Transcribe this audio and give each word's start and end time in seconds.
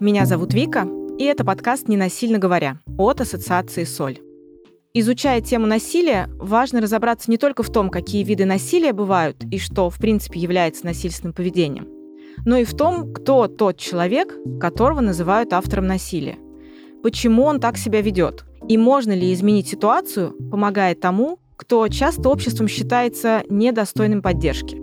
Меня 0.00 0.26
зовут 0.26 0.54
Вика, 0.54 0.86
и 1.18 1.24
это 1.24 1.44
подкаст 1.44 1.88
«Ненасильно 1.88 2.38
говоря» 2.38 2.78
от 2.98 3.20
Ассоциации 3.20 3.84
«Соль». 3.84 4.18
Изучая 4.94 5.40
тему 5.40 5.66
насилия, 5.66 6.28
важно 6.38 6.80
разобраться 6.80 7.30
не 7.30 7.36
только 7.36 7.62
в 7.62 7.70
том, 7.70 7.90
какие 7.90 8.24
виды 8.24 8.44
насилия 8.44 8.92
бывают 8.92 9.44
и 9.50 9.58
что, 9.58 9.88
в 9.90 9.98
принципе, 9.98 10.40
является 10.40 10.84
насильственным 10.84 11.32
поведением, 11.32 11.86
но 12.44 12.56
и 12.56 12.64
в 12.64 12.76
том, 12.76 13.12
кто 13.12 13.46
тот 13.46 13.76
человек, 13.76 14.34
которого 14.58 15.00
называют 15.00 15.52
автором 15.52 15.86
насилия. 15.86 16.38
Почему 17.02 17.44
он 17.44 17.60
так 17.60 17.76
себя 17.76 18.00
ведет? 18.00 18.44
И 18.68 18.76
можно 18.76 19.12
ли 19.12 19.32
изменить 19.32 19.68
ситуацию, 19.68 20.34
помогая 20.50 20.94
тому, 20.94 21.38
кто 21.56 21.86
часто 21.88 22.28
обществом 22.28 22.68
считается 22.68 23.42
недостойным 23.50 24.22
поддержки. 24.22 24.76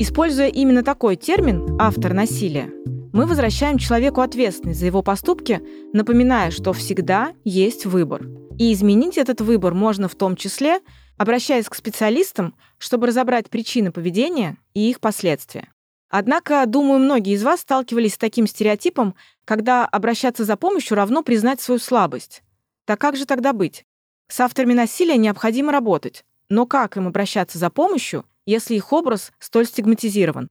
Используя 0.00 0.48
именно 0.48 0.82
такой 0.82 1.14
термин 1.14 1.78
«автор 1.80 2.12
насилия», 2.12 2.72
мы 3.14 3.26
возвращаем 3.26 3.78
человеку 3.78 4.22
ответственность 4.22 4.80
за 4.80 4.86
его 4.86 5.00
поступки, 5.00 5.62
напоминая, 5.92 6.50
что 6.50 6.72
всегда 6.72 7.32
есть 7.44 7.86
выбор. 7.86 8.26
И 8.58 8.72
изменить 8.72 9.18
этот 9.18 9.40
выбор 9.40 9.72
можно 9.72 10.08
в 10.08 10.16
том 10.16 10.34
числе, 10.34 10.80
обращаясь 11.16 11.68
к 11.68 11.76
специалистам, 11.76 12.56
чтобы 12.76 13.06
разобрать 13.06 13.48
причины 13.48 13.92
поведения 13.92 14.58
и 14.74 14.90
их 14.90 14.98
последствия. 14.98 15.68
Однако, 16.10 16.64
думаю, 16.66 16.98
многие 16.98 17.34
из 17.34 17.44
вас 17.44 17.60
сталкивались 17.60 18.14
с 18.14 18.18
таким 18.18 18.48
стереотипом, 18.48 19.14
когда 19.44 19.86
обращаться 19.86 20.44
за 20.44 20.56
помощью 20.56 20.96
равно 20.96 21.22
признать 21.22 21.60
свою 21.60 21.78
слабость. 21.78 22.42
Так 22.84 23.00
как 23.00 23.16
же 23.16 23.26
тогда 23.26 23.52
быть? 23.52 23.84
С 24.26 24.40
авторами 24.40 24.72
насилия 24.72 25.18
необходимо 25.18 25.70
работать, 25.70 26.24
но 26.48 26.66
как 26.66 26.96
им 26.96 27.06
обращаться 27.06 27.58
за 27.58 27.70
помощью, 27.70 28.24
если 28.44 28.74
их 28.74 28.92
образ 28.92 29.30
столь 29.38 29.66
стигматизирован? 29.66 30.48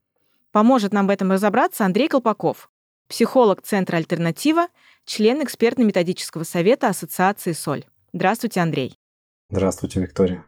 Поможет 0.54 0.92
нам 0.92 1.08
в 1.08 1.10
этом 1.10 1.32
разобраться 1.32 1.84
Андрей 1.84 2.06
Колпаков, 2.06 2.70
психолог 3.08 3.60
Центра 3.62 3.96
«Альтернатива», 3.96 4.68
член 5.04 5.42
экспертно-методического 5.42 6.44
совета 6.44 6.86
Ассоциации 6.86 7.50
«Соль». 7.50 7.86
Здравствуйте, 8.12 8.60
Андрей. 8.60 8.96
Здравствуйте, 9.50 9.98
Виктория. 9.98 10.44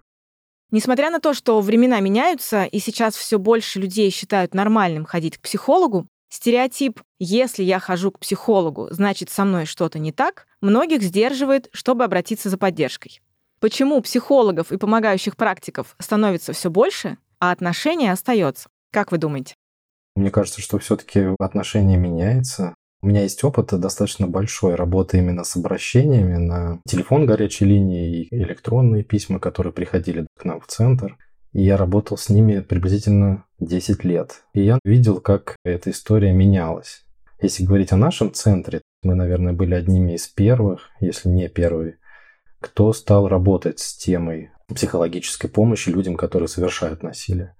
Несмотря 0.70 1.10
на 1.10 1.18
то, 1.18 1.34
что 1.34 1.60
времена 1.60 1.98
меняются, 1.98 2.66
и 2.66 2.78
сейчас 2.78 3.16
все 3.16 3.40
больше 3.40 3.80
людей 3.80 4.10
считают 4.10 4.54
нормальным 4.54 5.06
ходить 5.06 5.38
к 5.38 5.40
психологу, 5.40 6.06
стереотип 6.28 7.00
«если 7.18 7.64
я 7.64 7.80
хожу 7.80 8.12
к 8.12 8.20
психологу, 8.20 8.86
значит, 8.92 9.28
со 9.28 9.44
мной 9.44 9.66
что-то 9.66 9.98
не 9.98 10.12
так» 10.12 10.46
многих 10.60 11.02
сдерживает, 11.02 11.68
чтобы 11.72 12.04
обратиться 12.04 12.48
за 12.48 12.56
поддержкой. 12.56 13.20
Почему 13.58 14.00
психологов 14.02 14.70
и 14.70 14.76
помогающих 14.76 15.36
практиков 15.36 15.96
становится 15.98 16.52
все 16.52 16.70
больше, 16.70 17.18
а 17.40 17.50
отношение 17.50 18.12
остается? 18.12 18.68
Как 18.92 19.10
вы 19.10 19.18
думаете? 19.18 19.55
Мне 20.16 20.30
кажется, 20.30 20.62
что 20.62 20.78
все-таки 20.78 21.28
отношение 21.38 21.98
меняется. 21.98 22.74
У 23.02 23.08
меня 23.08 23.22
есть 23.22 23.44
опыт 23.44 23.78
достаточно 23.78 24.26
большой 24.26 24.74
работы 24.74 25.18
именно 25.18 25.44
с 25.44 25.54
обращениями 25.56 26.36
на 26.36 26.80
телефон 26.88 27.26
горячей 27.26 27.66
линии 27.66 28.22
и 28.22 28.34
электронные 28.34 29.04
письма, 29.04 29.38
которые 29.38 29.74
приходили 29.74 30.26
к 30.38 30.44
нам 30.44 30.60
в 30.60 30.66
центр. 30.66 31.18
И 31.52 31.62
я 31.62 31.76
работал 31.76 32.16
с 32.16 32.30
ними 32.30 32.60
приблизительно 32.60 33.44
10 33.60 34.04
лет. 34.04 34.42
И 34.54 34.62
я 34.62 34.78
видел, 34.84 35.20
как 35.20 35.56
эта 35.64 35.90
история 35.90 36.32
менялась. 36.32 37.04
Если 37.40 37.64
говорить 37.64 37.92
о 37.92 37.96
нашем 37.98 38.32
центре, 38.32 38.80
мы, 39.02 39.14
наверное, 39.14 39.52
были 39.52 39.74
одними 39.74 40.14
из 40.14 40.26
первых, 40.26 40.88
если 41.00 41.28
не 41.28 41.48
первые, 41.48 41.98
кто 42.60 42.92
стал 42.94 43.28
работать 43.28 43.78
с 43.78 43.94
темой 43.96 44.50
психологической 44.68 45.50
помощи 45.50 45.90
людям, 45.90 46.16
которые 46.16 46.48
совершают 46.48 47.02
насилие. 47.02 47.54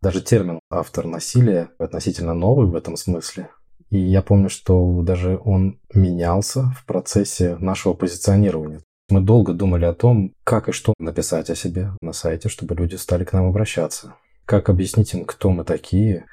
Даже 0.00 0.20
термин 0.20 0.60
«автор 0.70 1.06
насилия» 1.06 1.70
относительно 1.78 2.34
новый 2.34 2.68
в 2.68 2.76
этом 2.76 2.96
смысле. 2.96 3.50
И 3.90 3.98
я 3.98 4.22
помню, 4.22 4.48
что 4.48 5.02
даже 5.02 5.40
он 5.44 5.80
менялся 5.92 6.72
в 6.78 6.84
процессе 6.84 7.56
нашего 7.56 7.94
позиционирования. 7.94 8.80
Мы 9.08 9.22
долго 9.22 9.54
думали 9.54 9.86
о 9.86 9.94
том, 9.94 10.34
как 10.44 10.68
и 10.68 10.72
что 10.72 10.92
написать 10.98 11.50
о 11.50 11.56
себе 11.56 11.92
на 12.00 12.12
сайте, 12.12 12.48
чтобы 12.48 12.74
люди 12.74 12.94
стали 12.96 13.24
к 13.24 13.32
нам 13.32 13.46
обращаться. 13.46 14.14
Как 14.44 14.68
объяснить 14.68 15.14
им, 15.14 15.24
кто 15.24 15.50
мы 15.50 15.64
такие. 15.64 16.26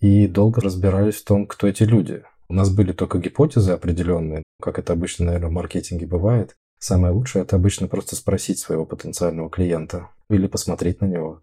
И 0.00 0.26
долго 0.26 0.60
разбирались 0.60 1.16
в 1.16 1.24
том, 1.24 1.46
кто 1.46 1.68
эти 1.68 1.84
люди. 1.84 2.24
У 2.48 2.54
нас 2.54 2.70
были 2.70 2.92
только 2.92 3.18
гипотезы 3.18 3.72
определенные, 3.72 4.42
как 4.60 4.78
это 4.78 4.92
обычно, 4.92 5.26
наверное, 5.26 5.50
в 5.50 5.52
маркетинге 5.52 6.06
бывает. 6.06 6.56
Самое 6.78 7.12
лучшее– 7.12 7.42
это 7.44 7.56
обычно 7.56 7.88
просто 7.88 8.16
спросить 8.16 8.58
своего 8.58 8.84
потенциального 8.84 9.50
клиента 9.50 10.10
или 10.30 10.46
посмотреть 10.46 11.00
на 11.00 11.06
него. 11.06 11.42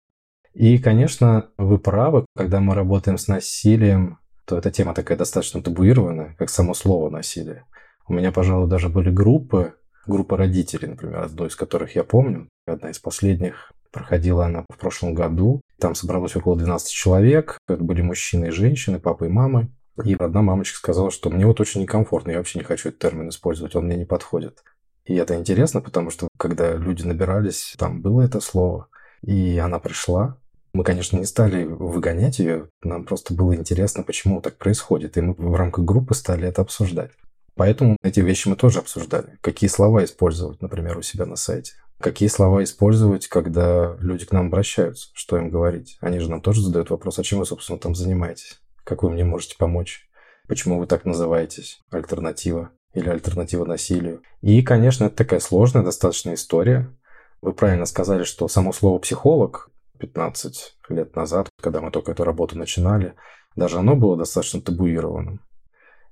И, 0.55 0.77
конечно, 0.77 1.49
вы 1.57 1.77
правы, 1.77 2.25
когда 2.35 2.61
мы 2.61 2.75
работаем 2.75 3.17
с 3.17 3.27
насилием, 3.27 4.19
то 4.45 4.57
эта 4.57 4.71
тема 4.71 4.93
такая 4.93 5.17
достаточно 5.17 5.61
табуированная, 5.61 6.35
как 6.39 6.49
само 6.49 6.73
слово 6.73 7.09
насилие. 7.09 7.65
У 8.07 8.13
меня, 8.13 8.31
пожалуй, 8.31 8.69
даже 8.69 8.87
были 8.87 9.09
группы, 9.09 9.73
группа 10.07 10.37
родителей, 10.37 10.87
например, 10.87 11.19
одной 11.19 11.49
из 11.49 11.55
которых 11.57 11.95
я 11.95 12.05
помню. 12.05 12.47
Одна 12.65 12.91
из 12.91 12.99
последних 12.99 13.73
проходила 13.91 14.45
она 14.45 14.65
в 14.69 14.77
прошлом 14.77 15.13
году. 15.13 15.61
Там 15.77 15.93
собралось 15.93 16.35
около 16.37 16.55
12 16.55 16.89
человек. 16.89 17.57
Это 17.67 17.83
были 17.83 18.01
мужчины 18.01 18.45
и 18.45 18.51
женщины, 18.51 18.99
папа 18.99 19.25
и 19.25 19.29
мама. 19.29 19.67
И 20.03 20.13
одна 20.13 20.41
мамочка 20.41 20.77
сказала, 20.77 21.11
что 21.11 21.29
мне 21.29 21.45
вот 21.45 21.59
очень 21.59 21.81
некомфортно, 21.81 22.31
я 22.31 22.37
вообще 22.37 22.59
не 22.59 22.65
хочу 22.65 22.89
этот 22.89 22.99
термин 22.99 23.29
использовать, 23.29 23.75
он 23.75 23.85
мне 23.85 23.95
не 23.97 24.05
подходит. 24.05 24.63
И 25.05 25.15
это 25.15 25.35
интересно, 25.35 25.81
потому 25.81 26.11
что 26.11 26.27
когда 26.37 26.73
люди 26.73 27.03
набирались, 27.03 27.75
там 27.77 28.01
было 28.01 28.21
это 28.21 28.39
слово, 28.39 28.87
и 29.21 29.57
она 29.57 29.79
пришла. 29.79 30.37
Мы, 30.75 30.83
конечно, 30.83 31.15
не 31.17 31.23
стали 31.23 31.63
выгонять 31.63 32.39
ее, 32.39 32.67
нам 32.83 33.05
просто 33.05 33.33
было 33.33 33.55
интересно, 33.55 34.03
почему 34.03 34.41
так 34.41 34.57
происходит, 34.57 35.15
и 35.15 35.21
мы 35.21 35.33
в 35.33 35.55
рамках 35.55 35.85
группы 35.85 36.13
стали 36.13 36.49
это 36.49 36.63
обсуждать. 36.63 37.11
Поэтому 37.55 37.95
эти 38.03 38.19
вещи 38.19 38.49
мы 38.49 38.57
тоже 38.57 38.79
обсуждали. 38.79 39.37
Какие 39.39 39.69
слова 39.69 40.03
использовать, 40.03 40.61
например, 40.61 40.97
у 40.97 41.01
себя 41.01 41.25
на 41.25 41.37
сайте. 41.37 41.75
Какие 42.01 42.27
слова 42.27 42.61
использовать, 42.61 43.27
когда 43.27 43.95
люди 44.01 44.25
к 44.25 44.33
нам 44.33 44.47
обращаются, 44.47 45.11
что 45.13 45.37
им 45.37 45.49
говорить. 45.49 45.97
Они 46.01 46.19
же 46.19 46.29
нам 46.29 46.41
тоже 46.41 46.61
задают 46.61 46.89
вопрос, 46.89 47.19
а 47.19 47.23
чем 47.23 47.39
вы, 47.39 47.45
собственно, 47.45 47.79
там 47.79 47.95
занимаетесь? 47.95 48.59
Как 48.83 49.01
вы 49.01 49.11
мне 49.11 49.23
можете 49.23 49.55
помочь? 49.57 50.09
Почему 50.49 50.77
вы 50.77 50.87
так 50.87 51.05
называетесь? 51.05 51.79
Альтернатива 51.89 52.71
или 52.93 53.07
альтернатива 53.07 53.63
насилию. 53.63 54.23
И, 54.41 54.61
конечно, 54.61 55.05
это 55.05 55.15
такая 55.15 55.39
сложная 55.39 55.83
достаточно 55.83 56.33
история. 56.33 56.93
Вы 57.41 57.53
правильно 57.53 57.85
сказали, 57.85 58.25
что 58.25 58.49
само 58.49 58.73
слово 58.73 58.99
«психолог» 58.99 59.71
15 59.99 60.77
лет 60.89 61.15
назад, 61.15 61.49
когда 61.61 61.81
мы 61.81 61.91
только 61.91 62.11
эту 62.11 62.23
работу 62.23 62.57
начинали, 62.57 63.15
даже 63.55 63.77
оно 63.77 63.95
было 63.95 64.17
достаточно 64.17 64.61
табуированным. 64.61 65.41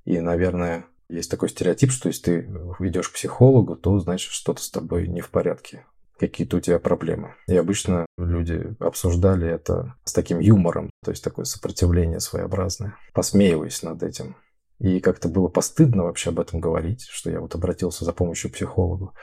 И, 0.05 0.19
наверное, 0.19 0.85
есть 1.09 1.29
такой 1.29 1.49
стереотип, 1.49 1.91
что 1.91 2.09
если 2.09 2.23
ты 2.23 2.39
идешь 2.79 3.09
к 3.09 3.13
психологу, 3.13 3.75
то 3.75 3.99
значит 3.99 4.31
что-то 4.31 4.61
с 4.61 4.69
тобой 4.69 5.07
не 5.07 5.21
в 5.21 5.29
порядке, 5.29 5.85
какие-то 6.19 6.57
у 6.57 6.59
тебя 6.59 6.79
проблемы. 6.79 7.35
И 7.47 7.55
обычно 7.55 8.05
люди 8.17 8.75
обсуждали 8.79 9.47
это 9.47 9.95
с 10.05 10.13
таким 10.13 10.39
юмором, 10.39 10.89
то 11.03 11.11
есть 11.11 11.23
такое 11.23 11.45
сопротивление 11.45 12.19
своеобразное, 12.19 12.97
посмеиваясь 13.13 13.83
над 13.83 14.03
этим. 14.03 14.35
И 14.79 14.99
как-то 14.99 15.29
было 15.29 15.47
постыдно 15.47 16.03
вообще 16.03 16.29
об 16.29 16.39
этом 16.39 16.59
говорить, 16.59 17.07
что 17.09 17.29
я 17.29 17.39
вот 17.39 17.55
обратился 17.55 18.05
за 18.05 18.11
помощью 18.11 18.49
к 18.49 18.53
психологу. 18.53 19.13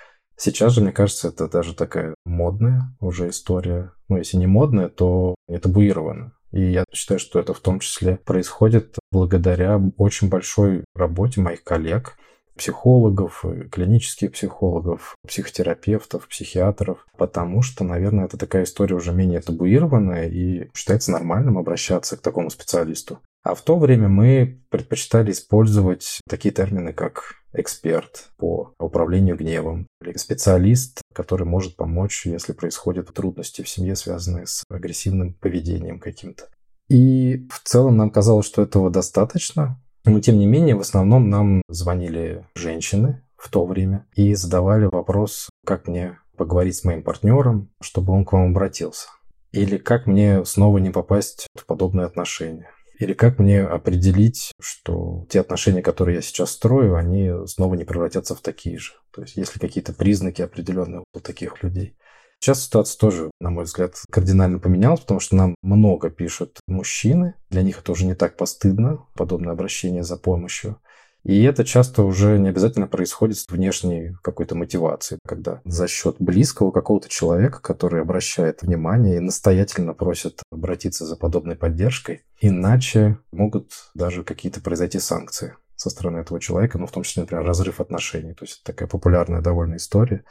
Сейчас 0.42 0.72
же, 0.72 0.80
мне 0.80 0.90
кажется, 0.90 1.28
это 1.28 1.48
даже 1.48 1.74
такая 1.74 2.14
модная 2.24 2.96
уже 2.98 3.28
история. 3.28 3.92
Ну, 4.08 4.16
если 4.16 4.38
не 4.38 4.46
модная, 4.46 4.88
то 4.88 5.34
не 5.48 5.58
табуирована. 5.58 6.32
И 6.50 6.62
я 6.62 6.84
считаю, 6.90 7.20
что 7.20 7.38
это 7.38 7.52
в 7.52 7.60
том 7.60 7.78
числе 7.78 8.16
происходит 8.16 8.96
благодаря 9.12 9.78
очень 9.98 10.30
большой 10.30 10.84
работе 10.94 11.42
моих 11.42 11.62
коллег, 11.62 12.16
психологов, 12.60 13.42
клинических 13.72 14.32
психологов, 14.32 15.16
психотерапевтов, 15.26 16.28
психиатров, 16.28 17.06
потому 17.16 17.62
что, 17.62 17.84
наверное, 17.84 18.26
это 18.26 18.36
такая 18.36 18.64
история 18.64 18.96
уже 18.96 19.12
менее 19.12 19.40
табуированная 19.40 20.28
и 20.28 20.68
считается 20.76 21.10
нормальным 21.10 21.56
обращаться 21.56 22.18
к 22.18 22.20
такому 22.20 22.50
специалисту. 22.50 23.18
А 23.42 23.54
в 23.54 23.62
то 23.62 23.78
время 23.78 24.08
мы 24.08 24.60
предпочитали 24.68 25.30
использовать 25.30 26.20
такие 26.28 26.52
термины, 26.52 26.92
как 26.92 27.36
эксперт 27.54 28.28
по 28.36 28.74
управлению 28.78 29.38
гневом 29.38 29.86
или 30.04 30.18
специалист, 30.18 31.00
который 31.14 31.46
может 31.46 31.76
помочь, 31.76 32.26
если 32.26 32.52
происходят 32.52 33.12
трудности 33.14 33.62
в 33.62 33.68
семье, 33.70 33.96
связанные 33.96 34.46
с 34.46 34.64
агрессивным 34.68 35.32
поведением 35.32 35.98
каким-то. 35.98 36.44
И 36.90 37.46
в 37.48 37.60
целом 37.64 37.96
нам 37.96 38.10
казалось, 38.10 38.44
что 38.44 38.60
этого 38.60 38.90
достаточно, 38.90 39.80
но 40.04 40.20
тем 40.20 40.38
не 40.38 40.46
менее 40.46 40.76
в 40.76 40.80
основном 40.80 41.28
нам 41.28 41.62
звонили 41.68 42.46
женщины 42.54 43.22
в 43.36 43.50
то 43.50 43.64
время 43.64 44.06
и 44.14 44.34
задавали 44.34 44.86
вопрос, 44.86 45.48
как 45.64 45.88
мне 45.88 46.18
поговорить 46.36 46.76
с 46.76 46.84
моим 46.84 47.02
партнером, 47.02 47.70
чтобы 47.80 48.12
он 48.12 48.24
к 48.24 48.32
вам 48.32 48.50
обратился. 48.50 49.08
Или 49.52 49.78
как 49.78 50.06
мне 50.06 50.44
снова 50.44 50.78
не 50.78 50.90
попасть 50.90 51.46
в 51.54 51.66
подобные 51.66 52.06
отношения. 52.06 52.70
Или 52.98 53.14
как 53.14 53.38
мне 53.38 53.62
определить, 53.62 54.52
что 54.60 55.26
те 55.30 55.40
отношения, 55.40 55.82
которые 55.82 56.16
я 56.16 56.22
сейчас 56.22 56.50
строю, 56.50 56.96
они 56.96 57.32
снова 57.46 57.74
не 57.74 57.84
превратятся 57.84 58.34
в 58.34 58.42
такие 58.42 58.78
же? 58.78 58.92
То 59.10 59.22
есть, 59.22 59.36
есть 59.36 59.54
ли 59.54 59.60
какие-то 59.60 59.94
признаки 59.94 60.42
определенные 60.42 61.02
у 61.14 61.20
таких 61.20 61.62
людей? 61.62 61.96
Сейчас 62.40 62.64
ситуация 62.64 62.98
тоже, 62.98 63.30
на 63.38 63.50
мой 63.50 63.64
взгляд, 63.64 63.96
кардинально 64.10 64.58
поменялась, 64.58 65.00
потому 65.00 65.20
что 65.20 65.36
нам 65.36 65.54
много 65.62 66.08
пишут 66.08 66.58
мужчины. 66.66 67.34
Для 67.50 67.60
них 67.60 67.80
это 67.80 67.92
уже 67.92 68.06
не 68.06 68.14
так 68.14 68.38
постыдно, 68.38 69.04
подобное 69.14 69.52
обращение 69.52 70.02
за 70.02 70.16
помощью. 70.16 70.80
И 71.22 71.42
это 71.42 71.66
часто 71.66 72.02
уже 72.02 72.38
не 72.38 72.48
обязательно 72.48 72.86
происходит 72.86 73.36
с 73.36 73.46
внешней 73.46 74.16
какой-то 74.22 74.54
мотивацией, 74.54 75.18
когда 75.26 75.60
за 75.66 75.86
счет 75.86 76.16
близкого 76.18 76.70
какого-то 76.70 77.10
человека, 77.10 77.60
который 77.60 78.00
обращает 78.00 78.62
внимание 78.62 79.18
и 79.18 79.20
настоятельно 79.20 79.92
просит 79.92 80.42
обратиться 80.50 81.04
за 81.04 81.16
подобной 81.16 81.56
поддержкой, 81.56 82.24
иначе 82.40 83.18
могут 83.32 83.72
даже 83.94 84.24
какие-то 84.24 84.62
произойти 84.62 84.98
санкции 84.98 85.56
со 85.76 85.90
стороны 85.90 86.18
этого 86.18 86.40
человека, 86.40 86.78
ну, 86.78 86.86
в 86.86 86.92
том 86.92 87.02
числе, 87.02 87.22
например, 87.22 87.44
разрыв 87.44 87.80
отношений. 87.80 88.32
То 88.32 88.44
есть 88.44 88.60
это 88.62 88.72
такая 88.72 88.88
популярная 88.88 89.42
довольно 89.42 89.76
история. 89.76 90.24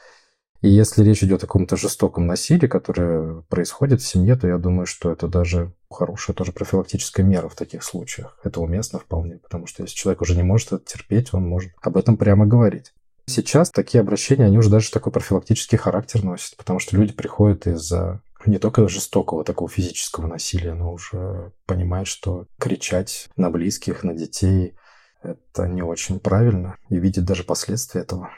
И 0.61 0.67
если 0.67 1.03
речь 1.03 1.23
идет 1.23 1.43
о 1.43 1.47
каком-то 1.47 1.77
жестоком 1.77 2.27
насилии, 2.27 2.67
которое 2.67 3.43
происходит 3.49 4.01
в 4.01 4.07
семье, 4.07 4.35
то 4.35 4.47
я 4.47 4.57
думаю, 4.57 4.85
что 4.85 5.11
это 5.11 5.27
даже 5.27 5.73
хорошая 5.89 6.35
тоже 6.35 6.51
профилактическая 6.51 7.25
мера 7.25 7.47
в 7.47 7.55
таких 7.55 7.83
случаях. 7.83 8.37
Это 8.43 8.59
уместно 8.59 8.99
вполне, 8.99 9.37
потому 9.37 9.67
что 9.67 9.83
если 9.83 9.95
человек 9.95 10.21
уже 10.21 10.35
не 10.35 10.43
может 10.43 10.73
это 10.73 10.83
терпеть, 10.83 11.33
он 11.33 11.47
может 11.47 11.71
об 11.81 11.95
этом 11.95 12.17
прямо 12.17 12.45
говорить. 12.45 12.93
Сейчас 13.25 13.69
такие 13.69 14.01
обращения, 14.01 14.45
они 14.45 14.57
уже 14.57 14.69
даже 14.69 14.91
такой 14.91 15.13
профилактический 15.13 15.77
характер 15.77 16.23
носят, 16.23 16.57
потому 16.57 16.79
что 16.79 16.97
люди 16.97 17.13
приходят 17.13 17.67
из-за 17.67 18.21
не 18.45 18.57
только 18.57 18.87
жестокого 18.87 19.43
такого 19.43 19.69
физического 19.69 20.27
насилия, 20.27 20.73
но 20.73 20.91
уже 20.91 21.51
понимают, 21.67 22.07
что 22.07 22.47
кричать 22.59 23.29
на 23.35 23.49
близких, 23.49 24.03
на 24.03 24.13
детей– 24.13 24.75
это 25.21 25.67
не 25.67 25.83
очень 25.83 26.19
правильно, 26.19 26.77
и 26.89 26.97
видят 26.97 27.25
даже 27.25 27.43
последствия 27.43 28.01
этого. 28.01 28.29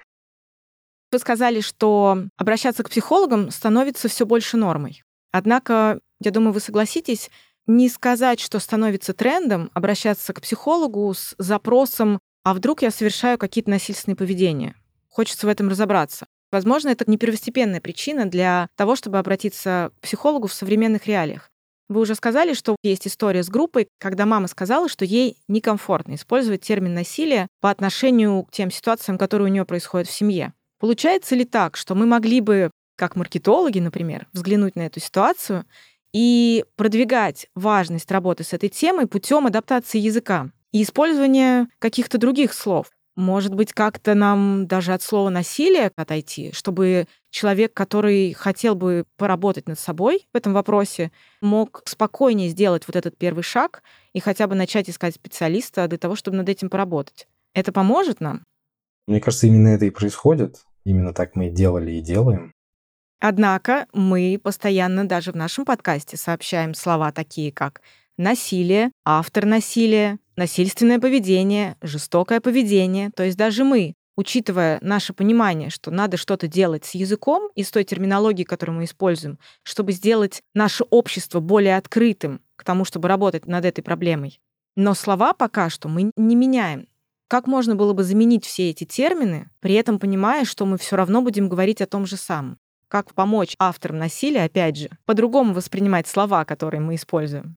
Вы 1.11 1.19
сказали, 1.19 1.59
что 1.59 2.19
обращаться 2.37 2.83
к 2.83 2.89
психологам 2.89 3.51
становится 3.51 4.07
все 4.07 4.25
больше 4.25 4.55
нормой. 4.55 5.03
Однако, 5.31 5.99
я 6.21 6.31
думаю, 6.31 6.53
вы 6.53 6.59
согласитесь, 6.59 7.29
не 7.67 7.89
сказать, 7.89 8.39
что 8.39 8.59
становится 8.59 9.13
трендом 9.13 9.69
обращаться 9.73 10.33
к 10.33 10.41
психологу 10.41 11.13
с 11.13 11.35
запросом 11.37 12.19
«а 12.43 12.53
вдруг 12.53 12.81
я 12.81 12.91
совершаю 12.91 13.37
какие-то 13.37 13.69
насильственные 13.69 14.15
поведения?» 14.15 14.75
Хочется 15.09 15.45
в 15.45 15.49
этом 15.49 15.69
разобраться. 15.69 16.27
Возможно, 16.51 16.89
это 16.89 17.03
не 17.07 17.17
первостепенная 17.17 17.81
причина 17.81 18.25
для 18.25 18.69
того, 18.75 18.95
чтобы 18.95 19.19
обратиться 19.19 19.91
к 19.97 20.01
психологу 20.01 20.47
в 20.47 20.53
современных 20.53 21.07
реалиях. 21.07 21.49
Вы 21.87 22.01
уже 22.01 22.15
сказали, 22.15 22.53
что 22.53 22.77
есть 22.83 23.05
история 23.05 23.43
с 23.43 23.49
группой, 23.49 23.89
когда 23.99 24.25
мама 24.25 24.47
сказала, 24.47 24.87
что 24.87 25.03
ей 25.03 25.37
некомфортно 25.49 26.15
использовать 26.15 26.61
термин 26.61 26.93
насилие 26.93 27.47
по 27.59 27.69
отношению 27.69 28.43
к 28.43 28.51
тем 28.51 28.71
ситуациям, 28.71 29.17
которые 29.17 29.49
у 29.49 29.51
нее 29.51 29.65
происходят 29.65 30.07
в 30.07 30.13
семье. 30.13 30.53
Получается 30.81 31.35
ли 31.35 31.45
так, 31.45 31.77
что 31.77 31.93
мы 31.93 32.07
могли 32.07 32.41
бы, 32.41 32.71
как 32.97 33.15
маркетологи, 33.15 33.77
например, 33.77 34.27
взглянуть 34.33 34.75
на 34.75 34.87
эту 34.87 34.99
ситуацию 34.99 35.65
и 36.11 36.65
продвигать 36.75 37.45
важность 37.53 38.09
работы 38.09 38.43
с 38.43 38.51
этой 38.51 38.69
темой 38.69 39.05
путем 39.05 39.45
адаптации 39.45 39.99
языка 39.99 40.49
и 40.71 40.81
использования 40.81 41.67
каких-то 41.77 42.17
других 42.17 42.51
слов? 42.53 42.89
Может 43.15 43.53
быть, 43.53 43.73
как-то 43.73 44.15
нам 44.15 44.65
даже 44.65 44.93
от 44.93 45.03
слова 45.03 45.29
насилие 45.29 45.91
отойти, 45.95 46.51
чтобы 46.51 47.05
человек, 47.29 47.75
который 47.75 48.33
хотел 48.33 48.73
бы 48.73 49.05
поработать 49.17 49.67
над 49.67 49.77
собой 49.77 50.25
в 50.33 50.37
этом 50.37 50.53
вопросе, 50.53 51.11
мог 51.41 51.83
спокойнее 51.85 52.49
сделать 52.49 52.87
вот 52.87 52.95
этот 52.95 53.15
первый 53.19 53.43
шаг 53.43 53.83
и 54.13 54.19
хотя 54.19 54.47
бы 54.47 54.55
начать 54.55 54.89
искать 54.89 55.13
специалиста 55.13 55.87
для 55.87 55.99
того, 55.99 56.15
чтобы 56.15 56.37
над 56.37 56.49
этим 56.49 56.71
поработать. 56.71 57.27
Это 57.53 57.71
поможет 57.71 58.19
нам? 58.19 58.45
Мне 59.05 59.21
кажется, 59.21 59.45
именно 59.45 59.67
это 59.67 59.85
и 59.85 59.91
происходит. 59.91 60.63
Именно 60.83 61.13
так 61.13 61.35
мы 61.35 61.47
и 61.47 61.51
делали 61.51 61.91
и 61.91 62.01
делаем. 62.01 62.53
Однако 63.19 63.85
мы 63.93 64.39
постоянно 64.43 65.07
даже 65.07 65.31
в 65.31 65.35
нашем 65.35 65.63
подкасте 65.63 66.17
сообщаем 66.17 66.73
слова 66.73 67.11
такие, 67.11 67.51
как 67.51 67.81
насилие, 68.17 68.91
автор 69.05 69.45
насилия, 69.45 70.17
насильственное 70.35 70.99
поведение, 70.99 71.75
жестокое 71.81 72.41
поведение. 72.41 73.11
То 73.15 73.23
есть 73.23 73.37
даже 73.37 73.63
мы, 73.63 73.93
учитывая 74.15 74.79
наше 74.81 75.13
понимание, 75.13 75.69
что 75.69 75.91
надо 75.91 76.17
что-то 76.17 76.47
делать 76.47 76.85
с 76.85 76.95
языком 76.95 77.51
и 77.55 77.63
с 77.63 77.69
той 77.69 77.83
терминологией, 77.83 78.45
которую 78.45 78.77
мы 78.77 78.85
используем, 78.85 79.37
чтобы 79.63 79.91
сделать 79.91 80.41
наше 80.55 80.83
общество 80.89 81.39
более 81.39 81.77
открытым 81.77 82.41
к 82.55 82.63
тому, 82.63 82.85
чтобы 82.85 83.07
работать 83.07 83.45
над 83.45 83.65
этой 83.65 83.81
проблемой. 83.81 84.39
Но 84.75 84.93
слова 84.93 85.33
пока 85.33 85.69
что 85.69 85.89
мы 85.89 86.11
не 86.15 86.35
меняем. 86.35 86.87
Как 87.31 87.47
можно 87.47 87.77
было 87.77 87.93
бы 87.93 88.03
заменить 88.03 88.43
все 88.43 88.71
эти 88.71 88.83
термины, 88.83 89.49
при 89.61 89.75
этом 89.75 89.99
понимая, 89.99 90.43
что 90.43 90.65
мы 90.65 90.77
все 90.77 90.97
равно 90.97 91.21
будем 91.21 91.47
говорить 91.47 91.79
о 91.79 91.85
том 91.85 92.05
же 92.05 92.17
самом? 92.17 92.57
Как 92.89 93.13
помочь 93.13 93.55
авторам 93.57 93.99
насилия, 93.99 94.43
опять 94.43 94.75
же, 94.75 94.89
по-другому 95.05 95.53
воспринимать 95.53 96.07
слова, 96.09 96.43
которые 96.43 96.81
мы 96.81 96.95
используем? 96.95 97.55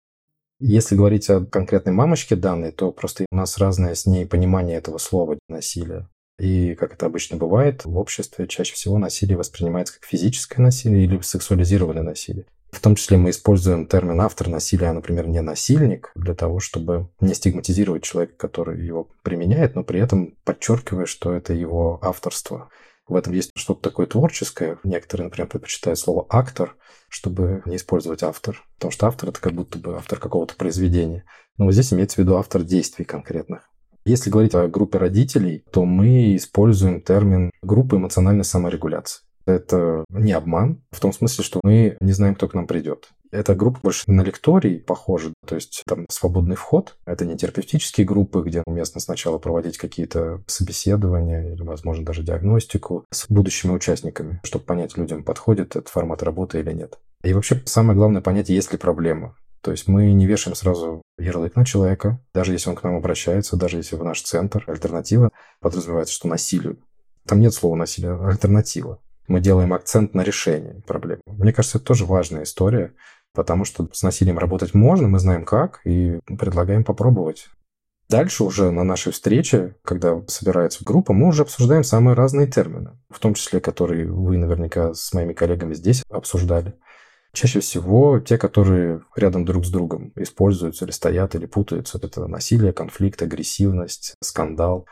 Если 0.61 0.95
говорить 0.95 1.29
о 1.29 1.45
конкретной 1.45 1.93
мамочке 1.93 2.37
данной, 2.37 2.71
то 2.71 2.93
просто 2.93 3.27
у 3.29 3.35
нас 3.35 3.59
разное 3.59 3.97
с 3.97 4.07
ней 4.07 4.27
понимание 4.27 4.77
этого 4.77 4.99
слова 4.99 5.41
«насилие». 5.49 6.07
И, 6.39 6.77
как 6.77 6.95
это 6.95 7.07
обычно 7.07 7.37
бывает, 7.37 7.85
в 7.85 7.99
обществе 7.99 8.47
чаще 8.47 8.75
всего 8.75 8.99
насилие 8.99 9.37
воспринимается 9.37 9.95
как 9.95 10.05
физическое 10.05 10.63
насилие 10.63 11.03
или 11.03 11.19
сексуализированное 11.21 12.05
насилие. 12.05 12.47
В 12.75 12.81
том 12.81 12.97
числе 12.97 13.17
мы 13.17 13.31
используем 13.31 13.87
термин 13.87 14.21
автор 14.21 14.49
насилия, 14.49 14.91
например, 14.91 15.29
не 15.29 15.41
насильник, 15.41 16.11
для 16.17 16.35
того, 16.35 16.59
чтобы 16.59 17.09
не 17.21 17.33
стигматизировать 17.33 18.03
человека, 18.03 18.35
который 18.37 18.85
его 18.85 19.09
применяет, 19.23 19.77
но 19.77 19.85
при 19.85 20.01
этом 20.01 20.35
подчеркивая, 20.45 21.07
что 21.07 21.33
это 21.33 21.55
его 21.55 22.01
авторство. 22.03 22.69
В 23.07 23.15
этом 23.15 23.33
есть 23.33 23.53
что-то 23.55 23.81
такое 23.81 24.07
творческое. 24.07 24.79
Некоторые, 24.83 25.27
например, 25.27 25.49
предпочитают 25.49 26.01
слово 26.01 26.27
«актор», 26.29 26.77
чтобы 27.09 27.63
не 27.65 27.77
использовать 27.77 28.25
«автор», 28.25 28.65
потому 28.77 28.91
что 28.91 29.07
автор– 29.07 29.29
это 29.31 29.41
как 29.41 29.53
будто 29.53 29.79
бы 29.79 29.97
автор 29.97 30.19
какого-то 30.19 30.57
произведения. 30.57 31.25
Но 31.57 31.67
вот 31.67 31.75
здесь 31.75 31.93
имеется 31.93 32.17
в 32.17 32.19
виду 32.19 32.37
автор 32.37 32.65
действий 32.65 33.05
конкретных. 33.05 33.71
Если 34.05 34.31
говорить 34.31 34.55
о 34.55 34.67
группе 34.67 34.99
родителей, 34.99 35.65
то 35.71 35.85
мы 35.85 36.35
используем 36.35 37.01
термин 37.01 37.53
группа 37.63 37.97
эмоциональной 37.97 38.45
саморегуляции. 38.45 39.23
Это 39.47 40.05
не 40.09 40.33
обман, 40.33 40.83
в 40.91 41.01
том 41.01 41.13
смысле, 41.13 41.45
что 41.45 41.61
мы 41.63 41.97
не 42.01 42.13
знаем, 42.13 42.35
кто 42.35 42.49
к 42.49 42.55
нам 42.55 42.67
придет. 42.67 43.11
Эта 43.31 43.55
группа 43.55 43.81
больше 43.83 44.05
на 44.07 44.23
лекторий 44.23 44.79
похожа, 44.79 45.35
то 45.47 45.57
есть 45.57 45.83
там 45.87 46.07
свободный 46.09 46.57
вход. 46.57 46.97
Это 47.05 47.27
не 47.27 47.37
терапевтические 47.37 48.07
группы, 48.07 48.43
где 48.43 48.63
уместно 48.65 49.01
сначала 49.01 49.39
проводить 49.39 49.77
какие-то 49.77 50.43
собеседования 50.47 51.53
или, 51.53 51.63
возможно, 51.63 52.05
даже 52.05 52.23
диагностику 52.23 53.05
с 53.11 53.27
будущими 53.29 53.73
участниками, 53.73 54.41
чтобы 54.45 54.65
понять, 54.65 54.97
людям 54.97 55.25
подходит 55.25 55.77
этот 55.77 55.89
формат 55.89 56.23
работы 56.23 56.61
или 56.61 56.73
нет. 56.73 56.99
И 57.23 57.33
вообще 57.33 57.61
самое 57.67 57.97
главное 57.99 58.23
понять, 58.23 58.49
есть 58.49 58.73
ли 58.73 58.79
проблема. 58.79 59.37
То 59.63 59.71
есть 59.71 59.89
мы 59.89 60.13
не 60.13 60.27
вешаем 60.27 60.55
сразу 60.55 61.03
ярлык 61.19 61.57
на 61.57 61.65
человека, 61.65 62.21
даже 62.35 62.53
если 62.53 62.71
он 62.71 62.77
к 62.77 62.83
нам 62.83 62.97
обращается, 62.97 63.57
даже 63.57 63.79
если 63.79 63.97
в 63.97 64.05
наш 64.05 64.23
центр 64.23 64.63
альтернатива 64.67 65.31
подразумевается, 65.61 66.15
что 66.15 66.29
насилию. 66.29 66.79
Там 67.27 67.41
нет 67.41 67.55
слова 67.55 67.75
насилие, 67.75 68.13
а 68.13 68.29
альтернатива 68.29 69.01
мы 69.27 69.41
делаем 69.41 69.73
акцент 69.73 70.15
на 70.15 70.23
решении 70.23 70.81
проблемы. 70.87 71.23
Мне 71.27 71.53
кажется, 71.53 71.79
это 71.79 71.87
тоже 71.87 72.05
важная 72.05 72.45
история, 72.45 72.95
потому 73.33 73.65
что 73.65 73.89
с 73.93 74.03
насилием 74.03 74.39
работать 74.39 74.75
можно, 74.75 75.09
мы 75.09 75.19
знаем 75.19 75.45
как, 75.45 75.81
и 75.85 76.19
предлагаем 76.27 76.85
попробовать. 76.85 77.49
Дальше 78.09 78.45
уже 78.45 78.71
на 78.71 78.85
нашей 78.85 79.13
встрече, 79.13 79.77
когда 79.83 80.23
собирается 80.29 80.85
группа, 80.85 81.13
мы 81.13 81.29
уже 81.29 81.43
обсуждаем 81.43 81.85
самые 81.85 82.15
разные 82.15 82.47
термины, 82.47 82.99
в 83.09 83.19
том 83.19 83.35
числе, 83.35 83.61
которые 83.61 84.07
вы 84.07 84.37
наверняка 84.37 84.93
с 84.93 85.13
моими 85.15 85.33
коллегами 85.33 85.75
здесь 85.75 86.05
обсуждали. 86.11 86.75
Чаще 87.33 87.61
всего 87.61 88.21
те, 88.21 88.39
которые 88.39 89.01
рядом 89.17 89.45
друг 89.45 89.67
с 89.67 89.71
другом 89.71 90.13
используются 90.15 90.85
или 90.85 90.93
стоят, 90.93 91.35
или 91.35 91.47
путаются. 91.47 91.99
Это 92.01 92.29
насилие, 92.29 92.73
конфликт, 92.73 93.21
агрессивность, 93.23 94.15
скандал. 94.23 94.87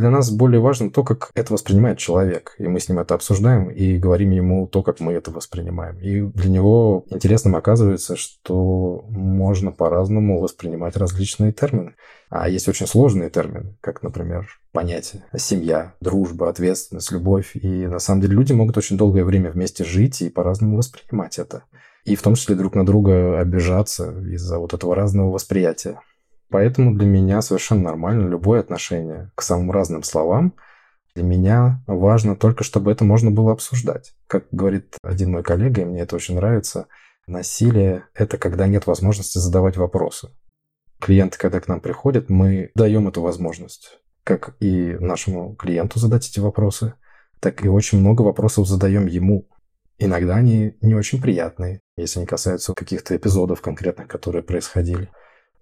Для 0.00 0.08
нас 0.08 0.30
более 0.30 0.62
важно 0.62 0.90
то, 0.90 1.04
как 1.04 1.30
это 1.34 1.52
воспринимает 1.52 1.98
человек. 1.98 2.54
И 2.56 2.66
мы 2.66 2.80
с 2.80 2.88
ним 2.88 3.00
это 3.00 3.14
обсуждаем 3.14 3.68
и 3.68 3.98
говорим 3.98 4.30
ему 4.30 4.66
то, 4.66 4.82
как 4.82 4.98
мы 4.98 5.12
это 5.12 5.30
воспринимаем. 5.30 5.98
И 5.98 6.22
для 6.22 6.48
него 6.48 7.04
интересным 7.10 7.54
оказывается, 7.54 8.16
что 8.16 9.04
можно 9.10 9.72
по-разному 9.72 10.40
воспринимать 10.40 10.96
различные 10.96 11.52
термины. 11.52 11.96
А 12.30 12.48
есть 12.48 12.66
очень 12.66 12.86
сложные 12.86 13.28
термины, 13.28 13.76
как, 13.82 14.02
например, 14.02 14.48
понятие 14.72 15.26
семья, 15.36 15.92
дружба, 16.00 16.48
ответственность, 16.48 17.12
любовь. 17.12 17.54
И 17.54 17.86
на 17.86 17.98
самом 17.98 18.22
деле 18.22 18.36
люди 18.36 18.54
могут 18.54 18.78
очень 18.78 18.96
долгое 18.96 19.24
время 19.24 19.50
вместе 19.50 19.84
жить 19.84 20.22
и 20.22 20.30
по-разному 20.30 20.78
воспринимать 20.78 21.38
это. 21.38 21.64
И 22.06 22.16
в 22.16 22.22
том 22.22 22.36
числе 22.36 22.54
друг 22.54 22.74
на 22.74 22.86
друга 22.86 23.38
обижаться 23.38 24.18
из-за 24.32 24.58
вот 24.58 24.72
этого 24.72 24.94
разного 24.94 25.30
восприятия. 25.30 26.00
Поэтому 26.50 26.94
для 26.96 27.06
меня 27.06 27.42
совершенно 27.42 27.82
нормально 27.82 28.28
любое 28.28 28.60
отношение 28.60 29.30
к 29.36 29.42
самым 29.42 29.70
разным 29.70 30.02
словам. 30.02 30.54
Для 31.14 31.24
меня 31.24 31.82
важно 31.86 32.36
только, 32.36 32.64
чтобы 32.64 32.90
это 32.90 33.04
можно 33.04 33.30
было 33.30 33.52
обсуждать. 33.52 34.14
Как 34.26 34.44
говорит 34.50 34.96
один 35.02 35.32
мой 35.32 35.42
коллега, 35.42 35.82
и 35.82 35.84
мне 35.84 36.00
это 36.00 36.16
очень 36.16 36.36
нравится, 36.36 36.86
насилие– 37.26 38.04
это 38.14 38.36
когда 38.36 38.66
нет 38.66 38.86
возможности 38.86 39.38
задавать 39.38 39.76
вопросы. 39.76 40.30
Клиенты, 41.00 41.38
когда 41.38 41.60
к 41.60 41.68
нам 41.68 41.80
приходят, 41.80 42.28
мы 42.28 42.70
даем 42.74 43.08
эту 43.08 43.22
возможность. 43.22 43.98
Как 44.24 44.56
и 44.60 44.96
нашему 45.00 45.54
клиенту 45.54 45.98
задать 45.98 46.28
эти 46.28 46.40
вопросы, 46.40 46.94
так 47.40 47.64
и 47.64 47.68
очень 47.68 48.00
много 48.00 48.22
вопросов 48.22 48.68
задаем 48.68 49.06
ему. 49.06 49.48
Иногда 49.98 50.36
они 50.36 50.76
не 50.80 50.94
очень 50.94 51.20
приятные, 51.22 51.80
если 51.96 52.20
они 52.20 52.26
касаются 52.26 52.74
каких-то 52.74 53.16
эпизодов 53.16 53.60
конкретных, 53.60 54.08
которые 54.08 54.42
происходили. 54.42 55.08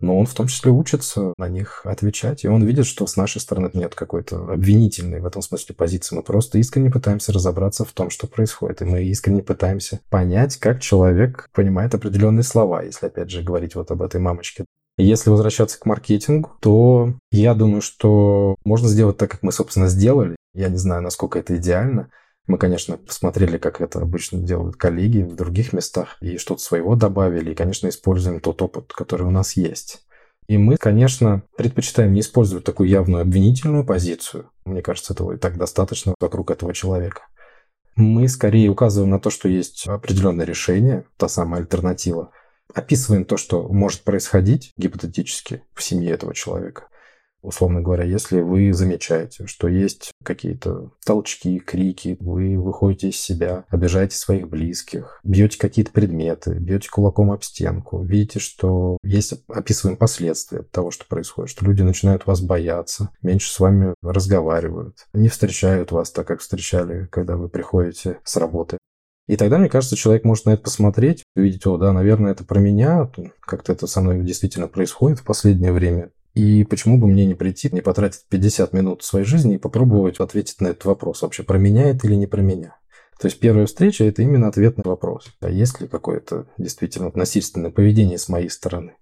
Но 0.00 0.18
он 0.18 0.26
в 0.26 0.34
том 0.34 0.46
числе 0.46 0.70
учится 0.70 1.32
на 1.38 1.48
них 1.48 1.82
отвечать, 1.84 2.44
и 2.44 2.48
он 2.48 2.64
видит, 2.64 2.86
что 2.86 3.06
с 3.06 3.16
нашей 3.16 3.40
стороны 3.40 3.70
нет 3.74 3.94
какой-то 3.94 4.52
обвинительной 4.52 5.20
в 5.20 5.26
этом 5.26 5.42
смысле 5.42 5.74
позиции. 5.74 6.14
Мы 6.14 6.22
просто 6.22 6.58
искренне 6.58 6.90
пытаемся 6.90 7.32
разобраться 7.32 7.84
в 7.84 7.92
том, 7.92 8.10
что 8.10 8.26
происходит, 8.26 8.82
и 8.82 8.84
мы 8.84 9.02
искренне 9.04 9.42
пытаемся 9.42 10.00
понять, 10.10 10.56
как 10.56 10.80
человек 10.80 11.48
понимает 11.52 11.94
определенные 11.94 12.44
слова, 12.44 12.82
если 12.82 13.06
опять 13.06 13.30
же 13.30 13.42
говорить 13.42 13.74
вот 13.74 13.90
об 13.90 14.02
этой 14.02 14.20
мамочке. 14.20 14.64
Если 14.96 15.30
возвращаться 15.30 15.78
к 15.78 15.86
маркетингу, 15.86 16.50
то 16.60 17.14
я 17.30 17.54
думаю, 17.54 17.82
что 17.82 18.56
можно 18.64 18.88
сделать 18.88 19.16
так, 19.16 19.30
как 19.30 19.42
мы, 19.44 19.52
собственно, 19.52 19.86
сделали. 19.86 20.34
Я 20.54 20.68
не 20.68 20.76
знаю, 20.76 21.02
насколько 21.02 21.38
это 21.38 21.56
идеально. 21.56 22.10
Мы, 22.48 22.56
конечно, 22.56 22.96
посмотрели, 22.96 23.58
как 23.58 23.82
это 23.82 24.00
обычно 24.00 24.38
делают 24.38 24.76
коллеги 24.76 25.20
в 25.20 25.36
других 25.36 25.74
местах, 25.74 26.16
и 26.22 26.38
что-то 26.38 26.62
своего 26.62 26.96
добавили, 26.96 27.52
и, 27.52 27.54
конечно, 27.54 27.88
используем 27.88 28.40
тот 28.40 28.62
опыт, 28.62 28.90
который 28.94 29.26
у 29.26 29.30
нас 29.30 29.52
есть. 29.52 30.02
И 30.48 30.56
мы, 30.56 30.78
конечно, 30.78 31.42
предпочитаем 31.58 32.14
не 32.14 32.20
использовать 32.20 32.64
такую 32.64 32.88
явную 32.88 33.20
обвинительную 33.20 33.84
позицию. 33.84 34.50
Мне 34.64 34.80
кажется, 34.80 35.12
этого 35.12 35.32
и 35.32 35.36
так 35.36 35.58
достаточно 35.58 36.14
вокруг 36.18 36.50
этого 36.50 36.72
человека. 36.72 37.20
Мы 37.96 38.26
скорее 38.28 38.70
указываем 38.70 39.10
на 39.10 39.20
то, 39.20 39.28
что 39.28 39.46
есть 39.46 39.86
определенное 39.86 40.46
решение, 40.46 41.04
та 41.18 41.28
самая 41.28 41.60
альтернатива, 41.60 42.30
описываем 42.72 43.26
то, 43.26 43.36
что 43.36 43.68
может 43.68 44.04
происходить 44.04 44.72
гипотетически 44.78 45.64
в 45.74 45.82
семье 45.82 46.12
этого 46.12 46.32
человека. 46.32 46.88
Условно 47.42 47.80
говоря, 47.80 48.04
если 48.04 48.40
вы 48.40 48.72
замечаете, 48.72 49.46
что 49.46 49.68
есть 49.68 50.10
какие-то 50.24 50.90
толчки, 51.04 51.58
крики, 51.60 52.16
вы 52.20 52.58
выходите 52.58 53.10
из 53.10 53.20
себя, 53.20 53.64
обижаете 53.68 54.16
своих 54.16 54.48
близких, 54.48 55.20
бьете 55.22 55.58
какие-то 55.58 55.92
предметы, 55.92 56.54
бьете 56.54 56.88
кулаком 56.90 57.30
об 57.30 57.42
стенку, 57.42 58.02
видите, 58.02 58.40
что 58.40 58.98
есть 59.04 59.34
описываем 59.48 59.96
последствия 59.96 60.62
того, 60.62 60.90
что 60.90 61.06
происходит, 61.06 61.50
что 61.50 61.64
люди 61.64 61.82
начинают 61.82 62.26
вас 62.26 62.40
бояться, 62.40 63.10
меньше 63.22 63.52
с 63.52 63.60
вами 63.60 63.94
разговаривают, 64.02 65.06
не 65.12 65.28
встречают 65.28 65.92
вас 65.92 66.10
так, 66.10 66.26
как 66.26 66.40
встречали, 66.40 67.06
когда 67.10 67.36
вы 67.36 67.48
приходите 67.48 68.18
с 68.24 68.36
работы. 68.36 68.78
И 69.28 69.36
тогда, 69.36 69.58
мне 69.58 69.68
кажется, 69.68 69.94
человек 69.94 70.24
может 70.24 70.46
на 70.46 70.50
это 70.50 70.62
посмотреть, 70.62 71.22
увидеть, 71.36 71.66
о, 71.66 71.76
да, 71.76 71.92
наверное, 71.92 72.32
это 72.32 72.44
про 72.44 72.58
меня, 72.58 73.10
как-то 73.40 73.72
это 73.72 73.86
со 73.86 74.00
мной 74.00 74.24
действительно 74.24 74.68
происходит 74.68 75.20
в 75.20 75.24
последнее 75.24 75.72
время. 75.72 76.10
И 76.38 76.62
почему 76.62 76.98
бы 76.98 77.08
мне 77.08 77.26
не 77.26 77.34
прийти, 77.34 77.68
не 77.72 77.80
потратить 77.80 78.24
50 78.28 78.72
минут 78.72 79.02
своей 79.02 79.24
жизни 79.24 79.56
и 79.56 79.58
попробовать 79.58 80.20
ответить 80.20 80.60
на 80.60 80.68
этот 80.68 80.84
вопрос, 80.84 81.22
вообще 81.22 81.42
про 81.42 81.58
меня 81.58 81.90
это 81.90 82.06
или 82.06 82.14
не 82.14 82.28
про 82.28 82.40
меня. 82.42 82.76
То 83.18 83.26
есть 83.26 83.40
первая 83.40 83.66
встреча– 83.66 84.04
это 84.04 84.22
именно 84.22 84.46
ответ 84.46 84.76
на 84.76 84.84
вопрос, 84.88 85.34
а 85.40 85.50
есть 85.50 85.80
ли 85.80 85.88
какое-то 85.88 86.46
действительно 86.56 87.10
насильственное 87.12 87.72
поведение 87.72 88.18
с 88.18 88.28
моей 88.28 88.50
стороны. 88.50 88.94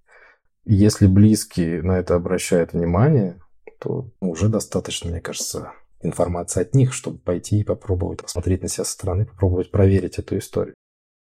Если 0.65 1.07
близкие 1.07 1.83
на 1.83 1.99
это 1.99 2.15
обращают 2.15 2.73
внимание, 2.73 3.39
то 3.81 4.11
уже 4.21 4.49
достаточно, 4.49 5.11
мне 5.11 5.21
кажется, 5.21 5.73
информация 6.01 6.63
от 6.63 6.75
них, 6.75 6.95
чтобы 6.95 7.19
пойти 7.19 7.61
и 7.61 7.65
попробовать 7.65 8.23
посмотреть 8.23 8.63
на 8.63 8.69
себя 8.69 8.85
со 8.85 8.93
стороны, 8.93 9.27
попробовать 9.27 9.71
проверить 9.71 10.19
эту 10.19 10.39
историю. 10.39 10.75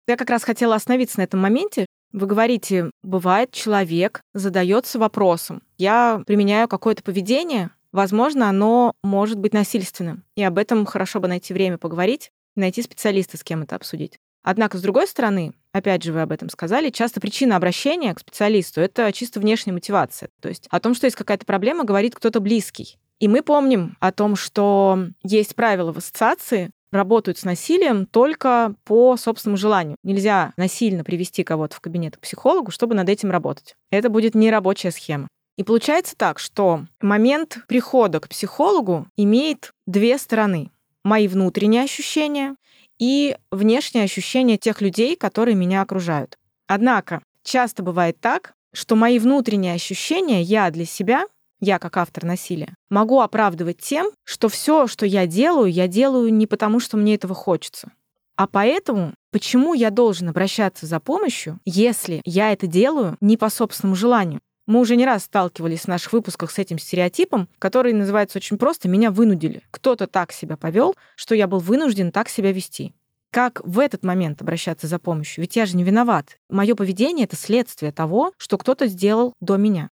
Я 0.08 0.16
как 0.16 0.30
раз 0.30 0.44
хотела 0.44 0.76
остановиться 0.76 1.18
на 1.18 1.24
этом 1.24 1.40
моменте. 1.40 1.84
Вы 2.12 2.26
говорите, 2.26 2.90
бывает, 3.02 3.52
человек 3.52 4.22
задается 4.34 4.98
вопросом. 4.98 5.62
Я 5.78 6.22
применяю 6.26 6.68
какое-то 6.68 7.02
поведение, 7.02 7.70
возможно, 7.92 8.48
оно 8.48 8.94
может 9.02 9.38
быть 9.38 9.54
насильственным. 9.54 10.24
И 10.34 10.42
об 10.42 10.58
этом 10.58 10.86
хорошо 10.86 11.20
бы 11.20 11.28
найти 11.28 11.54
время 11.54 11.78
поговорить, 11.78 12.30
найти 12.56 12.82
специалиста, 12.82 13.36
с 13.36 13.44
кем 13.44 13.62
это 13.62 13.76
обсудить. 13.76 14.18
Однако, 14.42 14.78
с 14.78 14.82
другой 14.82 15.06
стороны, 15.06 15.52
опять 15.72 16.02
же, 16.02 16.12
вы 16.12 16.22
об 16.22 16.32
этом 16.32 16.48
сказали, 16.48 16.90
часто 16.90 17.20
причина 17.20 17.56
обращения 17.56 18.14
к 18.14 18.20
специалисту— 18.20 18.80
это 18.82 19.12
чисто 19.12 19.38
внешняя 19.38 19.72
мотивация. 19.72 20.30
То 20.40 20.48
есть 20.48 20.66
о 20.70 20.80
том, 20.80 20.94
что 20.94 21.06
есть 21.06 21.16
какая-то 21.16 21.44
проблема, 21.44 21.84
говорит 21.84 22.14
кто-то 22.14 22.40
близкий. 22.40 22.96
И 23.18 23.28
мы 23.28 23.42
помним 23.42 23.96
о 24.00 24.12
том, 24.12 24.34
что 24.34 24.98
есть 25.22 25.54
правила 25.54 25.92
в 25.92 25.98
ассоциации, 25.98 26.70
работают 26.92 27.38
с 27.38 27.44
насилием 27.44 28.06
только 28.06 28.74
по 28.84 29.16
собственному 29.16 29.56
желанию. 29.56 29.96
Нельзя 30.02 30.52
насильно 30.56 31.04
привести 31.04 31.44
кого-то 31.44 31.76
в 31.76 31.80
кабинет 31.80 32.16
к 32.16 32.20
психологу, 32.20 32.70
чтобы 32.70 32.94
над 32.94 33.08
этим 33.08 33.30
работать. 33.30 33.74
Это 33.90 34.08
будет 34.08 34.34
нерабочая 34.34 34.90
схема. 34.90 35.28
И 35.56 35.62
получается 35.62 36.16
так, 36.16 36.38
что 36.38 36.86
момент 37.00 37.58
прихода 37.68 38.20
к 38.20 38.28
психологу 38.28 39.06
имеет 39.16 39.72
две 39.86 40.16
стороны. 40.18 40.70
Мои 41.04 41.28
внутренние 41.28 41.82
ощущения 41.82 42.56
и 42.98 43.36
внешние 43.50 44.04
ощущения 44.04 44.58
тех 44.58 44.80
людей, 44.80 45.16
которые 45.16 45.54
меня 45.54 45.82
окружают. 45.82 46.38
Однако 46.66 47.22
часто 47.42 47.82
бывает 47.82 48.20
так, 48.20 48.54
что 48.72 48.96
мои 48.96 49.18
внутренние 49.18 49.74
ощущения 49.74 50.42
я 50.42 50.70
для 50.70 50.84
себя 50.84 51.26
я 51.60 51.78
как 51.78 51.96
автор 51.96 52.24
насилия, 52.24 52.74
могу 52.90 53.20
оправдывать 53.20 53.78
тем, 53.78 54.10
что 54.24 54.48
все, 54.48 54.86
что 54.86 55.06
я 55.06 55.26
делаю, 55.26 55.70
я 55.70 55.88
делаю 55.88 56.32
не 56.32 56.46
потому, 56.46 56.80
что 56.80 56.96
мне 56.96 57.14
этого 57.14 57.34
хочется. 57.34 57.92
А 58.36 58.46
поэтому, 58.46 59.14
почему 59.32 59.74
я 59.74 59.90
должен 59.90 60.28
обращаться 60.30 60.86
за 60.86 60.98
помощью, 60.98 61.60
если 61.66 62.22
я 62.24 62.52
это 62.52 62.66
делаю 62.66 63.16
не 63.20 63.36
по 63.36 63.50
собственному 63.50 63.96
желанию? 63.96 64.40
Мы 64.66 64.80
уже 64.80 64.96
не 64.96 65.04
раз 65.04 65.24
сталкивались 65.24 65.80
в 65.80 65.88
наших 65.88 66.12
выпусках 66.12 66.50
с 66.50 66.58
этим 66.58 66.78
стереотипом, 66.78 67.48
который 67.58 67.92
называется 67.92 68.38
очень 68.38 68.56
просто 68.56 68.88
«меня 68.88 69.10
вынудили». 69.10 69.62
Кто-то 69.70 70.06
так 70.06 70.32
себя 70.32 70.56
повел, 70.56 70.94
что 71.16 71.34
я 71.34 71.48
был 71.48 71.58
вынужден 71.58 72.12
так 72.12 72.28
себя 72.28 72.52
вести. 72.52 72.94
Как 73.30 73.60
в 73.64 73.78
этот 73.78 74.04
момент 74.04 74.42
обращаться 74.42 74.86
за 74.86 74.98
помощью? 74.98 75.42
Ведь 75.42 75.56
я 75.56 75.66
же 75.66 75.76
не 75.76 75.84
виноват. 75.84 76.38
Мое 76.48 76.74
поведение— 76.74 77.24
это 77.26 77.36
следствие 77.36 77.92
того, 77.92 78.32
что 78.38 78.58
кто-то 78.58 78.86
сделал 78.86 79.34
до 79.40 79.56
меня. 79.56 79.90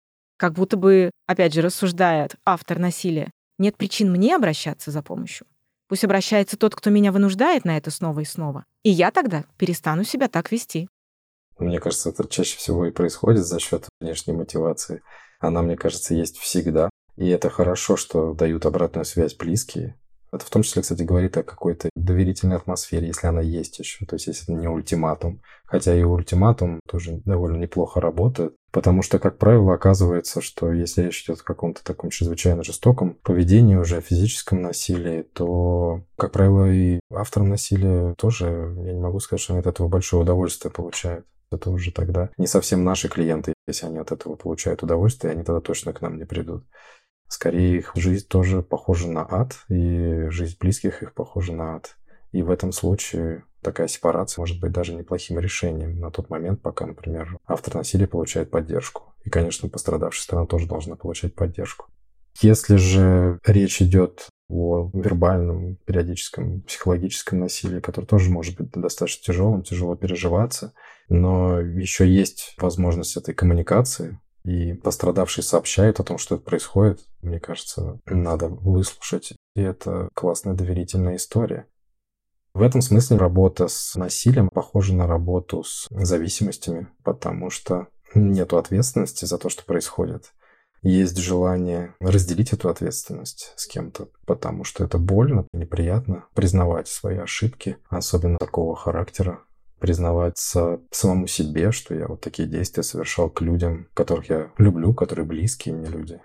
Как 0.44 0.52
будто 0.52 0.76
бы, 0.76 1.10
опять 1.26 1.54
же, 1.54 1.62
рассуждает 1.62 2.34
автор 2.44 2.78
насилия, 2.78 3.30
нет 3.58 3.78
причин 3.78 4.12
мне 4.12 4.36
обращаться 4.36 4.90
за 4.90 5.02
помощью. 5.02 5.46
Пусть 5.88 6.04
обращается 6.04 6.58
тот, 6.58 6.74
кто 6.74 6.90
меня 6.90 7.12
вынуждает 7.12 7.64
на 7.64 7.78
это 7.78 7.90
снова 7.90 8.20
и 8.20 8.24
снова. 8.26 8.66
И 8.82 8.90
я 8.90 9.10
тогда 9.10 9.46
перестану 9.56 10.04
себя 10.04 10.28
так 10.28 10.52
вести. 10.52 10.86
Мне 11.58 11.80
кажется, 11.80 12.10
это 12.10 12.28
чаще 12.28 12.58
всего 12.58 12.84
и 12.84 12.90
происходит 12.90 13.46
за 13.46 13.58
счет 13.58 13.88
внешней 14.02 14.34
мотивации. 14.34 15.00
Она, 15.40 15.62
мне 15.62 15.78
кажется, 15.78 16.14
есть 16.14 16.36
всегда. 16.36 16.90
И 17.16 17.26
это 17.26 17.48
хорошо, 17.48 17.96
что 17.96 18.34
дают 18.34 18.66
обратную 18.66 19.06
связь 19.06 19.34
близкие. 19.34 19.98
Это 20.34 20.44
в 20.44 20.50
том 20.50 20.62
числе, 20.62 20.82
кстати, 20.82 21.02
говорит 21.02 21.36
о 21.36 21.44
какой-то 21.44 21.90
доверительной 21.94 22.56
атмосфере, 22.56 23.06
если 23.06 23.28
она 23.28 23.40
есть 23.40 23.78
еще. 23.78 24.04
То 24.04 24.16
есть, 24.16 24.26
если 24.26 24.44
это 24.44 24.60
не 24.60 24.66
ультиматум. 24.66 25.40
Хотя 25.64 25.94
и 25.94 26.02
ультиматум 26.02 26.80
тоже 26.88 27.22
довольно 27.24 27.56
неплохо 27.56 28.00
работает. 28.00 28.54
Потому 28.72 29.02
что, 29.02 29.20
как 29.20 29.38
правило, 29.38 29.74
оказывается, 29.74 30.40
что 30.40 30.72
если 30.72 31.02
речь 31.02 31.22
идет 31.22 31.40
о 31.40 31.44
каком-то 31.44 31.84
таком 31.84 32.10
чрезвычайно 32.10 32.64
жестоком 32.64 33.14
поведении, 33.22 33.76
уже 33.76 33.98
о 33.98 34.00
физическом 34.00 34.62
насилии, 34.62 35.22
то, 35.22 36.02
как 36.16 36.32
правило, 36.32 36.68
и 36.68 36.98
автор 37.12 37.44
насилия 37.44 38.14
тоже, 38.14 38.74
я 38.84 38.92
не 38.92 39.00
могу 39.00 39.20
сказать, 39.20 39.40
что 39.40 39.52
они 39.52 39.60
от 39.60 39.68
этого 39.68 39.86
большое 39.86 40.24
удовольствие 40.24 40.72
получают. 40.72 41.24
Это 41.52 41.70
уже 41.70 41.92
тогда 41.92 42.30
не 42.36 42.48
совсем 42.48 42.82
наши 42.82 43.08
клиенты. 43.08 43.54
Если 43.68 43.86
они 43.86 43.98
от 43.98 44.10
этого 44.10 44.34
получают 44.34 44.82
удовольствие, 44.82 45.32
они 45.32 45.44
тогда 45.44 45.60
точно 45.60 45.92
к 45.92 46.00
нам 46.00 46.18
не 46.18 46.24
придут. 46.24 46.64
Скорее, 47.34 47.78
их 47.78 47.90
жизнь 47.96 48.28
тоже 48.28 48.62
похожа 48.62 49.10
на 49.10 49.26
ад, 49.28 49.56
и 49.68 50.28
жизнь 50.28 50.56
близких 50.60 51.02
их 51.02 51.14
похожа 51.14 51.52
на 51.52 51.74
ад. 51.74 51.96
И 52.30 52.42
в 52.42 52.50
этом 52.52 52.70
случае 52.70 53.42
такая 53.60 53.88
сепарация 53.88 54.40
может 54.40 54.60
быть 54.60 54.70
даже 54.70 54.94
неплохим 54.94 55.40
решением 55.40 55.98
на 55.98 56.12
тот 56.12 56.30
момент, 56.30 56.62
пока, 56.62 56.86
например, 56.86 57.36
автор 57.44 57.74
насилия 57.74 58.06
получает 58.06 58.52
поддержку. 58.52 59.14
И, 59.24 59.30
конечно, 59.30 59.68
пострадавшая 59.68 60.22
сторона 60.22 60.46
тоже 60.46 60.68
должна 60.68 60.94
получать 60.94 61.34
поддержку. 61.34 61.86
Если 62.40 62.76
же 62.76 63.40
речь 63.44 63.82
идет 63.82 64.28
о 64.48 64.88
вербальном, 64.94 65.74
периодическом, 65.86 66.60
психологическом 66.62 67.40
насилии, 67.40 67.80
которое 67.80 68.06
тоже 68.06 68.30
может 68.30 68.56
быть 68.56 68.70
достаточно 68.70 69.24
тяжелым, 69.24 69.64
тяжело 69.64 69.96
переживаться, 69.96 70.72
но 71.08 71.58
еще 71.58 72.08
есть 72.08 72.54
возможность 72.58 73.16
этой 73.16 73.34
коммуникации, 73.34 74.20
и 74.44 74.74
пострадавший 74.74 75.42
сообщает 75.42 76.00
о 76.00 76.04
том, 76.04 76.18
что 76.18 76.34
это 76.34 76.44
происходит, 76.44 77.00
мне 77.22 77.40
кажется, 77.40 77.98
надо 78.06 78.48
выслушать. 78.48 79.32
И 79.54 79.60
это 79.60 80.08
классная 80.14 80.54
доверительная 80.54 81.16
история. 81.16 81.66
В 82.52 82.62
этом 82.62 82.82
смысле 82.82 83.16
работа 83.16 83.68
с 83.68 83.96
насилием 83.96 84.48
похожа 84.48 84.94
на 84.94 85.06
работу 85.06 85.64
с 85.64 85.88
зависимостями, 85.90 86.88
потому 87.02 87.50
что 87.50 87.88
нет 88.14 88.52
ответственности 88.52 89.24
за 89.24 89.38
то, 89.38 89.48
что 89.48 89.64
происходит. 89.64 90.32
Есть 90.82 91.16
желание 91.16 91.94
разделить 91.98 92.52
эту 92.52 92.68
ответственность 92.68 93.54
с 93.56 93.66
кем-то, 93.66 94.08
потому 94.26 94.64
что 94.64 94.84
это 94.84 94.98
больно, 94.98 95.46
неприятно 95.52 96.26
признавать 96.34 96.88
свои 96.88 97.16
ошибки, 97.16 97.78
особенно 97.88 98.36
такого 98.38 98.76
характера, 98.76 99.40
признаваться 99.84 100.80
самому 100.90 101.26
себе, 101.26 101.70
что 101.70 101.94
я 101.94 102.06
вот 102.06 102.22
такие 102.22 102.48
действия 102.48 102.82
совершал 102.82 103.28
к 103.28 103.42
людям, 103.42 103.86
которых 103.92 104.30
я 104.30 104.50
люблю, 104.56 104.94
которые 104.94 105.26
близкие 105.26 105.74
мне 105.74 105.88
люди. 105.88 106.22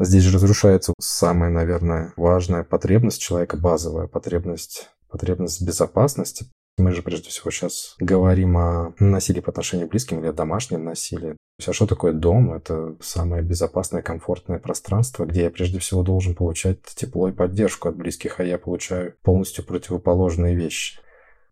Здесь 0.00 0.24
же 0.24 0.34
разрушается 0.34 0.94
самая, 0.98 1.48
наверное, 1.48 2.12
важная 2.16 2.64
потребность 2.64 3.20
человека, 3.20 3.56
базовая 3.56 4.08
потребность, 4.08 4.88
потребность 5.08 5.62
безопасности. 5.62 6.46
Мы 6.76 6.90
же 6.90 7.02
прежде 7.02 7.28
всего 7.28 7.52
сейчас 7.52 7.94
говорим 8.00 8.56
о 8.56 8.94
насилии 8.98 9.42
по 9.42 9.52
отношению 9.52 9.86
к 9.86 9.90
близким 9.92 10.18
или 10.18 10.26
о 10.26 10.32
домашнем 10.32 10.82
насилии. 10.82 11.34
То 11.34 11.60
есть, 11.60 11.68
а 11.68 11.72
что 11.72 11.86
такое 11.86 12.12
дом? 12.12 12.52
Это 12.52 12.96
самое 13.00 13.44
безопасное, 13.44 14.02
комфортное 14.02 14.58
пространство, 14.58 15.24
где 15.24 15.42
я 15.42 15.50
прежде 15.50 15.78
всего 15.78 16.02
должен 16.02 16.34
получать 16.34 16.82
тепло 16.82 17.28
и 17.28 17.32
поддержку 17.32 17.88
от 17.88 17.96
близких, 17.96 18.40
а 18.40 18.44
я 18.44 18.58
получаю 18.58 19.14
полностью 19.22 19.64
противоположные 19.64 20.56
вещи. 20.56 20.98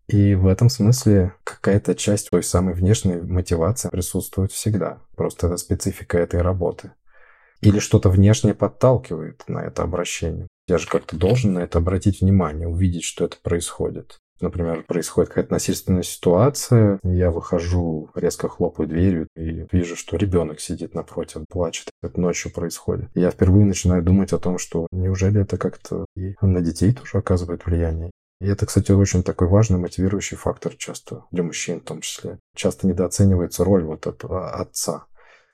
И 0.07 0.35
в 0.35 0.47
этом 0.47 0.69
смысле 0.69 1.33
какая-то 1.43 1.93
часть 1.93 2.29
той 2.29 2.41
самой 2.41 2.73
внешней 2.73 3.15
мотивации 3.15 3.89
присутствует 3.89 4.51
всегда. 4.51 4.99
Просто 5.15 5.47
это 5.47 5.57
специфика 5.57 6.17
этой 6.17 6.41
работы. 6.41 6.91
Или 7.59 7.79
что-то 7.79 8.09
внешнее 8.09 8.53
подталкивает 8.53 9.43
на 9.47 9.59
это 9.59 9.83
обращение. 9.83 10.47
Я 10.67 10.77
же 10.77 10.87
как-то 10.87 11.17
должен 11.17 11.53
на 11.53 11.59
это 11.59 11.79
обратить 11.79 12.21
внимание, 12.21 12.67
увидеть, 12.67 13.03
что 13.03 13.25
это 13.25 13.37
происходит. 13.41 14.17
Например, 14.39 14.83
происходит 14.83 15.29
какая-то 15.29 15.53
насильственная 15.53 16.03
ситуация, 16.03 16.99
я 17.03 17.31
выхожу, 17.31 18.11
резко 18.13 18.47
хлопаю 18.47 18.87
дверью 18.87 19.27
и 19.35 19.65
вижу, 19.71 19.95
что 19.95 20.15
ребенок 20.15 20.59
сидит 20.59 20.93
напротив, 20.93 21.45
плачет. 21.49 21.89
Это 22.03 22.21
ночью 22.21 22.51
происходит. 22.53 23.09
Я 23.15 23.31
впервые 23.31 23.65
начинаю 23.65 24.03
думать 24.03 24.33
о 24.33 24.37
том, 24.37 24.59
что 24.59 24.85
неужели 24.91 25.41
это 25.41 25.57
как-то 25.57 26.05
и 26.15 26.35
на 26.41 26.61
детей 26.61 26.93
тоже 26.93 27.17
оказывает 27.17 27.65
влияние. 27.65 28.11
И 28.39 28.47
это, 28.47 28.65
кстати, 28.65 28.91
очень 28.91 29.23
такой 29.23 29.47
важный 29.47 29.79
мотивирующий 29.79 30.37
фактор 30.37 30.75
часто, 30.75 31.25
для 31.31 31.43
мужчин 31.43 31.79
в 31.79 31.83
том 31.83 32.01
числе. 32.01 32.39
Часто 32.55 32.87
недооценивается 32.87 33.63
роль 33.63 33.83
вот 33.83 34.05
этого 34.05 34.51
отца. 34.51 35.05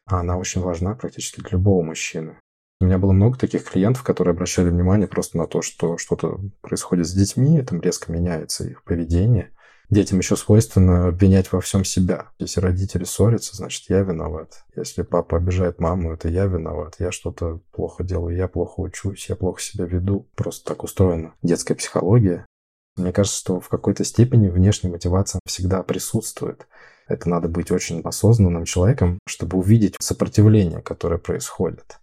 А 0.06 0.20
она 0.20 0.38
очень 0.38 0.62
важна 0.62 0.96
практически 0.96 1.40
для 1.40 1.52
любого 1.52 1.82
мужчины. 1.82 2.40
У 2.82 2.86
меня 2.86 2.98
было 2.98 3.14
много 3.14 3.38
таких 3.38 3.64
клиентов, 3.64 4.04
которые 4.04 4.34
обращали 4.34 4.70
внимание 4.70 5.08
просто 5.08 5.38
на 5.38 5.48
то, 5.48 5.62
что 5.62 5.98
что-то 5.98 6.42
происходит 6.60 7.08
с 7.08 7.14
детьми, 7.14 7.62
там 7.62 7.80
резко 7.80 8.12
меняется 8.12 8.68
их 8.68 8.84
поведение. 8.84 9.52
Детям 9.90 10.20
еще 10.20 10.36
свойственно 10.36 11.08
обвинять 11.08 11.52
во 11.52 11.62
всем 11.62 11.86
себя. 11.86 12.32
Если 12.40 12.60
родители 12.60 13.04
ссорятся, 13.06 13.56
значит, 13.56 13.90
я 13.90 14.00
виноват. 14.00 14.66
Если 14.76 15.04
папа 15.04 15.38
обижает 15.38 15.80
маму, 15.80 16.14
это 16.14 16.28
я 16.28 16.46
виноват. 16.46 16.96
Я 17.00 17.12
что-то 17.12 17.62
плохо 17.72 18.04
делаю, 18.04 18.36
я 18.36 18.48
плохо 18.48 18.80
учусь, 18.80 19.30
я 19.30 19.36
плохо 19.36 19.62
себя 19.62 19.86
веду. 19.86 20.28
Просто 20.36 20.66
так 20.66 20.84
устроена 20.84 21.36
детская 21.42 21.76
психология. 21.76 22.46
Мне 22.96 23.12
кажется, 23.12 23.40
что 23.40 23.60
в 23.60 23.70
какой-то 23.70 24.04
степени 24.04 24.50
внешняя 24.50 24.90
мотивация 24.90 25.40
всегда 25.46 25.82
присутствует. 25.84 26.68
Это 27.08 27.30
надо 27.30 27.48
быть 27.48 27.72
очень 27.72 28.02
осознанным 28.02 28.66
человеком, 28.66 29.20
чтобы 29.28 29.58
увидеть 29.58 29.96
сопротивление, 30.00 30.82
которое 30.82 31.18
происходит. 31.18 32.00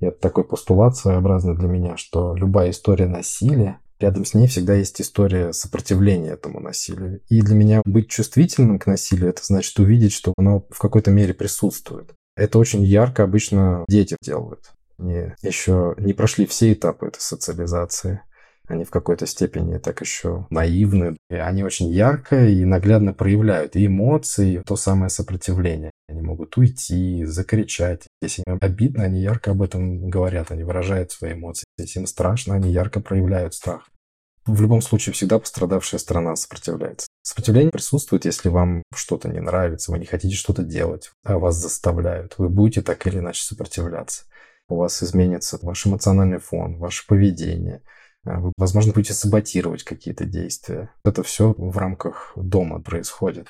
И 0.00 0.06
это 0.06 0.18
такой 0.20 0.44
постулат 0.44 0.96
своеобразный 0.96 1.56
для 1.56 1.68
меня, 1.68 1.96
что 1.96 2.34
любая 2.34 2.70
история 2.70 3.06
насилия, 3.06 3.78
рядом 4.00 4.24
с 4.24 4.34
ней 4.34 4.48
всегда 4.48 4.74
есть 4.74 5.00
история 5.00 5.52
сопротивления 5.52 6.30
этому 6.30 6.60
насилию. 6.60 7.20
И 7.28 7.40
для 7.40 7.54
меня 7.54 7.82
быть 7.84 8.10
чувствительным 8.10 8.78
к 8.78 8.86
насилию, 8.86 9.30
это 9.30 9.44
значит 9.44 9.78
увидеть, 9.78 10.12
что 10.12 10.34
оно 10.36 10.66
в 10.70 10.78
какой-то 10.78 11.10
мере 11.10 11.34
присутствует. 11.34 12.12
Это 12.36 12.58
очень 12.58 12.82
ярко 12.82 13.22
обычно 13.22 13.84
дети 13.88 14.16
делают. 14.22 14.72
Они 14.98 15.32
еще 15.42 15.94
не 15.98 16.12
прошли 16.12 16.46
все 16.46 16.72
этапы 16.72 17.06
этой 17.06 17.20
социализации. 17.20 18.22
Они 18.72 18.84
в 18.84 18.90
какой-то 18.90 19.26
степени 19.26 19.76
так 19.76 20.00
еще 20.00 20.46
наивны. 20.48 21.18
И 21.28 21.34
они 21.34 21.62
очень 21.62 21.90
ярко 21.90 22.46
и 22.46 22.64
наглядно 22.64 23.12
проявляют 23.12 23.76
и 23.76 23.84
эмоции, 23.84 24.54
и 24.54 24.58
то 24.60 24.76
самое 24.76 25.10
сопротивление. 25.10 25.90
Они 26.08 26.22
могут 26.22 26.56
уйти, 26.56 27.26
закричать. 27.26 28.06
Если 28.22 28.42
им 28.46 28.56
обидно, 28.62 29.04
они 29.04 29.20
ярко 29.20 29.50
об 29.50 29.60
этом 29.60 30.08
говорят, 30.08 30.50
они 30.50 30.64
выражают 30.64 31.12
свои 31.12 31.34
эмоции. 31.34 31.66
Если 31.76 32.00
им 32.00 32.06
страшно, 32.06 32.54
они 32.54 32.72
ярко 32.72 33.00
проявляют 33.00 33.52
страх. 33.52 33.90
В 34.46 34.62
любом 34.62 34.80
случае, 34.80 35.12
всегда 35.12 35.38
пострадавшая 35.38 36.00
сторона 36.00 36.34
сопротивляется. 36.34 37.08
Сопротивление 37.20 37.72
присутствует, 37.72 38.24
если 38.24 38.48
вам 38.48 38.84
что-то 38.94 39.28
не 39.28 39.40
нравится, 39.40 39.92
вы 39.92 39.98
не 39.98 40.06
хотите 40.06 40.34
что-то 40.34 40.62
делать, 40.62 41.10
а 41.24 41.36
вас 41.36 41.56
заставляют. 41.56 42.38
Вы 42.38 42.48
будете 42.48 42.80
так 42.80 43.06
или 43.06 43.18
иначе 43.18 43.42
сопротивляться. 43.42 44.22
У 44.70 44.76
вас 44.76 45.02
изменится 45.02 45.58
ваш 45.60 45.86
эмоциональный 45.86 46.38
фон, 46.38 46.78
ваше 46.78 47.06
поведение– 47.06 47.82
возможно, 48.24 48.92
будете 48.92 49.14
саботировать 49.14 49.82
какие-то 49.82 50.24
действия. 50.24 50.90
Это 51.04 51.22
все 51.22 51.54
в 51.56 51.76
рамках 51.76 52.32
дома 52.36 52.80
происходит. 52.80 53.48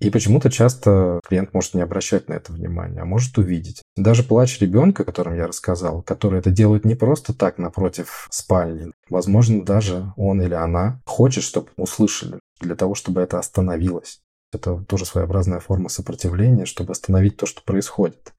И 0.00 0.08
почему-то 0.08 0.50
часто 0.50 1.20
клиент 1.28 1.52
может 1.52 1.74
не 1.74 1.82
обращать 1.82 2.28
на 2.28 2.32
это 2.32 2.52
внимания, 2.54 3.02
а 3.02 3.04
может 3.04 3.36
увидеть. 3.36 3.82
Даже 3.96 4.22
плач 4.22 4.58
ребенка, 4.58 5.02
о 5.02 5.04
котором 5.04 5.36
я 5.36 5.46
рассказал, 5.46 6.02
который 6.02 6.38
это 6.38 6.50
делает 6.50 6.86
не 6.86 6.94
просто 6.94 7.34
так 7.34 7.58
напротив 7.58 8.26
спальни. 8.30 8.92
Возможно, 9.10 9.62
даже 9.62 10.12
он 10.16 10.40
или 10.40 10.54
она 10.54 11.02
хочет, 11.04 11.44
чтобы 11.44 11.68
услышали, 11.76 12.40
для 12.60 12.76
того, 12.76 12.94
чтобы 12.94 13.20
это 13.20 13.38
остановилось. 13.38 14.20
Это 14.52 14.82
тоже 14.88 15.04
своеобразная 15.04 15.60
форма 15.60 15.90
сопротивления, 15.90 16.64
чтобы 16.64 16.92
остановить 16.92 17.36
то, 17.36 17.44
что 17.44 17.62
происходит. 17.62 18.32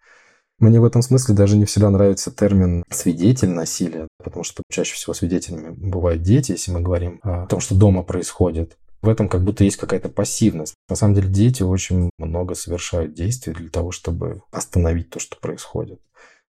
Мне 0.62 0.80
в 0.80 0.86
этом 0.86 1.02
смысле 1.02 1.34
даже 1.34 1.58
не 1.58 1.65
всегда 1.65 1.89
нравится 1.89 2.30
термин 2.30 2.84
«свидетель 2.91 3.50
насилия», 3.50 4.08
потому 4.24 4.43
что 4.43 4.62
чаще 4.69 4.93
всего 4.93 5.15
свидетелями 5.15 5.71
бывают 5.71 6.21
дети, 6.21 6.52
если 6.52 6.71
мы 6.71 6.82
говорим 6.82 7.19
о 7.24 7.47
том, 7.47 7.60
что 7.60 7.74
дома 7.74 8.04
происходит. 8.04 8.78
В 9.02 9.10
этом 9.10 9.28
как 9.28 9.43
будто 9.43 9.63
есть 9.63 9.78
какая-то 9.78 10.10
пассивность. 10.10 10.76
На 10.88 10.95
самом 10.95 11.15
деле 11.15 11.30
дети 11.30 11.63
очень 11.63 12.12
много 12.19 12.54
совершают 12.54 13.15
действий 13.15 13.54
для 13.54 13.69
того, 13.69 13.89
чтобы 13.89 14.43
остановить 14.52 15.10
то, 15.10 15.19
что 15.19 15.36
происходит. 15.36 16.00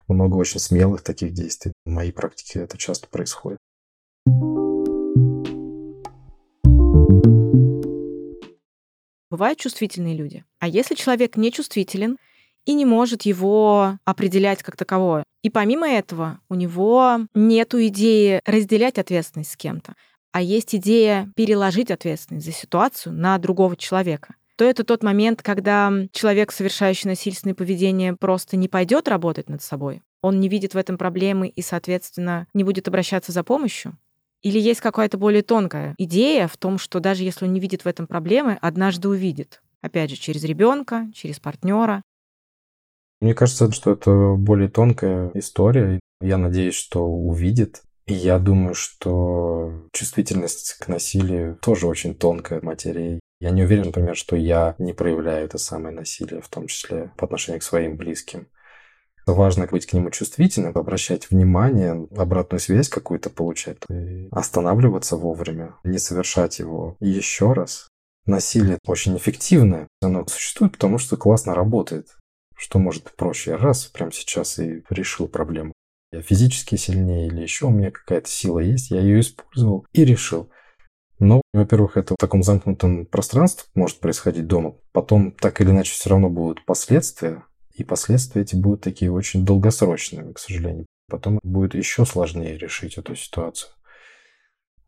Много 0.09 0.37
очень 0.37 0.61
смелых 0.61 1.01
таких 1.01 1.33
действий. 1.33 1.73
В 1.87 1.89
моей 1.89 2.13
практике 2.13 2.61
это 2.61 2.77
часто 2.77 3.09
происходит. 3.09 3.57
Бывают 9.31 9.59
чувствительные 9.59 10.15
люди. 10.15 10.45
А 10.59 10.69
если 10.69 10.95
человек 10.95 11.39
не 11.39 11.51
чувствителен, 11.51 12.19
и 12.65 12.75
не 12.75 12.85
может 12.85 13.23
его 13.23 13.99
определять 14.05 14.63
как 14.63 14.77
таковое. 14.77 15.25
И 15.43 15.51
помимо 15.51 15.89
этого 15.89 16.39
у 16.49 16.55
него 16.55 17.21
нет 17.35 17.75
идеи 17.75 18.41
разделять 18.45 18.99
ответственность 18.99 19.53
с 19.53 19.57
кем-то, 19.57 19.95
а 20.33 20.41
есть 20.41 20.75
идея 20.75 21.31
переложить 21.37 21.91
ответственность 21.91 22.47
за 22.47 22.53
ситуацию 22.53 23.13
на 23.15 23.37
другого 23.39 23.77
человека 23.77 24.35
то 24.63 24.65
это 24.67 24.85
тот 24.85 25.03
момент, 25.03 25.43
когда 25.43 25.93
человек, 26.13 26.53
совершающий 26.53 27.09
насильственное 27.09 27.55
поведение, 27.55 28.15
просто 28.15 28.57
не 28.57 28.69
пойдет 28.69 29.09
работать 29.09 29.49
над 29.49 29.61
собой. 29.61 30.03
Он 30.21 30.39
не 30.39 30.49
видит 30.49 30.75
в 30.75 30.77
этом 30.77 30.99
проблемы 30.99 31.49
и, 31.49 31.63
соответственно, 31.63 32.47
не 32.55 32.63
будет 32.63 32.87
обращаться 32.87 33.33
за 33.33 33.43
помощью. 33.43 33.99
Или 34.41 34.61
есть 34.61 34.81
какая-то 34.81 35.19
более 35.19 35.43
тонкая 35.43 35.97
идея 35.99 36.47
в 36.49 36.57
том, 36.57 36.79
что 36.79 37.01
даже 37.01 37.25
если 37.25 37.45
он 37.45 37.53
не 37.53 37.59
видит 37.59 37.85
в 37.85 37.89
этом 37.89 38.07
проблемы, 38.07 38.59
однажды 38.61 39.09
увидит. 39.09 39.63
Опять 39.81 40.11
же, 40.11 40.17
через 40.17 40.45
ребенка, 40.45 41.09
через 41.13 41.41
партнера. 41.41 42.03
Мне 43.23 43.35
кажется, 43.35 43.71
что 43.71 43.93
это 43.93 44.35
более 44.37 44.69
тонкая 44.69 45.31
история. 45.35 46.01
Я 46.21 46.39
надеюсь, 46.39 46.75
что 46.75 47.07
увидит. 47.07 47.83
И 48.07 48.15
я 48.15 48.41
думаю, 48.41 48.75
что 48.75 49.87
чувствительность 49.93 50.75
к 50.81 50.89
насилию 50.89 51.57
тоже 51.63 51.87
очень 51.87 52.17
тонкая 52.17 52.61
материя. 52.63 53.21
Я 53.39 53.51
не 53.51 53.63
уверен, 53.63 53.85
например, 53.87 54.17
что 54.17 54.35
я 54.35 54.75
не 54.79 54.93
проявляю 54.93 55.45
это 55.45 55.59
самое 55.59 55.95
насилие, 55.95 56.41
в 56.41 56.49
том 56.49 56.67
числе 56.67 57.13
по 57.17 57.27
отношению 57.27 57.61
к 57.61 57.65
своим 57.65 57.97
близким. 57.97 58.49
Важно 59.25 59.69
быть 59.69 59.87
к 59.87 59.93
нему 59.93 60.11
чувствительным, 60.11 60.77
обращать 60.77 61.31
внимание, 61.31 62.09
обратную 62.17 62.59
связь 62.59 62.89
какую-то 62.89 63.31
получать, 63.31 63.79
и 63.89 64.27
останавливаться 64.33 65.17
вовремя, 65.17 65.77
не 65.85 65.99
совершать 65.99 66.59
его 66.59 66.97
еще 66.99 67.53
раз. 67.53 67.87
Насилие 68.27 68.79
очень 68.85 69.17
эффективное. 69.17 69.87
Оно 70.01 70.27
существует, 70.27 70.73
потому 70.73 70.99
что 70.99 71.17
классно 71.17 71.55
работает. 71.55 72.09
Что 72.63 72.79
может 72.79 73.11
проще? 73.17 73.51
Я 73.51 73.57
раз, 73.57 73.87
прямо 73.87 74.13
сейчас 74.13 74.61
и 74.61 74.85
решил 74.89 75.27
проблему. 75.27 75.73
Я 76.13 76.23
физически 76.23 76.77
сильнее 76.77 77.27
или 77.27 77.43
еще 77.43 77.67
у 77.67 77.71
меня 77.71 77.91
какая-то 77.91 78.29
сила 78.29 78.61
есть, 78.61 78.93
я 78.93 79.01
ее 79.01 79.19
использовал 79.19 79.85
и 79.93 80.05
решил. 80.05 80.49
Но, 81.19 81.43
во-первых, 81.53 81.97
это 81.97 82.15
в 82.15 82.19
таком 82.21 82.45
замкнутом 82.45 83.07
пространстве 83.07 83.65
может 83.75 83.99
происходить 83.99 84.47
дома. 84.47 84.77
Потом 84.93 85.33
так 85.33 85.61
или 85.61 85.71
иначе 85.71 85.91
все 85.93 86.11
равно 86.11 86.31
будут 86.31 86.65
последствия. 86.65 87.45
И 87.75 87.83
последствия 87.83 88.43
эти 88.43 88.55
будут 88.55 88.83
такие 88.83 89.11
очень 89.11 89.45
долгосрочными, 89.45 90.33
к 90.33 90.39
сожалению. 90.39 90.87
Потом 91.11 91.41
будет 91.43 91.75
еще 91.75 92.07
сложнее 92.07 92.57
решить 92.57 92.97
эту 92.97 93.17
ситуацию. 93.17 93.73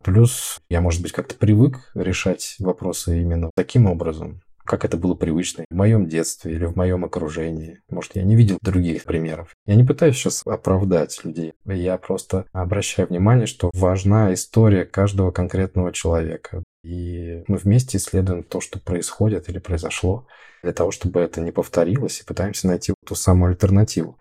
Плюс 0.04 0.60
я, 0.68 0.80
может 0.80 1.02
быть, 1.02 1.10
как-то 1.10 1.34
привык 1.34 1.90
решать 1.96 2.54
вопросы 2.60 3.20
именно 3.20 3.50
таким 3.56 3.87
образом 3.87 4.43
как 4.64 4.85
это 4.85 4.96
было 4.96 5.14
привычно 5.14 5.64
в 5.70 5.74
моем 5.74 6.09
детстве 6.09 6.53
или 6.53 6.64
в 6.64 6.77
моем 6.77 7.05
окружении. 7.05 7.81
Может, 7.88 8.16
я 8.16 8.22
не 8.22 8.37
видел 8.37 8.59
других 8.61 9.05
примеров. 9.05 9.55
Я 9.66 9.74
не 9.74 9.85
пытаюсь 9.85 10.16
сейчас 10.16 10.42
оправдать 10.46 11.24
людей. 11.24 11.53
Я 11.66 11.98
просто 11.98 12.46
обращаю 12.53 13.09
внимание, 13.09 13.46
что 13.46 13.70
важна 13.74 14.33
история 14.33 14.85
каждого 14.85 15.31
конкретного 15.31 15.92
человека. 15.92 16.62
И 16.83 17.44
мы 17.48 17.57
вместе 17.57 17.98
исследуем 17.98 18.42
то, 18.42 18.61
что 18.61 18.79
происходит 18.79 19.48
или 19.48 19.59
произошло, 19.59 20.27
для 20.62 20.72
того, 20.72 20.90
чтобы 20.90 21.20
это 21.20 21.40
не 21.40 21.53
повторилось, 21.53 22.20
и 22.20 22.24
пытаемся 22.24 22.66
найти 22.66 22.94
ту 23.07 23.14
самую 23.14 23.50
альтернативу. 23.50 24.18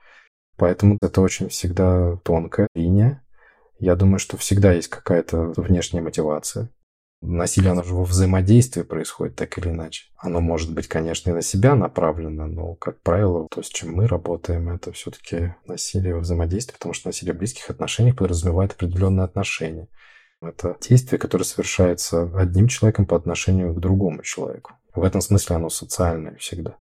Поэтому 0.57 0.97
это 1.01 1.21
очень 1.21 1.49
всегда 1.49 2.17
тонкая 2.23 2.67
линия. 2.75 3.23
Я 3.79 3.95
думаю, 3.95 4.19
что 4.19 4.37
всегда 4.37 4.71
есть 4.71 4.87
какая-то 4.87 5.53
внешняя 5.57 6.01
мотивация. 6.01 6.69
Насилие, 7.25 7.71
оно 7.71 7.83
же 7.83 7.95
во 7.95 8.03
взаимодействии 8.03 8.81
происходит 8.81 9.37
так 9.37 9.57
или 9.57 9.69
иначе. 9.69 10.07
Оно 10.17 10.41
может 10.41 10.73
быть, 10.73 10.89
конечно, 10.89 11.29
и 11.29 11.33
на 11.33 11.41
себя 11.41 11.73
направлено, 11.73 12.47
но, 12.47 12.75
как 12.75 13.01
правило, 13.01 13.47
то, 13.49 13.63
с 13.63 13.69
чем 13.69 13.93
мы 13.93 14.07
работаем, 14.07 14.69
это 14.69 14.91
все-таки 14.91 15.55
насилие 15.65 16.15
во 16.15 16.19
взаимодействии, 16.19 16.73
потому 16.73 16.93
что 16.93 17.07
насилие 17.07 17.33
в 17.33 17.37
близких 17.37 17.69
отношениях 17.69 18.17
подразумевает 18.17 18.73
определенные 18.73 19.23
отношения. 19.23 19.87
Это 20.41 20.75
действие, 20.81 21.17
которое 21.17 21.45
совершается 21.45 22.29
одним 22.35 22.67
человеком 22.67 23.05
по 23.05 23.15
отношению 23.15 23.73
к 23.73 23.79
другому 23.79 24.21
человеку. 24.21 24.73
В 24.93 25.03
этом 25.03 25.21
смысле 25.21 25.55
оно 25.55 25.69
социальное 25.69 26.35
всегда. 26.35 26.75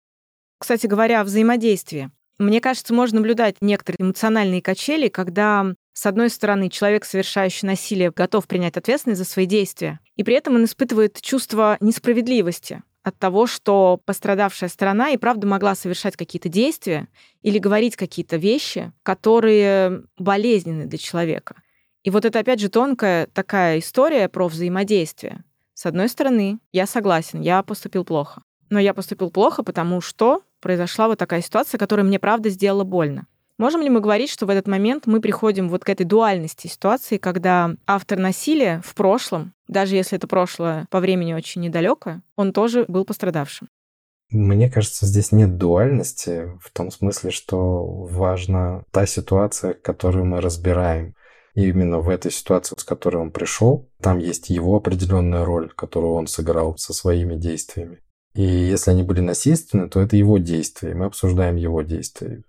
Кстати 0.60 0.86
говоря, 0.86 1.20
о 1.20 1.24
взаимодействии. 1.24 2.12
Мне 2.38 2.60
кажется, 2.60 2.94
можно 2.94 3.16
наблюдать 3.16 3.56
некоторые 3.60 4.06
эмоциональные 4.06 4.62
качели, 4.62 5.08
когда 5.08 5.74
с 5.98 6.06
одной 6.06 6.30
стороны, 6.30 6.70
человек, 6.70 7.04
совершающий 7.04 7.66
насилие, 7.66 8.12
готов 8.12 8.46
принять 8.46 8.76
ответственность 8.76 9.18
за 9.18 9.24
свои 9.24 9.46
действия, 9.46 9.98
и 10.14 10.22
при 10.22 10.36
этом 10.36 10.54
он 10.54 10.64
испытывает 10.64 11.20
чувство 11.20 11.76
несправедливости 11.80 12.84
от 13.02 13.18
того, 13.18 13.48
что 13.48 14.00
пострадавшая 14.04 14.70
сторона 14.70 15.10
и 15.10 15.16
правда 15.16 15.48
могла 15.48 15.74
совершать 15.74 16.14
какие-то 16.14 16.48
действия 16.48 17.08
или 17.42 17.58
говорить 17.58 17.96
какие-то 17.96 18.36
вещи, 18.36 18.92
которые 19.02 20.04
болезненны 20.16 20.86
для 20.86 20.98
человека. 20.98 21.56
И 22.04 22.10
вот 22.10 22.24
это, 22.24 22.38
опять 22.38 22.60
же, 22.60 22.68
тонкая 22.68 23.26
такая 23.26 23.80
история 23.80 24.28
про 24.28 24.46
взаимодействие. 24.46 25.42
С 25.74 25.84
одной 25.84 26.08
стороны, 26.08 26.60
я 26.70 26.86
согласен, 26.86 27.40
я 27.40 27.64
поступил 27.64 28.04
плохо. 28.04 28.42
Но 28.70 28.78
я 28.78 28.94
поступил 28.94 29.32
плохо, 29.32 29.64
потому 29.64 30.00
что 30.00 30.42
произошла 30.60 31.08
вот 31.08 31.18
такая 31.18 31.42
ситуация, 31.42 31.76
которая 31.76 32.06
мне, 32.06 32.20
правда, 32.20 32.50
сделала 32.50 32.84
больно. 32.84 33.26
Можем 33.58 33.82
ли 33.82 33.90
мы 33.90 34.00
говорить, 34.00 34.30
что 34.30 34.46
в 34.46 34.50
этот 34.50 34.68
момент 34.68 35.06
мы 35.06 35.20
приходим 35.20 35.68
вот 35.68 35.84
к 35.84 35.88
этой 35.88 36.06
дуальности 36.06 36.68
ситуации, 36.68 37.18
когда 37.18 37.74
автор 37.88 38.16
насилия 38.16 38.80
в 38.84 38.94
прошлом, 38.94 39.52
даже 39.66 39.96
если 39.96 40.16
это 40.16 40.28
прошлое 40.28 40.86
по 40.90 41.00
времени 41.00 41.34
очень 41.34 41.62
недалекое, 41.62 42.22
он 42.36 42.52
тоже 42.52 42.84
был 42.86 43.04
пострадавшим? 43.04 43.68
Мне 44.30 44.70
кажется, 44.70 45.06
здесь 45.06 45.32
нет 45.32 45.56
дуальности 45.56 46.52
в 46.60 46.70
том 46.70 46.92
смысле, 46.92 47.32
что 47.32 47.84
важна 47.84 48.84
та 48.92 49.06
ситуация, 49.06 49.74
которую 49.74 50.26
мы 50.26 50.40
разбираем. 50.40 51.14
И 51.54 51.66
именно 51.68 51.98
в 51.98 52.08
этой 52.10 52.30
ситуации, 52.30 52.76
с 52.78 52.84
которой 52.84 53.16
он 53.16 53.32
пришел, 53.32 53.90
там 54.00 54.18
есть 54.18 54.50
его 54.50 54.76
определенная 54.76 55.44
роль, 55.44 55.72
которую 55.74 56.12
он 56.12 56.28
сыграл 56.28 56.76
со 56.76 56.92
своими 56.92 57.34
действиями. 57.34 57.98
И 58.34 58.42
если 58.42 58.92
они 58.92 59.02
были 59.02 59.20
насильственны, 59.20 59.88
то 59.88 60.00
это 60.00 60.14
его 60.14 60.38
действия, 60.38 60.92
и 60.92 60.94
мы 60.94 61.06
обсуждаем 61.06 61.56
его 61.56 61.82
действия 61.82 62.44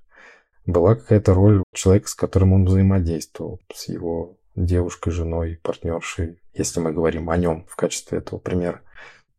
была 0.65 0.95
какая-то 0.95 1.33
роль 1.33 1.63
человека, 1.73 2.07
с 2.07 2.15
которым 2.15 2.53
он 2.53 2.65
взаимодействовал, 2.65 3.59
с 3.73 3.87
его 3.87 4.37
девушкой, 4.55 5.11
женой, 5.11 5.59
партнершей, 5.63 6.41
если 6.53 6.79
мы 6.79 6.91
говорим 6.91 7.29
о 7.29 7.37
нем 7.37 7.65
в 7.67 7.75
качестве 7.75 8.19
этого 8.19 8.39
примера. 8.39 8.81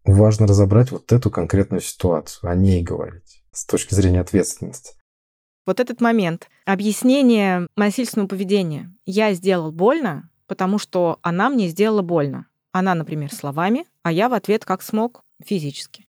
Важно 0.04 0.46
разобрать 0.46 0.90
вот 0.90 1.12
эту 1.12 1.30
конкретную 1.30 1.80
ситуацию, 1.80 2.50
о 2.50 2.54
ней 2.54 2.82
говорить 2.82 3.42
с 3.52 3.66
точки 3.66 3.94
зрения 3.94 4.20
ответственности. 4.20 4.94
Вот 5.66 5.78
этот 5.78 6.00
момент 6.00 6.48
объяснение 6.64 7.68
насильственного 7.76 8.28
поведения. 8.28 8.92
Я 9.04 9.34
сделал 9.34 9.70
больно, 9.72 10.30
потому 10.46 10.78
что 10.78 11.18
она 11.22 11.50
мне 11.50 11.68
сделала 11.68 12.02
больно. 12.02 12.46
Она, 12.72 12.94
например, 12.94 13.32
словами, 13.32 13.84
а 14.02 14.10
я 14.10 14.28
в 14.28 14.32
ответ 14.32 14.64
как 14.64 14.82
смог 14.82 15.22
физически. 15.44 16.06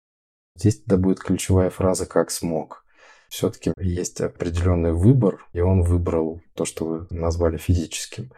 Здесь 0.55 0.81
тогда 0.81 0.97
будет 0.97 1.21
ключевая 1.21 1.71
фраза 1.71 2.05
«как 2.05 2.31
смог» 2.31 2.85
все-таки 3.29 3.73
есть 3.79 4.21
определенный 4.21 4.93
выбор, 4.93 5.47
и 5.53 5.61
он 5.61 5.83
выбрал 5.83 6.41
то, 6.55 6.65
что 6.65 6.85
вы 6.87 7.07
назвали 7.11 7.57
физическим. 7.57 8.33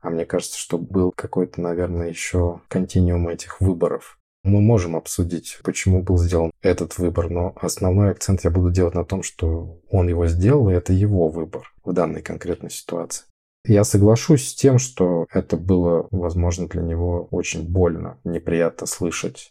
А 0.00 0.10
мне 0.10 0.26
кажется, 0.26 0.58
что 0.58 0.76
был 0.78 1.12
какой-то, 1.12 1.60
наверное, 1.60 2.08
еще 2.08 2.60
континуум 2.68 3.28
этих 3.28 3.60
выборов. 3.60 4.18
Мы 4.42 4.60
можем 4.60 4.94
обсудить, 4.94 5.58
почему 5.64 6.02
был 6.02 6.18
сделан 6.18 6.50
этот 6.60 6.98
выбор, 6.98 7.30
но 7.30 7.54
основной 7.56 8.10
акцент 8.10 8.44
я 8.44 8.50
буду 8.50 8.70
делать 8.70 8.94
на 8.94 9.06
том, 9.06 9.22
что 9.22 9.80
он 9.88 10.08
его 10.08 10.26
сделал, 10.26 10.68
и 10.68 10.74
это 10.74 10.92
его 10.92 11.30
выбор 11.30 11.72
в 11.82 11.94
данной 11.94 12.20
конкретной 12.20 12.70
ситуации. 12.70 13.24
Я 13.66 13.84
соглашусь 13.84 14.50
с 14.50 14.54
тем, 14.54 14.78
что 14.78 15.26
это 15.32 15.56
было, 15.56 16.06
возможно, 16.10 16.68
для 16.68 16.82
него 16.82 17.28
очень 17.30 17.66
больно, 17.66 18.18
неприятно 18.24 18.86
слышать 18.86 19.50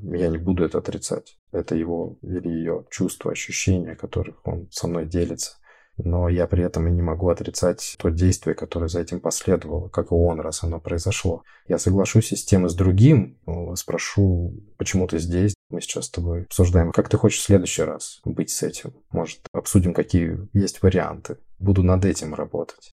я 0.00 0.28
не 0.28 0.38
буду 0.38 0.64
это 0.64 0.78
отрицать. 0.78 1.38
Это 1.52 1.74
его 1.74 2.18
или 2.22 2.48
ее 2.48 2.84
чувства, 2.90 3.32
ощущения, 3.32 3.94
которых 3.94 4.36
он 4.46 4.68
со 4.70 4.88
мной 4.88 5.06
делится. 5.06 5.56
Но 5.96 6.28
я 6.28 6.48
при 6.48 6.64
этом 6.64 6.88
и 6.88 6.90
не 6.90 7.02
могу 7.02 7.28
отрицать 7.28 7.94
то 7.98 8.08
действие, 8.08 8.56
которое 8.56 8.88
за 8.88 9.00
этим 9.00 9.20
последовало, 9.20 9.88
как 9.88 10.10
и 10.10 10.14
он, 10.14 10.40
раз 10.40 10.64
оно 10.64 10.80
произошло. 10.80 11.44
Я 11.68 11.78
соглашусь 11.78 12.32
и 12.32 12.36
с 12.36 12.44
тем, 12.44 12.66
и 12.66 12.68
с 12.68 12.74
другим. 12.74 13.38
Спрошу, 13.76 14.54
почему 14.76 15.06
ты 15.06 15.20
здесь? 15.20 15.54
Мы 15.70 15.80
сейчас 15.80 16.06
с 16.06 16.10
тобой 16.10 16.42
обсуждаем, 16.42 16.90
как 16.90 17.08
ты 17.08 17.16
хочешь 17.16 17.38
в 17.38 17.44
следующий 17.44 17.82
раз 17.82 18.20
быть 18.24 18.50
с 18.50 18.64
этим. 18.64 18.92
Может, 19.12 19.46
обсудим, 19.52 19.94
какие 19.94 20.36
есть 20.52 20.82
варианты. 20.82 21.38
Буду 21.60 21.84
над 21.84 22.04
этим 22.04 22.34
работать. 22.34 22.90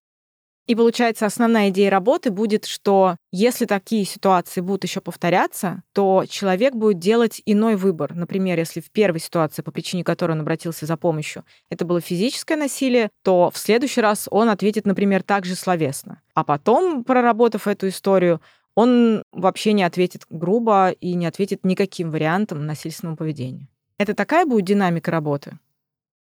И 0.66 0.76
получается, 0.76 1.26
основная 1.26 1.70
идея 1.70 1.90
работы 1.90 2.30
будет, 2.30 2.66
что 2.66 3.16
если 3.32 3.66
такие 3.66 4.04
ситуации 4.04 4.60
будут 4.60 4.84
еще 4.84 5.00
повторяться, 5.00 5.82
то 5.92 6.24
человек 6.28 6.74
будет 6.74 7.00
делать 7.00 7.42
иной 7.46 7.74
выбор. 7.74 8.14
Например, 8.14 8.58
если 8.58 8.80
в 8.80 8.90
первой 8.92 9.18
ситуации, 9.18 9.62
по 9.62 9.72
причине 9.72 10.04
которой 10.04 10.32
он 10.32 10.40
обратился 10.40 10.86
за 10.86 10.96
помощью, 10.96 11.44
это 11.68 11.84
было 11.84 12.00
физическое 12.00 12.56
насилие, 12.56 13.10
то 13.22 13.50
в 13.52 13.58
следующий 13.58 14.00
раз 14.00 14.28
он 14.30 14.48
ответит, 14.48 14.86
например, 14.86 15.24
также 15.24 15.56
словесно. 15.56 16.22
А 16.34 16.44
потом, 16.44 17.02
проработав 17.02 17.66
эту 17.66 17.88
историю, 17.88 18.40
он 18.74 19.24
вообще 19.32 19.72
не 19.72 19.82
ответит 19.82 20.22
грубо 20.30 20.90
и 20.90 21.14
не 21.14 21.26
ответит 21.26 21.64
никаким 21.64 22.10
вариантом 22.10 22.64
насильственного 22.66 23.16
поведения. 23.16 23.68
Это 23.98 24.14
такая 24.14 24.46
будет 24.46 24.64
динамика 24.64 25.10
работы? 25.10 25.58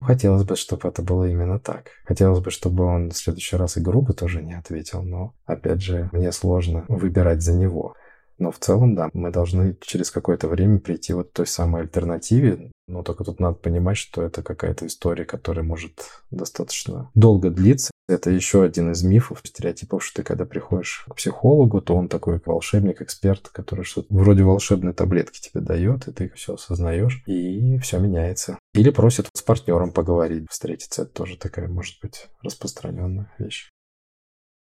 Хотелось 0.01 0.43
бы, 0.43 0.55
чтобы 0.55 0.87
это 0.87 1.01
было 1.01 1.25
именно 1.25 1.59
так. 1.59 1.89
Хотелось 2.05 2.39
бы, 2.39 2.51
чтобы 2.51 2.85
он 2.85 3.09
в 3.09 3.17
следующий 3.17 3.57
раз 3.57 3.77
и 3.77 3.81
грубо 3.81 4.13
тоже 4.13 4.41
не 4.41 4.53
ответил, 4.53 5.03
но, 5.03 5.33
опять 5.45 5.81
же, 5.81 6.09
мне 6.13 6.31
сложно 6.31 6.85
выбирать 6.87 7.41
за 7.41 7.53
него. 7.53 7.95
Но 8.37 8.51
в 8.51 8.59
целом, 8.59 8.95
да, 8.95 9.09
мы 9.13 9.31
должны 9.31 9.75
через 9.81 10.11
какое-то 10.11 10.47
время 10.47 10.79
прийти 10.79 11.11
вот 11.11 11.29
к 11.29 11.33
той 11.33 11.45
самой 11.45 11.81
альтернативе. 11.81 12.71
Но 12.87 13.03
только 13.03 13.25
тут 13.25 13.41
надо 13.41 13.55
понимать, 13.55 13.97
что 13.97 14.23
это 14.23 14.41
какая-то 14.41 14.87
история, 14.87 15.25
которая 15.25 15.65
может 15.65 16.23
достаточно 16.31 17.11
долго 17.13 17.49
длиться. 17.49 17.91
Это 18.07 18.31
еще 18.31 18.63
один 18.63 18.91
из 18.91 19.03
мифов, 19.03 19.41
стереотипов, 19.43 20.03
что 20.03 20.21
ты 20.21 20.23
когда 20.23 20.45
приходишь 20.45 21.05
к 21.09 21.15
психологу, 21.15 21.81
то 21.81 21.95
он 21.95 22.07
такой 22.07 22.41
волшебник, 22.43 23.01
эксперт, 23.01 23.49
который 23.49 23.83
что-то 23.83 24.07
вроде 24.09 24.43
волшебной 24.43 24.93
таблетки 24.93 25.41
тебе 25.41 25.61
дает, 25.61 26.07
и 26.07 26.11
ты 26.11 26.31
все 26.33 26.55
осознаешь, 26.55 27.21
и 27.27 27.77
все 27.79 27.99
меняется. 27.99 28.57
Или 28.73 28.91
просит 28.91 29.27
с 29.33 29.41
партнером 29.41 29.91
поговорить, 29.91 30.45
встретиться. 30.49 31.03
Это 31.03 31.11
тоже 31.11 31.37
такая, 31.37 31.67
может 31.67 31.99
быть, 32.01 32.27
распространенная 32.41 33.33
вещь. 33.39 33.69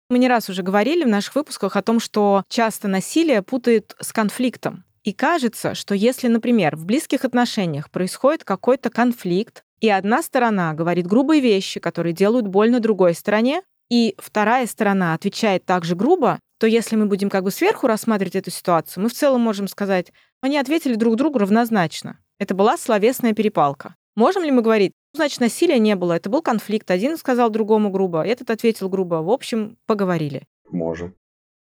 Мы 0.09 0.19
не 0.19 0.29
раз 0.29 0.49
уже 0.49 0.63
говорили 0.63 1.05
в 1.05 1.09
наших 1.09 1.35
выпусках 1.35 1.77
о 1.77 1.83
том, 1.83 2.01
что 2.01 2.45
часто 2.49 2.89
насилие 2.89 3.43
путают 3.43 3.95
с 4.01 4.13
конфликтом. 4.13 4.85
И 5.03 5.13
кажется, 5.13 5.75
что 5.75 5.95
если, 5.95 6.29
например, 6.29 6.77
в 6.77 6.85
близких 6.85 7.25
отношениях 7.25 7.91
происходит 7.91 8.45
какой-то 8.45 8.91
конфликт, 8.91 9.65
и 9.81 9.89
одна 9.89 10.23
сторона 10.23 10.75
говорит 10.75 11.07
грубые 11.07 11.41
вещи, 11.41 11.79
которые 11.79 12.13
делают 12.13 12.47
больно 12.47 12.81
другой 12.81 13.15
стороне, 13.15 13.63
и 13.91 14.15
вторая 14.19 14.67
сторона 14.67 15.15
отвечает 15.15 15.65
также 15.65 15.95
грубо, 15.95 16.41
то 16.59 16.67
если 16.67 16.97
мы 16.97 17.07
будем 17.07 17.31
как 17.31 17.45
бы 17.45 17.51
сверху 17.51 17.87
рассматривать 17.87 18.37
эту 18.37 18.51
ситуацию, 18.51 19.03
мы 19.03 19.09
в 19.09 19.15
целом 19.15 19.41
можем 19.41 19.69
сказать, 19.69 20.13
они 20.41 20.59
ответили 20.59 20.95
друг 20.95 21.17
другу 21.17 21.39
равнозначно. 21.39 22.19
Это 22.39 22.55
была 22.55 22.77
словесная 22.77 23.33
перепалка. 23.33 23.97
Можем 24.15 24.45
ли 24.45 24.51
мы 24.51 24.63
говорить, 24.63 24.93
значит, 25.13 25.41
насилия 25.41 25.79
не 25.79 25.97
было, 25.97 26.15
это 26.15 26.31
был 26.31 26.43
конфликт, 26.43 26.91
один 26.91 27.17
сказал 27.17 27.51
другому 27.51 27.91
грубо, 27.91 28.25
этот 28.25 28.51
ответил 28.51 28.89
грубо, 28.89 29.17
в 29.17 29.31
общем, 29.31 29.77
поговорили? 29.87 30.45
Можем. 30.71 31.15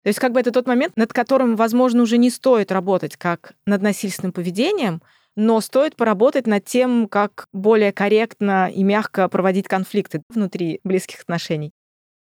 То 0.03 0.07
есть 0.07 0.19
как 0.19 0.31
бы 0.31 0.39
это 0.39 0.51
тот 0.51 0.67
момент, 0.67 0.97
над 0.97 1.13
которым, 1.13 1.55
возможно, 1.55 2.01
уже 2.03 2.17
не 2.17 2.29
стоит 2.29 2.71
работать 2.71 3.17
как 3.17 3.53
над 3.65 3.81
насильственным 3.81 4.33
поведением, 4.33 5.01
но 5.35 5.61
стоит 5.61 5.95
поработать 5.95 6.47
над 6.47 6.65
тем, 6.65 7.07
как 7.07 7.47
более 7.53 7.93
корректно 7.93 8.69
и 8.69 8.83
мягко 8.83 9.29
проводить 9.29 9.67
конфликты 9.67 10.23
внутри 10.29 10.79
близких 10.83 11.21
отношений. 11.21 11.71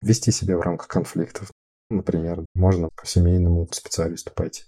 Вести 0.00 0.32
себя 0.32 0.56
в 0.56 0.60
рамках 0.60 0.88
конфликтов. 0.88 1.50
Например, 1.90 2.44
можно 2.54 2.90
к 2.94 3.06
семейному 3.06 3.68
специалисту 3.70 4.32
пойти 4.34 4.64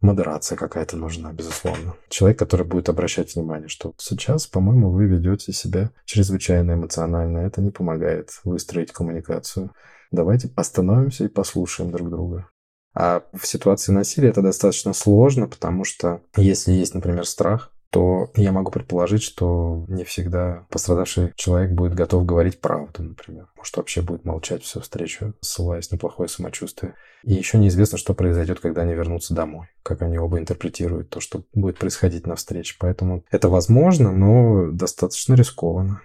модерация 0.00 0.56
какая-то 0.56 0.96
нужна, 0.96 1.32
безусловно. 1.32 1.94
Человек, 2.08 2.38
который 2.38 2.66
будет 2.66 2.88
обращать 2.88 3.34
внимание, 3.34 3.68
что 3.68 3.94
сейчас, 3.98 4.46
по-моему, 4.46 4.90
вы 4.90 5.06
ведете 5.06 5.52
себя 5.52 5.90
чрезвычайно 6.04 6.72
эмоционально. 6.72 7.38
Это 7.38 7.60
не 7.60 7.70
помогает 7.70 8.30
выстроить 8.44 8.92
коммуникацию. 8.92 9.72
Давайте 10.10 10.50
остановимся 10.56 11.24
и 11.24 11.28
послушаем 11.28 11.90
друг 11.90 12.10
друга. 12.10 12.48
А 12.94 13.24
в 13.34 13.46
ситуации 13.46 13.92
насилия 13.92 14.30
это 14.30 14.40
достаточно 14.40 14.94
сложно, 14.94 15.48
потому 15.48 15.84
что 15.84 16.22
если 16.36 16.72
есть, 16.72 16.94
например, 16.94 17.26
страх, 17.26 17.70
то 17.96 18.30
я 18.36 18.52
могу 18.52 18.70
предположить, 18.70 19.22
что 19.22 19.86
не 19.88 20.04
всегда 20.04 20.66
пострадавший 20.68 21.32
человек 21.34 21.72
будет 21.72 21.94
готов 21.94 22.26
говорить 22.26 22.60
правду, 22.60 23.02
например. 23.02 23.48
Может, 23.56 23.74
вообще 23.78 24.02
будет 24.02 24.26
молчать 24.26 24.62
всю 24.64 24.80
встречу, 24.80 25.32
ссылаясь 25.40 25.90
на 25.90 25.96
плохое 25.96 26.28
самочувствие. 26.28 26.94
И 27.24 27.32
еще 27.32 27.56
неизвестно, 27.56 27.96
что 27.96 28.12
произойдет, 28.12 28.60
когда 28.60 28.82
они 28.82 28.92
вернутся 28.92 29.32
домой, 29.32 29.68
как 29.82 30.02
они 30.02 30.18
оба 30.18 30.38
интерпретируют 30.38 31.08
то, 31.08 31.20
что 31.20 31.44
будет 31.54 31.78
происходить 31.78 32.26
на 32.26 32.34
встрече. 32.36 32.76
Поэтому 32.78 33.24
это 33.30 33.48
возможно, 33.48 34.12
но 34.12 34.70
достаточно 34.70 35.32
рискованно. 35.32 36.02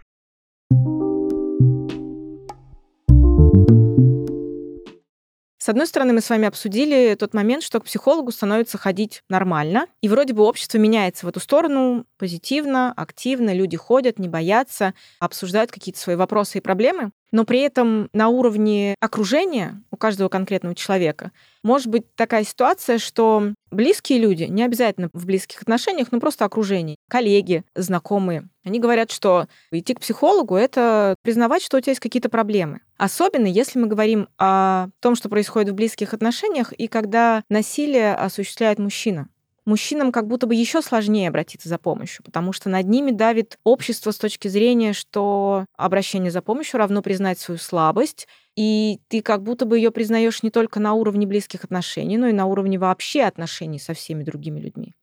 С 5.62 5.69
одной 5.69 5.86
стороны, 5.86 6.12
мы 6.12 6.21
с 6.21 6.30
вами 6.32 6.47
обсудили 6.47 7.13
тот 7.13 7.36
момент, 7.36 7.62
что 7.62 7.80
к 7.80 7.86
психологу 7.86 8.32
становится 8.32 8.80
ходить 8.80 9.21
нормально, 9.30 9.86
и 10.02 10.10
вроде 10.10 10.34
бы 10.34 10.41
общество 10.41 10.80
меняется 10.80 11.28
в 11.28 11.30
эту 11.30 11.39
сторону 11.39 12.08
позитивно, 12.17 12.91
активно, 12.97 13.54
люди 13.54 13.78
ходят, 13.78 14.17
не 14.17 14.28
боятся, 14.28 14.95
обсуждают 15.19 15.71
какие-то 15.71 16.00
свои 16.00 16.15
вопросы 16.15 16.58
и 16.58 16.62
проблемы 16.62 17.12
но 17.32 17.45
при 17.45 17.60
этом 17.60 18.10
на 18.13 18.28
уровне 18.28 18.95
окружения 19.00 19.82
у 19.89 19.97
каждого 19.97 20.30
конкретного 20.30 20.76
человека 20.76 21.32
может 21.63 21.88
быть 21.88 22.13
такая 22.15 22.43
ситуация, 22.43 22.97
что 22.97 23.54
близкие 23.71 24.19
люди, 24.19 24.43
не 24.43 24.63
обязательно 24.63 25.10
в 25.13 25.26
близких 25.26 25.62
отношениях, 25.62 26.12
но 26.12 26.19
просто 26.19 26.45
окружение, 26.45 26.97
коллеги, 27.10 27.63
знакомые, 27.76 28.50
они 28.63 28.80
говорят, 28.80 29.12
что 29.12 29.47
идти 29.71 29.93
к 29.93 30.00
психологу— 30.00 30.56
это 30.58 31.15
признавать, 31.21 31.63
что 31.63 31.78
у 31.78 31.80
тебя 31.80 31.91
есть 31.91 32.02
какие-то 32.02 32.30
проблемы. 32.30 32.82
Особенно 32.97 33.47
если 33.47 33.80
мы 33.80 33.88
говорим 33.88 34.28
о 34.38 34.88
том, 35.00 35.15
что 35.15 35.30
происходит 35.30 35.71
в 35.71 35.76
близких 35.76 36.13
отношениях, 36.13 36.71
и 36.74 36.88
когда 36.88 37.43
насилие 37.50 38.13
осуществляет 38.13 38.80
мужчина 38.80 39.28
мужчинам 39.65 40.12
как 40.12 40.28
будто 40.28 40.47
бы 40.47 40.56
еще 40.56 40.82
сложнее 40.82 41.30
обратиться 41.30 41.69
за 41.69 41.78
помощью, 41.78 42.24
потому 42.24 42.54
что 42.54 42.69
над 42.69 42.88
ними 42.88 43.12
давит 43.12 43.60
общество 43.63 44.12
с 44.12 44.17
точки 44.17 44.47
зрения, 44.47 44.93
что 44.93 45.65
обращение 45.78 46.32
за 46.32 46.41
помощью 46.41 46.80
равно 46.80 47.02
признать 47.02 47.39
свою 47.39 47.60
слабость, 47.60 48.28
и 48.56 49.00
ты 49.08 49.21
как 49.21 49.43
будто 49.43 49.65
бы 49.65 49.78
ее 49.78 49.91
признаешь 49.91 50.43
не 50.43 50.52
только 50.52 50.80
на 50.80 50.93
уровне 50.93 51.26
близких 51.26 51.63
отношений, 51.63 52.17
но 52.17 52.28
и 52.28 52.34
на 52.34 52.45
уровне 52.45 52.80
вообще 52.80 53.24
отношений 53.24 53.80
со 53.80 53.93
всеми 53.93 54.24
другими 54.24 54.60
людьми. 54.60 54.93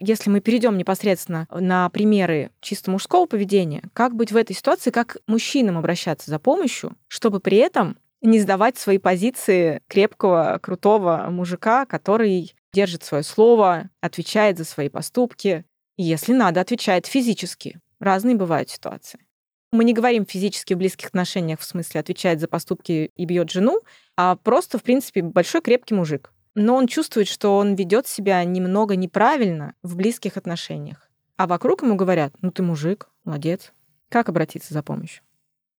Если 0.00 0.30
мы 0.30 0.40
перейдем 0.40 0.78
непосредственно 0.78 1.48
на 1.50 1.88
примеры 1.90 2.52
чисто 2.60 2.90
мужского 2.90 3.26
поведения, 3.26 3.82
как 3.92 4.14
быть 4.14 4.30
в 4.30 4.36
этой 4.36 4.54
ситуации, 4.54 4.90
как 4.90 5.16
мужчинам 5.26 5.76
обращаться 5.76 6.30
за 6.30 6.38
помощью, 6.38 6.96
чтобы 7.08 7.40
при 7.40 7.56
этом 7.56 7.98
не 8.20 8.38
сдавать 8.38 8.78
свои 8.78 8.98
позиции 8.98 9.82
крепкого, 9.88 10.58
крутого 10.62 11.26
мужика, 11.30 11.84
который 11.84 12.54
держит 12.72 13.02
свое 13.02 13.24
слово, 13.24 13.90
отвечает 14.00 14.58
за 14.58 14.64
свои 14.64 14.88
поступки. 14.88 15.64
Если 15.96 16.32
надо, 16.32 16.60
отвечает 16.60 17.06
физически. 17.06 17.80
Разные 17.98 18.36
бывают 18.36 18.70
ситуации. 18.70 19.18
Мы 19.72 19.84
не 19.84 19.92
говорим 19.92 20.24
физически 20.24 20.74
в 20.74 20.78
близких 20.78 21.08
отношениях, 21.08 21.60
в 21.60 21.64
смысле 21.64 22.00
отвечает 22.00 22.40
за 22.40 22.48
поступки 22.48 23.10
и 23.14 23.24
бьет 23.24 23.50
жену, 23.50 23.80
а 24.16 24.36
просто, 24.36 24.78
в 24.78 24.82
принципе, 24.82 25.22
большой 25.22 25.60
крепкий 25.60 25.94
мужик. 25.94 26.32
Но 26.54 26.76
он 26.76 26.86
чувствует, 26.86 27.28
что 27.28 27.56
он 27.56 27.74
ведет 27.74 28.06
себя 28.06 28.42
немного 28.44 28.96
неправильно 28.96 29.74
в 29.82 29.96
близких 29.96 30.36
отношениях. 30.36 31.08
А 31.36 31.46
вокруг 31.46 31.82
ему 31.82 31.94
говорят, 31.94 32.32
ну 32.40 32.50
ты 32.50 32.62
мужик, 32.62 33.08
молодец. 33.24 33.72
Как 34.08 34.28
обратиться 34.28 34.74
за 34.74 34.82
помощью? 34.82 35.22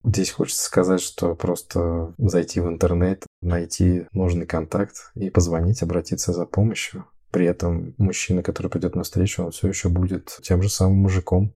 Здесь 0.03 0.31
хочется 0.31 0.63
сказать, 0.63 1.01
что 1.01 1.35
просто 1.35 2.13
зайти 2.17 2.61
в 2.61 2.67
интернет, 2.67 3.25
найти 3.41 4.07
нужный 4.13 4.45
контакт 4.45 5.11
и 5.15 5.29
позвонить, 5.29 5.83
обратиться 5.83 6.31
за 6.31 6.45
помощью. 6.45 7.05
При 7.31 7.45
этом 7.45 7.93
мужчина, 7.97 8.41
который 8.41 8.69
придет 8.69 8.95
на 8.95 9.03
встречу, 9.03 9.43
он 9.43 9.51
все 9.51 9.67
еще 9.67 9.89
будет 9.89 10.39
тем 10.41 10.61
же 10.61 10.69
самым 10.69 10.97
мужиком. 10.97 11.53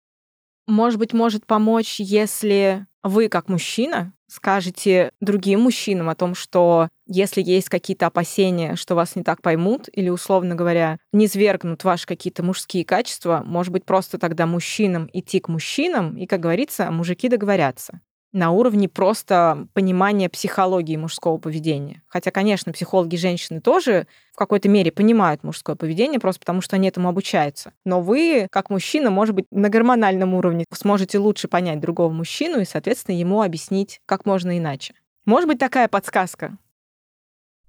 Может 0.70 1.00
быть, 1.00 1.12
может 1.12 1.46
помочь, 1.46 1.96
если 1.98 2.87
вы, 3.02 3.28
как 3.28 3.48
мужчина, 3.48 4.12
скажете 4.28 5.11
другим 5.20 5.62
мужчинам 5.62 6.09
о 6.09 6.14
том, 6.14 6.37
что 6.37 6.88
если 7.06 7.42
есть 7.42 7.68
какие-то 7.68 8.06
опасения, 8.06 8.76
что 8.76 8.94
вас 8.94 9.16
не 9.16 9.24
так 9.24 9.42
поймут, 9.42 9.88
или, 9.92 10.11
условно 10.11 10.54
говоря, 10.54 10.98
не 11.12 11.26
свергнут 11.26 11.83
ваши 11.83 12.06
какие-то 12.06 12.44
мужские 12.44 12.85
качества, 12.85 13.42
может 13.44 13.72
быть, 13.72 13.85
просто 13.85 14.16
тогда 14.16 14.46
мужчинам 14.46 15.11
идти 15.12 15.40
к 15.40 15.48
мужчинам, 15.48 16.16
и, 16.16 16.26
как 16.26 16.38
говорится, 16.38 16.88
мужики 16.92 17.28
договорятся 17.28 18.00
на 18.33 18.53
уровне 18.53 18.88
просто 18.88 19.66
понимания 19.75 20.29
психологии 20.29 20.97
мужского 20.97 21.38
поведения. 21.38 22.03
Хотя, 22.07 22.31
конечно, 22.31 22.73
психологи 22.73 23.16
женщины 23.16 23.61
тоже 23.61 24.07
в 24.33 24.37
какой-то 24.37 24.69
мере 24.69 24.93
понимают 24.93 25.43
мужское 25.43 25.77
поведение, 25.77 26.21
просто 26.21 26.40
потому 26.40 26.61
что 26.61 26.77
они 26.77 26.88
этому 26.88 27.09
обучаются. 27.09 27.73
Но 27.85 28.01
вы, 28.01 28.47
как 28.51 28.71
мужчина, 28.71 29.11
может 29.11 29.35
быть, 29.35 29.47
на 29.51 29.69
гормональном 29.69 30.35
уровне 30.35 30.64
сможете 30.73 31.19
лучше 31.19 31.49
понять 31.49 31.81
другого 31.81 32.12
мужчину 32.12 32.61
и, 32.61 32.64
соответственно, 32.64 33.16
ему 33.16 33.43
объяснить 33.43 34.01
как 34.07 34.27
можно 34.27 34.57
иначе. 34.57 34.95
Может 35.25 35.49
быть, 35.49 35.59
такая 35.59 35.88
подсказка? 35.88 36.57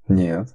Нет. 0.08 0.54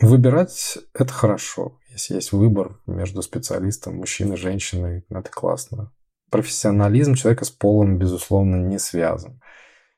Выбирать— 0.00 0.78
это 0.94 1.12
хорошо. 1.12 1.78
Если 1.90 2.14
есть 2.14 2.32
выбор 2.32 2.78
между 2.86 3.22
специалистом, 3.22 3.96
мужчиной, 3.96 4.36
женщиной, 4.36 5.04
это 5.10 5.30
классно 5.30 5.92
профессионализм 6.30 7.14
человека 7.14 7.44
с 7.44 7.50
полом, 7.50 7.98
безусловно, 7.98 8.56
не 8.56 8.78
связан. 8.78 9.40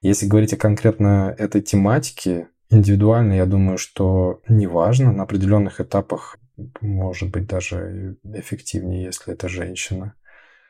Если 0.02 0.26
говорить 0.26 0.54
о 0.54 0.56
конкретно 0.56 1.34
этой 1.36 1.60
тематике, 1.60 2.48
индивидуально, 2.70 3.34
я 3.34 3.46
думаю, 3.46 3.78
что 3.78 4.40
неважно, 4.48 5.12
на 5.12 5.24
определенных 5.24 5.80
этапах 5.80 6.38
может 6.80 7.30
быть 7.30 7.46
даже 7.46 8.16
эффективнее, 8.24 9.04
если 9.04 9.34
это 9.34 9.48
женщина. 9.48 10.14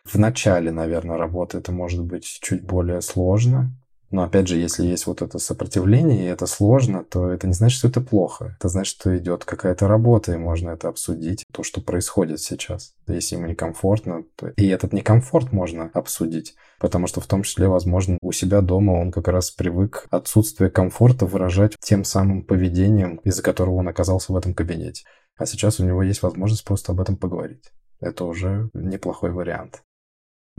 В 0.05 0.17
начале, 0.19 0.71
наверное, 0.71 1.19
работы 1.19 1.59
это 1.59 1.73
может 1.73 2.03
быть 2.05 2.25
чуть 2.25 2.65
более 2.65 3.03
сложно, 3.03 3.71
но 4.11 4.25
опять 4.25 4.49
же, 4.49 4.57
если 4.57 4.85
есть 4.85 5.07
вот 5.07 5.23
это 5.23 5.39
сопротивление, 5.39 6.25
и 6.25 6.29
это 6.29 6.47
сложно, 6.47 7.05
то 7.05 7.31
это 7.31 7.47
не 7.47 7.53
значит, 7.53 7.79
что 7.79 7.89
это 7.89 8.01
плохо. 8.01 8.57
Это 8.59 8.69
значит, 8.69 8.97
что 8.97 9.17
идет 9.17 9.45
какая-то 9.45 9.87
работа, 9.87 10.33
и 10.33 10.37
можно 10.37 10.71
это 10.71 10.89
обсудить, 10.89 11.45
то, 11.53 11.63
что 11.63 11.81
происходит 11.81 12.41
сейчас. 12.41 12.95
Если 13.07 13.37
ему 13.37 13.47
некомфортно, 13.47 14.25
то 14.37 14.49
и 14.57 14.67
этот 14.67 14.93
некомфорт 14.93 15.53
можно 15.53 15.91
обсудить. 15.95 16.57
Потому 16.81 17.07
что 17.07 17.21
в 17.21 17.27
том 17.27 17.45
числе, 17.45 17.69
возможно, 17.69 18.19
у 18.21 18.33
себя 18.33 18.63
дома 18.63 18.93
он 18.93 19.13
как 19.13 19.29
раз 19.29 19.51
привык 19.53 20.07
отсутствие 20.11 20.71
комфорта 20.71 21.27
выражать 21.27 21.77
тем 21.81 22.05
самым 22.05 22.43
поведением, 22.43 23.17
из-за 23.25 23.43
которого 23.43 23.77
он 23.77 23.89
оказался 23.89 24.33
в 24.33 24.37
этом 24.37 24.55
кабинете. 24.55 25.05
А 25.37 25.47
сейчас 25.47 25.79
у 25.79 25.85
него 25.85 26.03
есть 26.03 26.23
возможность 26.23 26.65
просто 26.65 26.93
об 26.93 27.01
этом 27.01 27.17
поговорить. 27.17 27.71
Это 28.01 28.25
уже 28.25 28.71
неплохой 28.75 29.31
вариант. 29.31 29.83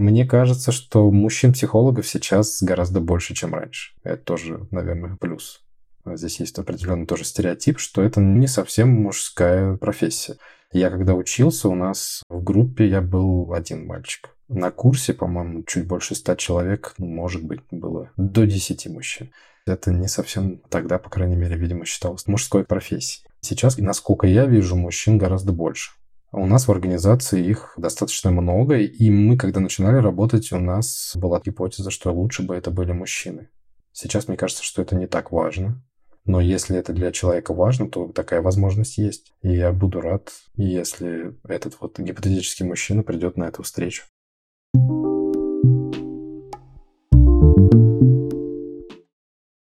Мне 0.02 0.26
кажется, 0.26 0.72
что 0.72 1.12
мужчин-психологов 1.12 2.08
сейчас 2.08 2.64
гораздо 2.64 3.00
больше, 3.00 3.36
чем 3.36 3.54
раньше. 3.54 3.94
Это 4.02 4.24
тоже, 4.24 4.66
наверное, 4.72 5.16
плюс. 5.22 5.62
Здесь 6.04 6.40
есть 6.40 6.58
определенный 6.58 7.06
тоже 7.06 7.24
стереотип, 7.24 7.78
что 7.78 8.02
это 8.02 8.20
не 8.20 8.48
совсем 8.48 8.90
мужская 8.90 9.78
профессия. 9.78 10.38
Я 10.74 10.90
когда 10.90 11.14
учился, 11.14 11.70
у 11.70 11.76
нас 11.76 12.24
в 12.30 12.42
группе 12.42 12.88
я 12.88 13.00
был 13.00 13.54
один 13.54 13.86
мальчик. 13.86 14.32
На 14.48 14.72
курсе, 14.72 15.14
по-моему, 15.14 15.62
чуть 15.68 15.86
больше 15.86 16.16
ста 16.16 16.36
человек, 16.36 16.96
может 16.98 17.44
быть, 17.44 17.62
было 17.70 18.10
до 18.18 18.48
десяти 18.48 18.90
мужчин. 18.90 19.30
Это 19.68 19.92
не 19.92 20.08
совсем 20.08 20.64
тогда, 20.70 20.98
по 20.98 21.12
крайней 21.12 21.36
мере, 21.36 21.58
видимо, 21.58 21.86
считалось 21.86 22.26
мужской 22.26 22.64
профессией. 22.64 23.24
Сейчас, 23.42 23.78
насколько 23.78 24.26
я 24.26 24.48
вижу, 24.48 24.76
мужчин 24.76 25.20
гораздо 25.20 25.52
больше. 25.52 25.92
У 26.34 26.46
нас 26.46 26.68
в 26.68 26.72
организации 26.72 27.46
их 27.46 27.74
достаточно 27.76 28.32
много, 28.32 28.78
и 28.78 29.10
мы, 29.10 29.38
когда 29.38 29.60
начинали 29.60 29.98
работать, 29.98 30.52
у 30.54 30.60
нас 30.60 31.12
была 31.16 31.42
гипотеза, 31.44 31.92
что 31.92 32.14
лучше 32.14 32.44
бы 32.44 32.56
это 32.56 32.72
были 32.72 32.94
мужчины. 32.94 33.50
Сейчас 33.92 34.30
мне 34.30 34.38
кажется, 34.38 34.64
что 34.64 34.82
это 34.82 34.96
не 34.96 35.08
так 35.08 35.34
важно. 35.34 35.84
Но 36.24 36.40
если 36.40 36.78
это 36.78 36.94
для 36.94 37.12
человека 37.12 37.54
важно, 37.54 37.90
то 37.90 38.08
такая 38.08 38.42
возможность 38.42 38.98
есть. 38.98 39.34
И 39.42 39.50
я 39.50 39.74
буду 39.74 40.00
рад, 40.00 40.32
если 40.56 41.36
этот 41.44 41.82
вот 41.82 42.00
гипотетический 42.00 42.66
мужчина 42.66 43.04
придет 43.04 43.36
на 43.36 43.46
эту 43.46 43.64
встречу. 43.64 44.04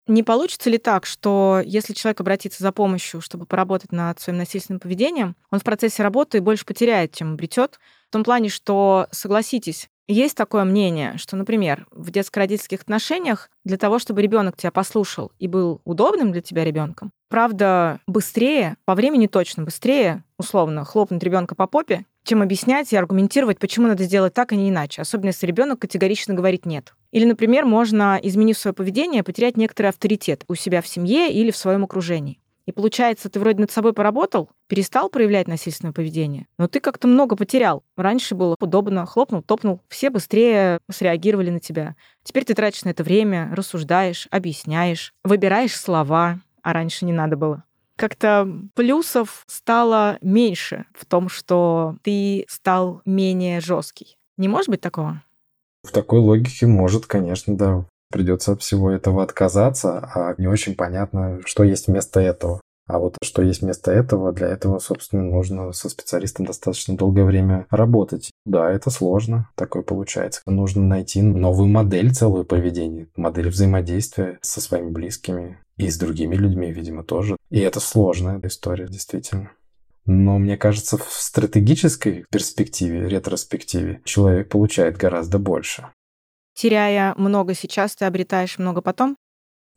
Не 0.07 0.21
получится 0.21 0.69
ли 0.69 0.77
так, 0.77 1.05
что 1.05 1.61
если 1.65 1.93
человек 1.93 2.21
обратится 2.21 2.61
за 2.61 2.71
помощью, 2.71 3.21
чтобы 3.21 3.45
поработать 3.45 3.91
над 3.91 4.19
своим 4.19 4.37
насильственным 4.37 4.79
поведением, 4.79 5.35
он 5.49 5.59
в 5.59 5.63
процессе 5.63 6.03
работы 6.03 6.41
больше 6.41 6.65
потеряет, 6.65 7.13
чем 7.13 7.33
обретет? 7.33 7.79
В 8.09 8.11
том 8.11 8.23
плане, 8.23 8.49
что, 8.49 9.07
согласитесь, 9.11 9.89
есть 10.07 10.37
такое 10.37 10.63
мнение, 10.63 11.17
что, 11.17 11.35
например, 11.35 11.87
в 11.89 12.11
детско-родительских 12.11 12.81
отношениях 12.81 13.49
для 13.63 13.77
того, 13.77 13.97
чтобы 13.97 14.21
ребенок 14.21 14.55
тебя 14.55 14.69
послушал 14.69 15.31
и 15.39 15.47
был 15.47 15.81
удобным 15.83 16.31
для 16.31 16.41
тебя 16.41 16.63
ребенком, 16.63 17.11
правда, 17.27 17.99
быстрее, 18.05 18.77
по 18.85 18.93
времени 18.93 19.25
точно 19.25 19.63
быстрее, 19.63 20.23
условно, 20.37 20.85
хлопнуть 20.85 21.23
ребенка 21.23 21.55
по 21.55 21.65
попе, 21.65 22.05
чем 22.25 22.41
объяснять 22.41 22.91
и 22.91 22.97
аргументировать, 22.97 23.59
почему 23.59 23.87
надо 23.87 24.03
сделать 24.03 24.33
так, 24.33 24.51
а 24.51 24.55
не 24.55 24.69
иначе, 24.69 25.01
особенно 25.01 25.27
если 25.27 25.47
ребенок 25.47 25.79
категорично 25.79 26.33
говорит 26.33 26.65
нет. 26.65 26.93
Или, 27.11 27.25
например, 27.25 27.65
можно, 27.65 28.19
изменив 28.21 28.57
свое 28.57 28.73
поведение, 28.73 29.23
потерять 29.23 29.55
некоторый 29.55 29.87
авторитет 29.87 30.43
у 30.47 30.55
себя 30.55 30.81
в 30.81 30.87
семье 30.87 31.31
или 31.31 31.51
в 31.51 31.57
своем 31.57 31.83
окружении. 31.83 32.39
И 32.65 32.71
получается, 32.71 33.29
ты 33.29 33.39
вроде 33.39 33.59
над 33.59 33.71
собой 33.71 33.93
поработал, 33.93 34.49
перестал 34.67 35.09
проявлять 35.09 35.47
насильственное 35.47 35.93
поведение, 35.93 36.47
но 36.57 36.67
ты 36.67 36.79
как-то 36.79 37.07
много 37.07 37.35
потерял. 37.35 37.83
Раньше 37.95 38.33
было 38.33 38.55
удобно, 38.59 39.05
хлопнул, 39.05 39.43
топнул, 39.43 39.81
все 39.87 40.09
быстрее 40.09 40.79
среагировали 40.89 41.51
на 41.51 41.59
тебя. 41.59 41.95
Теперь 42.23 42.43
ты 42.43 42.55
тратишь 42.55 42.83
на 42.83 42.89
это 42.89 43.03
время, 43.03 43.51
рассуждаешь, 43.53 44.27
объясняешь, 44.31 45.13
выбираешь 45.23 45.75
слова, 45.75 46.39
а 46.63 46.73
раньше 46.73 47.05
не 47.05 47.13
надо 47.13 47.37
было. 47.37 47.63
Как-то 47.97 48.47
плюсов 48.73 49.45
стало 49.47 50.17
меньше 50.21 50.85
в 50.93 51.05
том, 51.05 51.29
что 51.29 51.95
ты 52.03 52.45
стал 52.49 53.01
менее 53.05 53.61
жесткий. 53.61 54.17
Не 54.37 54.47
может 54.47 54.69
быть 54.69 54.81
такого? 54.81 55.23
В 55.83 55.91
такой 55.91 56.19
логике 56.19 56.65
может, 56.65 57.05
конечно, 57.05 57.55
да. 57.55 57.85
Придется 58.11 58.51
от 58.51 58.61
всего 58.61 58.91
этого 58.91 59.23
отказаться, 59.23 59.99
а 60.13 60.35
не 60.37 60.47
очень 60.47 60.75
понятно, 60.75 61.41
что 61.45 61.63
есть 61.63 61.87
вместо 61.87 62.19
этого. 62.19 62.61
А 62.87 62.99
вот 62.99 63.17
что 63.23 63.41
есть 63.41 63.61
вместо 63.61 63.91
этого, 63.91 64.31
для 64.31 64.47
этого, 64.47 64.79
собственно, 64.79 65.23
нужно 65.23 65.71
со 65.71 65.89
специалистом 65.89 66.45
достаточно 66.45 66.95
долгое 66.95 67.25
время 67.25 67.65
работать. 67.71 68.29
Да, 68.45 68.71
это 68.71 68.91
сложно, 68.91 69.49
такое 69.55 69.81
получается. 69.81 70.41
Нужно 70.45 70.83
найти 70.83 71.21
новую 71.21 71.67
модель 71.67 72.13
целую 72.13 72.45
поведения, 72.45 73.07
модель 73.15 73.49
взаимодействия 73.49 74.37
со 74.41 74.61
своими 74.61 74.91
близкими 74.91 75.59
и 75.77 75.89
с 75.89 75.97
другими 75.97 76.35
людьми, 76.35 76.71
видимо, 76.71 77.03
тоже. 77.03 77.37
И 77.49 77.59
это 77.59 77.79
сложная 77.79 78.39
история, 78.43 78.87
действительно. 78.87 79.51
Но 80.05 80.37
мне 80.37 80.55
кажется, 80.55 80.97
в 80.97 81.11
стратегической 81.11 82.25
перспективе, 82.29 83.09
ретроспективе, 83.09 84.01
человек 84.05 84.49
получает 84.49 84.97
гораздо 84.97 85.39
больше. 85.39 85.87
Теряя 86.53 87.15
много 87.17 87.55
сейчас, 87.55 87.95
ты 87.95 88.05
обретаешь 88.05 88.59
много 88.59 88.81
потом? 88.81 89.17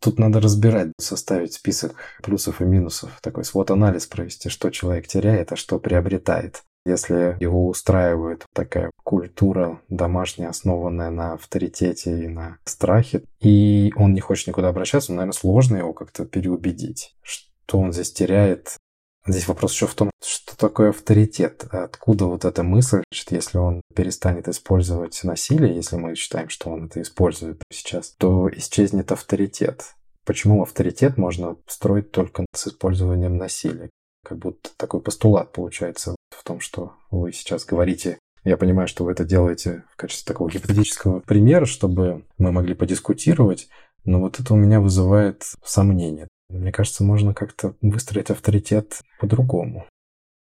Тут 0.01 0.19
надо 0.19 0.41
разбирать, 0.41 0.93
составить 0.99 1.55
список 1.55 1.95
плюсов 2.23 2.61
и 2.61 2.65
минусов, 2.65 3.19
такой 3.21 3.45
свод-анализ 3.45 4.07
провести, 4.07 4.49
что 4.49 4.71
человек 4.71 5.09
теряет, 5.09 5.53
а 5.53 5.57
что 5.57 5.79
приобретает. 5.79 6.63
Если 6.87 7.37
его 7.41 7.69
устраивает 7.69 8.47
такая 8.55 8.91
культура 9.05 9.81
домашняя, 9.89 10.49
основанная 10.49 11.11
на 11.11 11.35
авторитете 11.35 12.25
и 12.25 12.29
на 12.29 12.59
страхе, 12.65 13.25
и 13.41 13.93
он 13.97 14.15
не 14.15 14.21
хочет 14.21 14.47
никуда 14.47 14.69
обращаться, 14.69 15.13
наверное, 15.13 15.33
сложно 15.33 15.77
его 15.77 15.93
как-то 15.93 16.25
переубедить. 16.25 17.15
Что 17.23 17.79
он 17.79 17.93
здесь 17.93 18.13
теряет, 18.13 18.79
Здесь 19.27 19.49
вопрос 19.49 19.73
еще 19.73 19.87
в 19.87 19.95
том, 19.95 20.11
что 20.25 20.57
такое 20.57 20.91
авторитет. 20.91 21.65
Откуда 21.71 22.27
вот 22.27 22.45
эта 22.45 22.63
мысль, 22.63 23.03
что 23.13 23.35
если 23.35 23.59
он 23.59 23.83
перестанет 23.95 24.49
использовать 24.49 25.23
насилие, 25.23 25.75
если 25.75 25.97
мы 25.97 26.15
считаем, 26.15 26.49
что 26.49 26.71
он 26.71 26.87
это 26.87 27.03
использует 27.03 27.63
сейчас, 27.71 28.15
то 28.17 28.49
исчезнет 28.49 29.13
авторитет. 29.13 29.95
Почему 30.25 30.63
авторитет 30.63 31.17
можно 31.17 31.57
строить 31.67 32.11
только 32.11 32.47
с 32.55 32.69
использованием 32.69 33.37
насилия? 33.37 33.91
Как 34.25 34.39
будто 34.39 34.71
такой 34.77 35.01
постулат 35.01 35.53
получается 35.53 36.17
в 36.31 36.43
том, 36.45 36.61
что 36.61 36.93
вы 37.11 37.33
сейчас 37.33 37.65
говорите. 37.65 38.19
Я 38.45 38.57
понимаю, 38.57 38.89
что 38.89 39.05
вы 39.05 39.13
это 39.13 39.25
делаете 39.25 39.85
в 39.91 39.97
качестве 39.97 40.33
такого 40.33 40.51
гипотетического 40.51 41.21
примера, 41.21 41.65
чтобы 41.65 42.25
мы 42.39 42.53
могли 42.53 42.75
подискутировать, 42.75 43.69
но 44.05 44.21
вот 44.21 44.41
это 44.41 44.55
у 44.55 44.57
меня 44.57 44.81
вызывает 44.81 45.45
сомнение. 45.65 46.29
Мне 46.49 46.73
кажется, 46.73 47.05
можно 47.05 47.35
как-то 47.35 47.75
выстроить 47.81 48.31
авторитет 48.31 49.03
по-другому. 49.21 49.87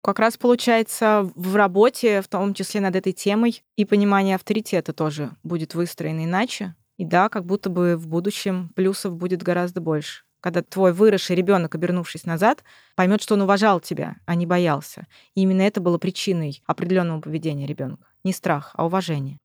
Как 0.02 0.20
раз 0.20 0.36
получается 0.36 1.28
в 1.34 1.56
работе, 1.56 2.22
в 2.22 2.28
том 2.28 2.54
числе 2.54 2.80
над 2.80 2.94
этой 2.96 3.12
темой, 3.12 3.62
и 3.76 3.84
понимание 3.84 4.36
авторитета 4.36 4.92
тоже 4.92 5.32
будет 5.42 5.74
выстроено 5.74 6.24
иначе. 6.24 6.74
И 6.98 7.04
да, 7.04 7.28
как 7.28 7.44
будто 7.44 7.68
бы 7.68 7.96
в 7.96 8.06
будущем 8.06 8.70
плюсов 8.74 9.16
будет 9.16 9.42
гораздо 9.42 9.80
больше. 9.80 10.22
Когда 10.40 10.62
твой 10.62 10.92
выросший 10.92 11.34
ребенок, 11.34 11.74
обернувшись 11.74 12.24
назад, 12.24 12.62
поймет, 12.94 13.20
что 13.22 13.34
он 13.34 13.42
уважал 13.42 13.80
тебя, 13.80 14.16
а 14.24 14.36
не 14.36 14.46
боялся. 14.46 15.06
И 15.34 15.42
именно 15.42 15.62
это 15.62 15.80
было 15.80 15.98
причиной 15.98 16.62
определенного 16.66 17.20
поведения 17.20 17.66
ребенка. 17.66 18.06
Не 18.22 18.32
страх, 18.32 18.70
а 18.74 18.86
уважение. 18.86 19.38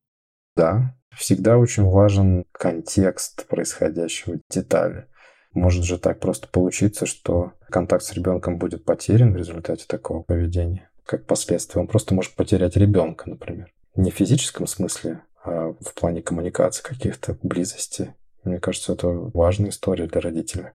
Да, 0.55 0.95
всегда 1.15 1.57
очень 1.57 1.83
важен 1.83 2.45
контекст 2.51 3.47
происходящего, 3.47 4.39
детали. 4.49 5.07
Может 5.53 5.83
же 5.83 5.97
так 5.99 6.19
просто 6.19 6.47
получиться, 6.47 7.05
что 7.05 7.53
контакт 7.69 8.03
с 8.03 8.13
ребенком 8.13 8.57
будет 8.57 8.85
потерян 8.85 9.33
в 9.33 9.37
результате 9.37 9.85
такого 9.87 10.23
поведения. 10.23 10.89
Как 11.05 11.25
последствие, 11.25 11.81
он 11.81 11.87
просто 11.87 12.15
может 12.15 12.33
потерять 12.33 12.75
ребенка, 12.75 13.29
например. 13.29 13.71
Не 13.95 14.09
в 14.09 14.15
физическом 14.15 14.65
смысле, 14.65 15.21
а 15.43 15.73
в 15.79 15.93
плане 15.93 16.21
коммуникации 16.21 16.81
каких-то, 16.81 17.37
близости. 17.43 18.15
Мне 18.43 18.59
кажется, 18.59 18.93
это 18.93 19.07
важная 19.07 19.69
история 19.69 20.07
для 20.07 20.21
родителей. 20.21 20.69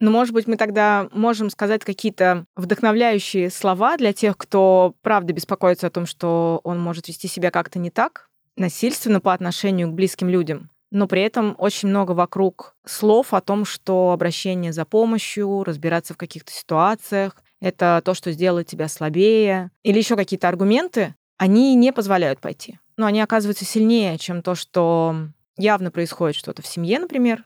Ну, 0.00 0.10
может 0.10 0.34
быть, 0.34 0.46
мы 0.46 0.56
тогда 0.56 1.08
можем 1.12 1.50
сказать 1.50 1.84
какие-то 1.84 2.46
вдохновляющие 2.56 3.50
слова 3.50 3.96
для 3.96 4.12
тех, 4.12 4.36
кто 4.36 4.94
правда 5.02 5.32
беспокоится 5.32 5.86
о 5.86 5.90
том, 5.90 6.06
что 6.06 6.60
он 6.64 6.80
может 6.80 7.08
вести 7.08 7.26
себя 7.28 7.50
как-то 7.50 7.78
не 7.78 7.90
так, 7.90 8.28
насильственно 8.56 9.20
по 9.20 9.32
отношению 9.32 9.90
к 9.90 9.94
близким 9.94 10.28
людям 10.28 10.70
но 10.94 11.08
при 11.08 11.22
этом 11.22 11.56
очень 11.58 11.88
много 11.88 12.12
вокруг 12.12 12.76
слов 12.86 13.34
о 13.34 13.40
том, 13.40 13.64
что 13.64 14.12
обращение 14.12 14.72
за 14.72 14.84
помощью, 14.84 15.64
разбираться 15.64 16.14
в 16.14 16.16
каких-то 16.16 16.52
ситуациях, 16.52 17.36
это 17.60 18.00
то, 18.04 18.14
что 18.14 18.30
сделает 18.30 18.68
тебя 18.68 18.86
слабее, 18.86 19.72
или 19.82 19.98
еще 19.98 20.14
какие-то 20.14 20.48
аргументы, 20.48 21.16
они 21.36 21.74
не 21.74 21.92
позволяют 21.92 22.40
пойти. 22.40 22.78
Но 22.96 23.06
они 23.06 23.20
оказываются 23.20 23.64
сильнее, 23.64 24.18
чем 24.18 24.40
то, 24.40 24.54
что 24.54 25.16
явно 25.56 25.90
происходит 25.90 26.36
что-то 26.36 26.62
в 26.62 26.66
семье, 26.68 27.00
например. 27.00 27.44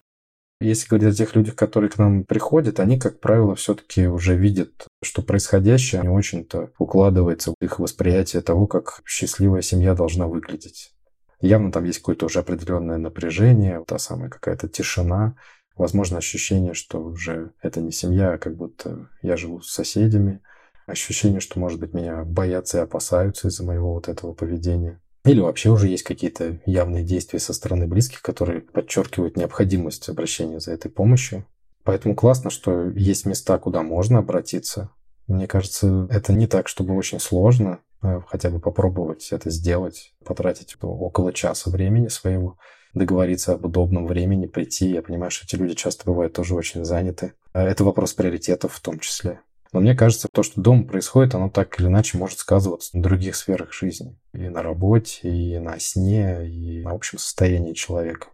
Если 0.60 0.86
говорить 0.86 1.14
о 1.14 1.16
тех 1.16 1.34
людях, 1.34 1.56
которые 1.56 1.88
к 1.88 1.96
нам 1.96 2.24
приходят, 2.24 2.80
они, 2.80 2.98
как 2.98 3.18
правило, 3.18 3.54
все-таки 3.54 4.08
уже 4.08 4.36
видят, 4.36 4.88
что 5.02 5.22
происходящее 5.22 6.02
не 6.02 6.08
очень-то 6.08 6.72
укладывается 6.78 7.52
в 7.52 7.64
их 7.64 7.78
восприятие 7.78 8.42
того, 8.42 8.66
как 8.66 9.00
счастливая 9.06 9.62
семья 9.62 9.94
должна 9.94 10.26
выглядеть. 10.26 10.92
Явно 11.40 11.70
там 11.70 11.84
есть 11.84 11.98
какое-то 11.98 12.26
уже 12.26 12.40
определенное 12.40 12.98
напряжение, 12.98 13.82
та 13.86 13.98
самая 13.98 14.28
какая-то 14.28 14.68
тишина, 14.68 15.36
возможно, 15.76 16.18
ощущение, 16.18 16.74
что 16.74 17.00
уже 17.00 17.52
это 17.62 17.80
не 17.80 17.92
семья, 17.92 18.32
а 18.32 18.38
как 18.38 18.56
будто 18.56 19.08
я 19.22 19.36
живу 19.36 19.60
с 19.60 19.72
соседями, 19.72 20.40
ощущение, 20.86 21.40
что, 21.40 21.60
может 21.60 21.78
быть, 21.78 21.94
меня 21.94 22.24
боятся 22.24 22.78
и 22.78 22.82
опасаются 22.82 23.48
из-за 23.48 23.64
моего 23.64 23.94
вот 23.94 24.08
этого 24.08 24.32
поведения. 24.32 25.00
Или 25.24 25.40
вообще 25.40 25.70
уже 25.70 25.88
есть 25.88 26.04
какие-то 26.04 26.58
явные 26.64 27.04
действия 27.04 27.38
со 27.38 27.52
стороны 27.52 27.86
близких, 27.86 28.22
которые 28.22 28.62
подчеркивают 28.62 29.36
необходимость 29.36 30.08
обращения 30.08 30.58
за 30.58 30.72
этой 30.72 30.90
помощью. 30.90 31.44
Поэтому 31.84 32.14
классно, 32.14 32.50
что 32.50 32.88
есть 32.90 33.26
места, 33.26 33.58
куда 33.58 33.82
можно 33.82 34.18
обратиться. 34.18 34.90
Мне 35.26 35.46
кажется, 35.46 36.06
это 36.10 36.32
не 36.32 36.46
так, 36.46 36.68
чтобы 36.68 36.96
очень 36.96 37.20
сложно. 37.20 37.80
Э, 38.02 38.20
хотя 38.26 38.50
бы 38.50 38.60
попробовать 38.60 39.28
это 39.32 39.50
сделать, 39.50 40.12
потратить 40.24 40.76
около 40.80 41.32
часа 41.32 41.70
времени 41.70 42.08
своего, 42.08 42.58
договориться 42.94 43.54
об 43.54 43.64
удобном 43.64 44.06
времени, 44.06 44.46
прийти. 44.46 44.90
Я 44.90 45.02
понимаю, 45.02 45.30
что 45.30 45.46
эти 45.46 45.56
люди 45.60 45.74
часто 45.74 46.04
бывают 46.04 46.32
тоже 46.32 46.54
очень 46.54 46.84
заняты. 46.84 47.34
Э, 47.52 47.66
это 47.66 47.84
вопрос 47.84 48.14
приоритетов 48.14 48.74
в 48.74 48.80
том 48.80 48.98
числе. 49.00 49.40
Но 49.72 49.80
мне 49.80 49.94
кажется, 49.94 50.28
то, 50.32 50.42
что 50.42 50.60
дома 50.60 50.84
происходит, 50.84 51.34
оно 51.34 51.50
так 51.50 51.78
или 51.78 51.88
иначе 51.88 52.16
может 52.16 52.38
сказываться 52.38 52.96
на 52.96 53.02
других 53.02 53.36
сферах 53.36 53.72
жизни. 53.72 54.18
И 54.32 54.48
на 54.48 54.62
работе, 54.62 55.28
и 55.28 55.58
на 55.58 55.78
сне, 55.78 56.48
и 56.48 56.82
на 56.82 56.92
общем 56.92 57.18
состоянии 57.18 57.74
человека. 57.74 58.28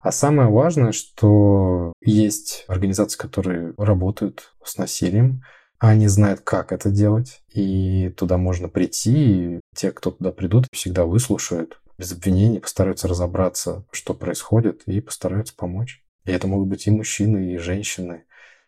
А 0.00 0.12
самое 0.12 0.48
важное, 0.48 0.92
что 0.92 1.92
есть 2.00 2.64
организации, 2.66 3.18
которые 3.18 3.74
работают 3.76 4.54
с 4.64 4.78
насилием, 4.78 5.42
они 5.88 6.08
знают, 6.08 6.42
как 6.42 6.72
это 6.72 6.90
делать, 6.90 7.42
и 7.52 8.10
туда 8.16 8.36
можно 8.36 8.68
прийти, 8.68 9.56
и 9.56 9.60
те, 9.74 9.90
кто 9.92 10.10
туда 10.10 10.30
придут, 10.30 10.66
всегда 10.72 11.06
выслушают 11.06 11.80
без 11.96 12.12
обвинений, 12.12 12.60
постараются 12.60 13.08
разобраться, 13.08 13.84
что 13.90 14.14
происходит, 14.14 14.82
и 14.86 15.00
постараются 15.00 15.54
помочь. 15.56 16.04
И 16.26 16.32
это 16.32 16.46
могут 16.46 16.68
быть 16.68 16.86
и 16.86 16.90
мужчины, 16.90 17.54
и 17.54 17.58
женщины, 17.58 18.24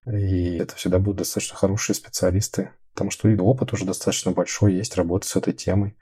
и 0.07 0.57
это 0.57 0.75
всегда 0.75 0.99
будут 0.99 1.19
достаточно 1.19 1.57
хорошие 1.57 1.95
специалисты, 1.95 2.71
потому 2.95 3.11
что 3.11 3.29
и 3.29 3.37
опыт 3.37 3.75
уже 3.75 3.85
достаточно 3.85 4.33
большой 4.33 4.75
есть 4.75 4.97
работы 4.97 5.29
с 5.29 5.37
этой 5.37 5.53
темой. 5.53 5.97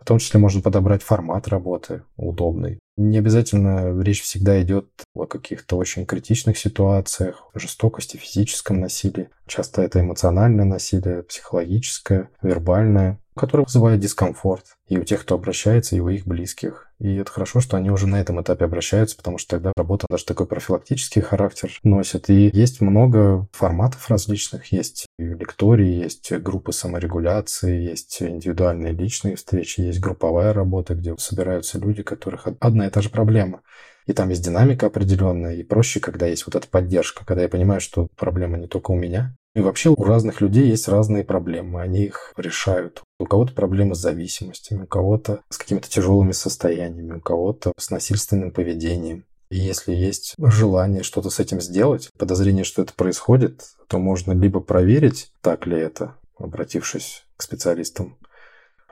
В 0.00 0.04
том 0.06 0.18
числе 0.18 0.40
можно 0.40 0.62
подобрать 0.62 1.02
формат 1.02 1.48
работы 1.48 2.02
удобный. 2.16 2.78
Не 2.96 3.18
обязательно 3.18 4.00
речь 4.02 4.22
всегда 4.22 4.60
идет 4.62 4.88
о 5.20 5.26
каких-то 5.26 5.76
очень 5.76 6.06
критичных 6.06 6.58
ситуациях, 6.58 7.48
жестокости, 7.54 8.16
физическом 8.16 8.80
насилии. 8.80 9.30
Часто 9.46 9.82
это 9.82 10.00
эмоциональное 10.00 10.64
насилие, 10.64 11.22
психологическое, 11.22 12.30
вербальное, 12.42 13.18
которое 13.36 13.64
вызывает 13.64 14.00
дискомфорт 14.00 14.64
и 14.88 14.98
у 14.98 15.04
тех, 15.04 15.22
кто 15.22 15.34
обращается, 15.34 15.94
и 15.94 16.00
у 16.00 16.08
их 16.08 16.26
близких. 16.26 16.90
И 16.98 17.16
это 17.16 17.30
хорошо, 17.30 17.60
что 17.60 17.76
они 17.76 17.90
уже 17.90 18.06
на 18.06 18.18
этом 18.18 18.40
этапе 18.40 18.64
обращаются, 18.64 19.16
потому 19.16 19.36
что 19.36 19.56
тогда 19.56 19.72
работа 19.76 20.06
даже 20.08 20.24
такой 20.24 20.46
профилактический 20.46 21.20
характер 21.20 21.70
носит. 21.82 22.30
И 22.30 22.50
есть 22.52 22.80
много 22.80 23.46
форматов 23.52 24.08
различных. 24.08 24.72
Есть 24.72 25.06
лектории, 25.18 26.02
есть 26.02 26.32
группы 26.32 26.72
саморегуляции, 26.72 27.90
есть 27.90 28.22
индивидуальные 28.22 28.92
личные 28.92 29.36
встречи, 29.36 29.80
есть 29.80 30.00
групповая 30.00 30.54
работа, 30.54 30.94
где 30.94 31.14
собираются 31.18 31.78
люди, 31.78 32.00
у 32.00 32.04
которых 32.04 32.48
одна 32.60 32.86
и 32.86 32.90
та 32.90 33.02
же 33.02 33.10
проблема. 33.10 33.60
И 34.06 34.12
там 34.12 34.28
есть 34.28 34.44
динамика 34.44 34.86
определенная, 34.86 35.56
и 35.56 35.64
проще, 35.64 35.98
когда 36.00 36.26
есть 36.26 36.46
вот 36.46 36.54
эта 36.54 36.68
поддержка, 36.68 37.24
когда 37.26 37.42
я 37.42 37.48
понимаю, 37.48 37.80
что 37.80 38.08
проблема 38.16 38.56
не 38.56 38.68
только 38.68 38.92
у 38.92 38.96
меня, 38.96 39.34
И 39.56 39.60
вообще 39.62 39.88
у 39.88 40.04
разных 40.04 40.42
людей 40.42 40.68
есть 40.68 40.86
разные 40.86 41.24
проблемы, 41.24 41.80
они 41.80 42.04
их 42.04 42.34
решают. 42.36 43.02
У 43.18 43.24
кого-то 43.24 43.54
проблемы 43.54 43.94
с 43.94 44.00
зависимостями, 44.00 44.82
у 44.82 44.86
кого-то 44.86 45.40
с 45.48 45.56
какими-то 45.56 45.88
тяжелыми 45.88 46.32
состояниями, 46.32 47.14
у 47.14 47.20
кого-то 47.22 47.72
с 47.78 47.88
насильственным 47.88 48.50
поведением. 48.50 49.24
И 49.48 49.56
если 49.56 49.94
есть 49.94 50.34
желание 50.36 51.02
что-то 51.02 51.30
с 51.30 51.40
этим 51.40 51.62
сделать, 51.62 52.10
подозрение, 52.18 52.64
что 52.64 52.82
это 52.82 52.92
происходит, 52.92 53.62
то 53.88 53.98
можно 53.98 54.32
либо 54.32 54.60
проверить, 54.60 55.32
так 55.40 55.66
ли 55.66 55.78
это, 55.78 56.16
обратившись 56.38 57.24
к 57.38 57.42
специалистам, 57.42 58.18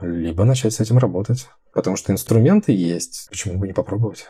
либо 0.01 0.45
начать 0.45 0.73
с 0.73 0.81
этим 0.81 0.97
работать. 0.97 1.47
Потому 1.75 1.97
что 1.97 2.11
инструменты 2.11 2.73
есть, 2.73 3.27
почему 3.29 3.59
бы 3.59 3.67
не 3.67 3.75
попробовать? 3.75 4.29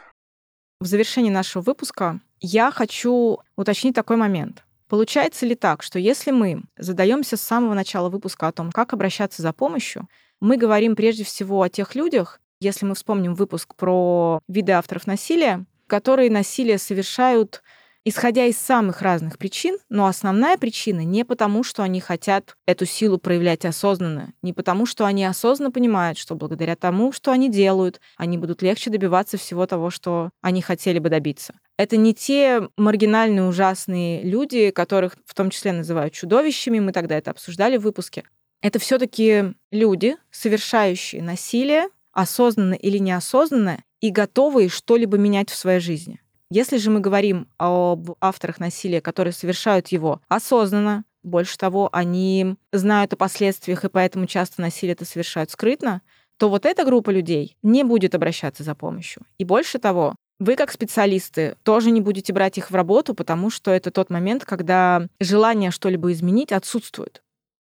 В 0.84 0.86
завершении 0.86 1.30
нашего 1.30 1.62
выпуска 1.62 2.20
я 2.40 2.70
хочу 2.70 3.38
уточнить 3.56 3.94
такой 3.94 4.18
момент. 4.18 4.64
Получается 4.86 5.46
ли 5.46 5.54
так, 5.54 5.82
что 5.82 5.98
если 5.98 6.30
мы 6.30 6.60
задаемся 6.76 7.38
с 7.38 7.40
самого 7.40 7.72
начала 7.72 8.10
выпуска 8.10 8.48
о 8.48 8.52
том, 8.52 8.70
как 8.70 8.92
обращаться 8.92 9.40
за 9.40 9.54
помощью, 9.54 10.10
мы 10.40 10.58
говорим 10.58 10.94
прежде 10.94 11.24
всего 11.24 11.62
о 11.62 11.70
тех 11.70 11.94
людях, 11.94 12.38
если 12.60 12.84
мы 12.84 12.94
вспомним 12.96 13.34
выпуск 13.34 13.74
про 13.76 14.40
виды 14.46 14.72
авторов 14.72 15.06
насилия, 15.06 15.64
которые 15.86 16.30
насилие 16.30 16.76
совершают 16.76 17.62
исходя 18.04 18.46
из 18.46 18.58
самых 18.58 19.02
разных 19.02 19.38
причин, 19.38 19.78
но 19.88 20.06
основная 20.06 20.58
причина 20.58 21.00
не 21.00 21.24
потому, 21.24 21.62
что 21.62 21.82
они 21.82 22.00
хотят 22.00 22.54
эту 22.66 22.86
силу 22.86 23.18
проявлять 23.18 23.64
осознанно, 23.64 24.32
не 24.42 24.52
потому, 24.52 24.86
что 24.86 25.06
они 25.06 25.24
осознанно 25.24 25.70
понимают, 25.70 26.18
что 26.18 26.34
благодаря 26.34 26.76
тому, 26.76 27.12
что 27.12 27.32
они 27.32 27.50
делают, 27.50 28.00
они 28.16 28.38
будут 28.38 28.62
легче 28.62 28.90
добиваться 28.90 29.36
всего 29.36 29.66
того, 29.66 29.90
что 29.90 30.30
они 30.42 30.62
хотели 30.62 30.98
бы 30.98 31.08
добиться. 31.08 31.54
Это 31.76 31.96
не 31.96 32.14
те 32.14 32.68
маргинальные, 32.76 33.48
ужасные 33.48 34.22
люди, 34.22 34.70
которых 34.70 35.16
в 35.24 35.34
том 35.34 35.50
числе 35.50 35.72
называют 35.72 36.12
чудовищами, 36.14 36.78
мы 36.78 36.92
тогда 36.92 37.16
это 37.16 37.30
обсуждали 37.30 37.76
в 37.76 37.82
выпуске. 37.82 38.24
Это 38.62 38.78
все 38.78 38.98
таки 38.98 39.54
люди, 39.70 40.16
совершающие 40.30 41.22
насилие, 41.22 41.88
осознанно 42.12 42.74
или 42.74 42.98
неосознанно, 42.98 43.82
и 44.00 44.10
готовые 44.10 44.68
что-либо 44.68 45.18
менять 45.18 45.50
в 45.50 45.56
своей 45.56 45.80
жизни. 45.80 46.20
Если 46.54 46.76
же 46.76 46.92
мы 46.92 47.00
говорим 47.00 47.48
об 47.58 48.12
авторах 48.20 48.60
насилия, 48.60 49.00
которые 49.00 49.32
совершают 49.32 49.88
его 49.88 50.20
осознанно, 50.28 51.02
больше 51.24 51.58
того, 51.58 51.88
они 51.90 52.54
знают 52.70 53.12
о 53.12 53.16
последствиях 53.16 53.84
и 53.84 53.88
поэтому 53.88 54.26
часто 54.26 54.60
насилие 54.60 54.92
это 54.92 55.04
совершают 55.04 55.50
скрытно, 55.50 56.00
то 56.38 56.48
вот 56.48 56.64
эта 56.64 56.84
группа 56.84 57.10
людей 57.10 57.56
не 57.64 57.82
будет 57.82 58.14
обращаться 58.14 58.62
за 58.62 58.76
помощью. 58.76 59.24
И 59.36 59.44
больше 59.44 59.80
того, 59.80 60.14
вы 60.38 60.54
как 60.54 60.70
специалисты 60.70 61.56
тоже 61.64 61.90
не 61.90 62.00
будете 62.00 62.32
брать 62.32 62.56
их 62.56 62.70
в 62.70 62.74
работу, 62.76 63.14
потому 63.14 63.50
что 63.50 63.72
это 63.72 63.90
тот 63.90 64.08
момент, 64.08 64.44
когда 64.44 65.08
желание 65.18 65.72
что-либо 65.72 66.12
изменить 66.12 66.52
отсутствует. 66.52 67.24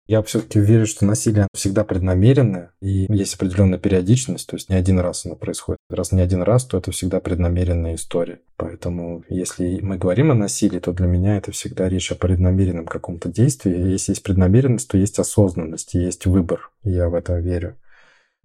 Я 0.08 0.22
все-таки 0.22 0.60
верю, 0.60 0.86
что 0.86 1.04
насилие 1.04 1.48
всегда 1.56 1.84
преднамеренное, 1.84 2.72
и 2.80 3.08
есть 3.12 3.34
определенная 3.36 3.80
периодичность, 3.80 4.48
то 4.48 4.56
есть 4.56 4.70
не 4.70 4.76
один 4.76 5.00
раз 5.00 5.26
оно 5.26 5.36
происходит. 5.36 5.80
Раз 5.90 6.12
не 6.12 6.22
один 6.22 6.44
раз, 6.44 6.66
то 6.66 6.78
это 6.78 6.92
всегда 6.92 7.20
преднамеренная 7.20 7.96
история. 7.96 8.40
Поэтому 8.56 9.24
если 9.30 9.80
мы 9.82 9.98
говорим 9.98 10.30
о 10.30 10.36
насилии, 10.36 10.80
то 10.80 10.94
для 10.94 11.08
меня 11.08 11.38
это 11.38 11.52
всегда 11.52 11.90
речь 11.90 12.12
о 12.12 12.16
преднамеренном 12.16 12.86
каком-то 12.86 13.30
действии. 13.30 13.76
Если 13.92 14.12
есть 14.12 14.24
преднамеренность, 14.24 14.88
то 14.88 14.98
есть 14.98 15.18
осознанность, 15.18 15.96
есть 15.96 16.28
выбор. 16.28 16.72
Я 16.84 17.10
в 17.10 17.16
это 17.16 17.40
верю. 17.40 17.76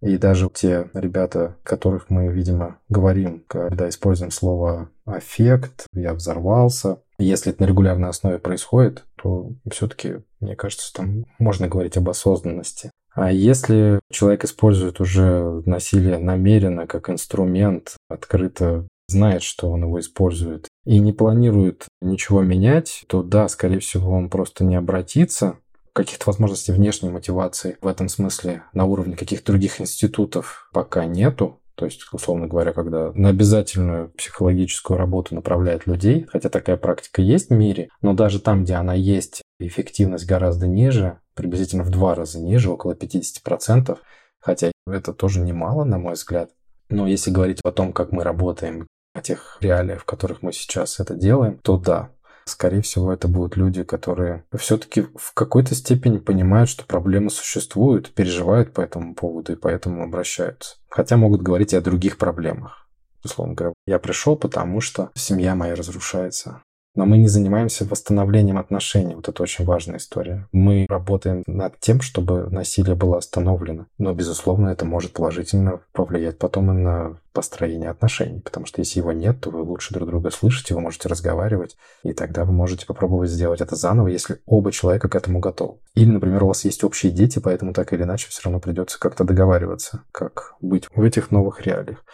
И 0.03 0.17
даже 0.17 0.49
те 0.53 0.91
ребята, 0.95 1.57
которых 1.63 2.09
мы, 2.09 2.29
видимо, 2.29 2.79
говорим, 2.89 3.45
когда 3.47 3.89
используем 3.89 4.31
слово 4.31 4.89
«аффект», 5.05 5.87
«я 5.93 6.15
взорвался», 6.15 6.99
если 7.19 7.53
это 7.53 7.63
на 7.63 7.67
регулярной 7.67 8.09
основе 8.09 8.39
происходит, 8.39 9.05
то 9.23 9.51
все-таки, 9.71 10.21
мне 10.41 10.57
кажется, 10.57 10.93
там 10.95 11.27
можно 11.39 11.69
говорить 11.69 11.99
об 11.99 12.09
осознанности. 12.09 12.91
А 13.13 13.31
если 13.31 14.01
человек 14.11 14.45
использует 14.45 15.01
уже 15.01 15.63
насилие 15.67 16.19
намеренно 16.19 16.87
как 16.87 17.11
инструмент, 17.11 17.97
открыто 18.09 18.87
знает, 19.09 19.43
что 19.43 19.71
он 19.71 19.83
его 19.83 20.01
использует, 20.01 20.69
и 20.87 20.99
не 20.99 21.13
планирует 21.13 21.87
ничего 22.01 22.43
менять, 22.43 23.05
то 23.09 23.23
да, 23.23 23.49
скорее 23.49 23.81
всего, 23.81 24.13
он 24.13 24.31
просто 24.31 24.65
не 24.65 24.77
обратится. 24.77 25.57
Каких-то 26.01 26.31
возможностей 26.31 26.73
внешней 26.73 27.11
мотивации 27.11 27.77
в 27.83 27.87
этом 27.87 28.09
смысле 28.09 28.63
на 28.73 28.87
уровне 28.87 29.19
каких-то 29.19 29.53
других 29.53 29.83
институтов 29.83 30.71
пока 30.73 31.05
нету. 31.05 31.61
То 31.75 31.85
есть, 31.85 32.07
условно 32.11 32.47
говоря, 32.47 32.73
когда 32.73 33.13
на 33.13 33.29
обязательную 33.29 34.09
психологическую 34.13 34.97
работу 34.97 35.35
направляют 35.35 35.87
людей, 35.87 36.25
хотя 36.33 36.49
такая 36.49 36.79
практика 36.79 37.21
есть 37.21 37.51
в 37.51 37.53
мире, 37.53 37.91
но 38.01 38.15
даже 38.15 38.41
там, 38.41 38.65
где 38.65 38.77
она 38.77 38.95
есть, 38.95 39.43
эффективность 39.59 40.25
гораздо 40.25 40.67
ниже, 40.67 41.19
приблизительно 41.35 41.85
в 41.85 41.91
два 41.91 42.15
раза 42.15 42.41
ниже, 42.41 42.71
около 42.71 42.95
50%, 42.95 43.99
хотя 44.39 44.73
это 44.87 45.13
тоже 45.13 45.41
немало, 45.41 45.85
на 45.85 45.99
мой 45.99 46.15
взгляд. 46.15 46.49
Но 46.89 47.07
если 47.07 47.31
говорить 47.31 47.61
о 47.63 47.73
том, 47.73 47.93
как 47.93 48.11
мы 48.11 48.25
работаем, 48.25 48.87
о 49.13 49.21
тех 49.21 49.59
реалиях, 49.61 50.01
в 50.01 50.07
которых 50.07 50.41
мы 50.41 50.55
сейчас 50.55 50.99
это 50.99 51.15
делаем, 51.15 51.59
то 51.59 51.77
да, 51.77 52.09
Скорее 52.45 52.83
всего, 52.83 53.13
это 53.13 53.29
будут 53.29 53.57
люди, 53.57 53.83
которые 53.83 54.45
все-таки 54.57 55.07
в 55.15 55.33
какой-то 55.35 55.75
степени 55.75 56.19
понимают, 56.19 56.69
что 56.69 56.85
проблемы 56.85 57.31
существуют, 57.31 58.13
переживают 58.13 58.73
по 58.73 58.81
этому 58.81 59.15
поводу 59.15 59.53
и 59.53 59.57
поэтому 59.57 60.03
обращаются. 60.03 60.77
Хотя 60.89 61.17
могут 61.17 61.43
говорить 61.43 61.73
и 61.73 61.77
о 61.77 61.81
других 61.81 62.19
проблемах. 62.19 62.89
Условно 63.23 63.55
говоря, 63.55 63.75
я 63.87 63.99
пришел, 63.99 64.37
потому 64.37 64.81
что 64.81 65.11
семья 65.15 65.55
моя 65.55 65.75
разрушается. 65.75 66.63
Но 66.95 67.07
мы 67.07 67.19
не 67.19 67.29
занимаемся 67.29 67.85
восстановлением 67.85 68.59
отношений. 68.59 69.15
Вот 69.15 69.29
это 69.29 69.43
очень 69.43 69.65
важная 69.65 69.99
история. 69.99 70.49
Мы 70.51 70.87
работаем 70.89 71.45
над 71.47 71.79
тем, 71.79 72.01
чтобы 72.01 72.49
насилие 72.51 72.97
было 72.97 73.19
остановлено. 73.19 73.87
Но, 73.99 74.13
безусловно, 74.13 74.71
это 74.71 74.85
может 74.85 75.13
положительно 75.13 75.81
повлиять 75.93 76.39
потом 76.39 76.73
и 76.73 76.75
на 76.75 77.17
построение 77.33 77.91
отношений. 77.91 78.41
Потому 78.41 78.67
что 78.67 78.81
если 78.81 78.99
его 78.99 79.13
нет, 79.13 79.41
то 79.41 79.51
вы 79.51 79.63
лучше 79.63 79.95
друг 79.95 80.09
друга 80.09 80.31
слышите, 80.31 80.75
вы 80.75 80.81
можете 80.81 81.09
разговаривать. 81.09 81.77
И 82.03 82.13
тогда 82.13 82.45
вы 82.45 82.53
можете 82.53 82.87
попробовать 82.87 83.31
сделать 83.31 83.61
это 83.61 83.77
заново, 83.77 84.09
если 84.09 84.41
оба 84.47 84.73
человека 84.73 85.09
к 85.09 85.15
этому 85.15 85.39
готовы. 85.39 85.79
Или, 85.95 86.11
например, 86.11 86.43
у 86.43 86.49
вас 86.49 86.65
есть 86.65 86.83
общие 86.83 87.13
дети, 87.13 87.39
поэтому 87.39 87.73
так 87.73 87.93
или 87.93 88.03
иначе 88.03 88.29
все 88.29 88.43
равно 88.45 88.59
придется 88.59 88.99
как-то 88.99 89.23
договариваться, 89.23 90.03
как 90.11 90.55
быть 90.61 90.89
в 90.93 91.03
этих 91.03 91.31
новых 91.31 91.65
реалиях. 91.65 92.05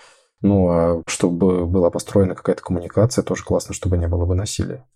Ну, 0.43 0.68
а 0.68 1.03
чтобы 1.07 1.66
была 1.66 1.91
построена 1.91 2.34
какая-то 2.34 2.62
коммуникация, 2.62 3.22
тоже 3.22 3.45
классно, 3.45 3.74
чтобы 3.74 3.97
не 3.97 4.07
было 4.09 4.26
бы 4.26 4.34
насилия. 4.34 4.87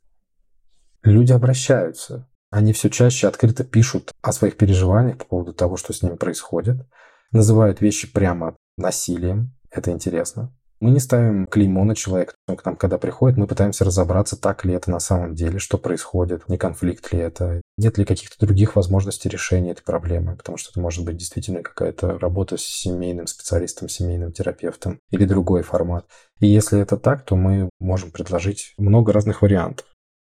Люди 1.02 1.32
обращаются. 1.32 2.28
Они 2.50 2.72
все 2.72 2.90
чаще 2.90 3.28
открыто 3.28 3.64
пишут 3.64 4.12
о 4.22 4.32
своих 4.32 4.56
переживаниях 4.56 5.18
по 5.18 5.24
поводу 5.24 5.54
того, 5.54 5.76
что 5.76 5.92
с 5.92 6.02
ними 6.02 6.16
происходит. 6.16 6.86
Называют 7.32 7.80
вещи 7.80 8.12
прямо 8.12 8.56
насилием. 8.76 9.56
Это 9.70 9.92
интересно. 9.92 10.52
Мы 10.80 10.92
не 10.92 10.98
ставим 10.98 11.46
клеймо 11.46 11.84
на 11.84 11.94
человека. 11.94 12.32
К 12.46 12.64
нам, 12.64 12.74
когда 12.74 12.96
приходит, 12.96 13.36
мы 13.36 13.46
пытаемся 13.46 13.84
разобраться, 13.84 14.40
так 14.40 14.64
ли 14.64 14.72
это 14.72 14.90
на 14.90 14.98
самом 14.98 15.34
деле, 15.34 15.58
что 15.58 15.76
происходит, 15.76 16.48
не 16.48 16.56
конфликт 16.56 17.12
ли 17.12 17.18
это, 17.18 17.60
нет 17.76 17.98
ли 17.98 18.06
каких-то 18.06 18.46
других 18.46 18.76
возможностей 18.76 19.28
решения 19.28 19.72
этой 19.72 19.84
проблемы, 19.84 20.36
потому 20.36 20.56
что 20.56 20.70
это 20.70 20.80
может 20.80 21.04
быть 21.04 21.18
действительно 21.18 21.62
какая-то 21.62 22.18
работа 22.18 22.56
с 22.56 22.62
семейным 22.62 23.26
специалистом, 23.26 23.90
семейным 23.90 24.32
терапевтом 24.32 25.00
или 25.10 25.26
другой 25.26 25.62
формат. 25.62 26.06
И 26.40 26.46
если 26.46 26.80
это 26.80 26.96
так, 26.96 27.26
то 27.26 27.36
мы 27.36 27.68
можем 27.78 28.10
предложить 28.10 28.72
много 28.78 29.12
разных 29.12 29.42
вариантов. 29.42 29.86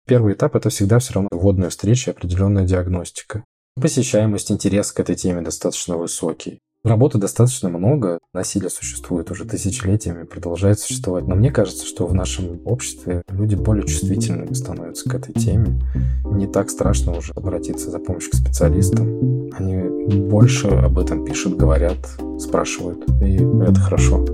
Первый 0.06 0.32
этап– 0.32 0.54
это 0.56 0.70
всегда 0.70 0.98
все 0.98 1.12
равно 1.12 1.28
вводная 1.30 1.68
встреча, 1.68 2.12
определенная 2.12 2.64
диагностика. 2.64 3.44
Посещаемость, 3.78 4.50
интерес 4.50 4.92
к 4.92 5.00
этой 5.00 5.14
теме 5.14 5.42
достаточно 5.42 5.98
высокий. 5.98 6.58
Работы 6.84 7.18
достаточно 7.18 7.68
много, 7.68 8.18
насилие 8.32 8.70
существует 8.70 9.30
уже 9.32 9.44
тысячелетиями, 9.44 10.22
продолжает 10.22 10.78
существовать. 10.78 11.26
Но 11.26 11.34
мне 11.34 11.50
кажется, 11.50 11.84
что 11.84 12.06
в 12.06 12.14
нашем 12.14 12.60
обществе 12.64 13.22
люди 13.28 13.56
более 13.56 13.84
чувствительными 13.84 14.52
становятся 14.52 15.10
к 15.10 15.14
этой 15.14 15.34
теме. 15.34 15.80
Не 16.24 16.46
так 16.46 16.70
страшно 16.70 17.16
уже 17.16 17.32
обратиться 17.34 17.90
за 17.90 17.98
помощью 17.98 18.30
к 18.30 18.36
специалистам. 18.36 19.50
Они 19.58 20.18
больше 20.18 20.68
об 20.68 21.00
этом 21.00 21.24
пишут, 21.24 21.56
говорят, 21.56 21.98
спрашивают, 22.38 23.04
и 23.20 23.34
это 23.36 23.80
хорошо. 23.80 24.24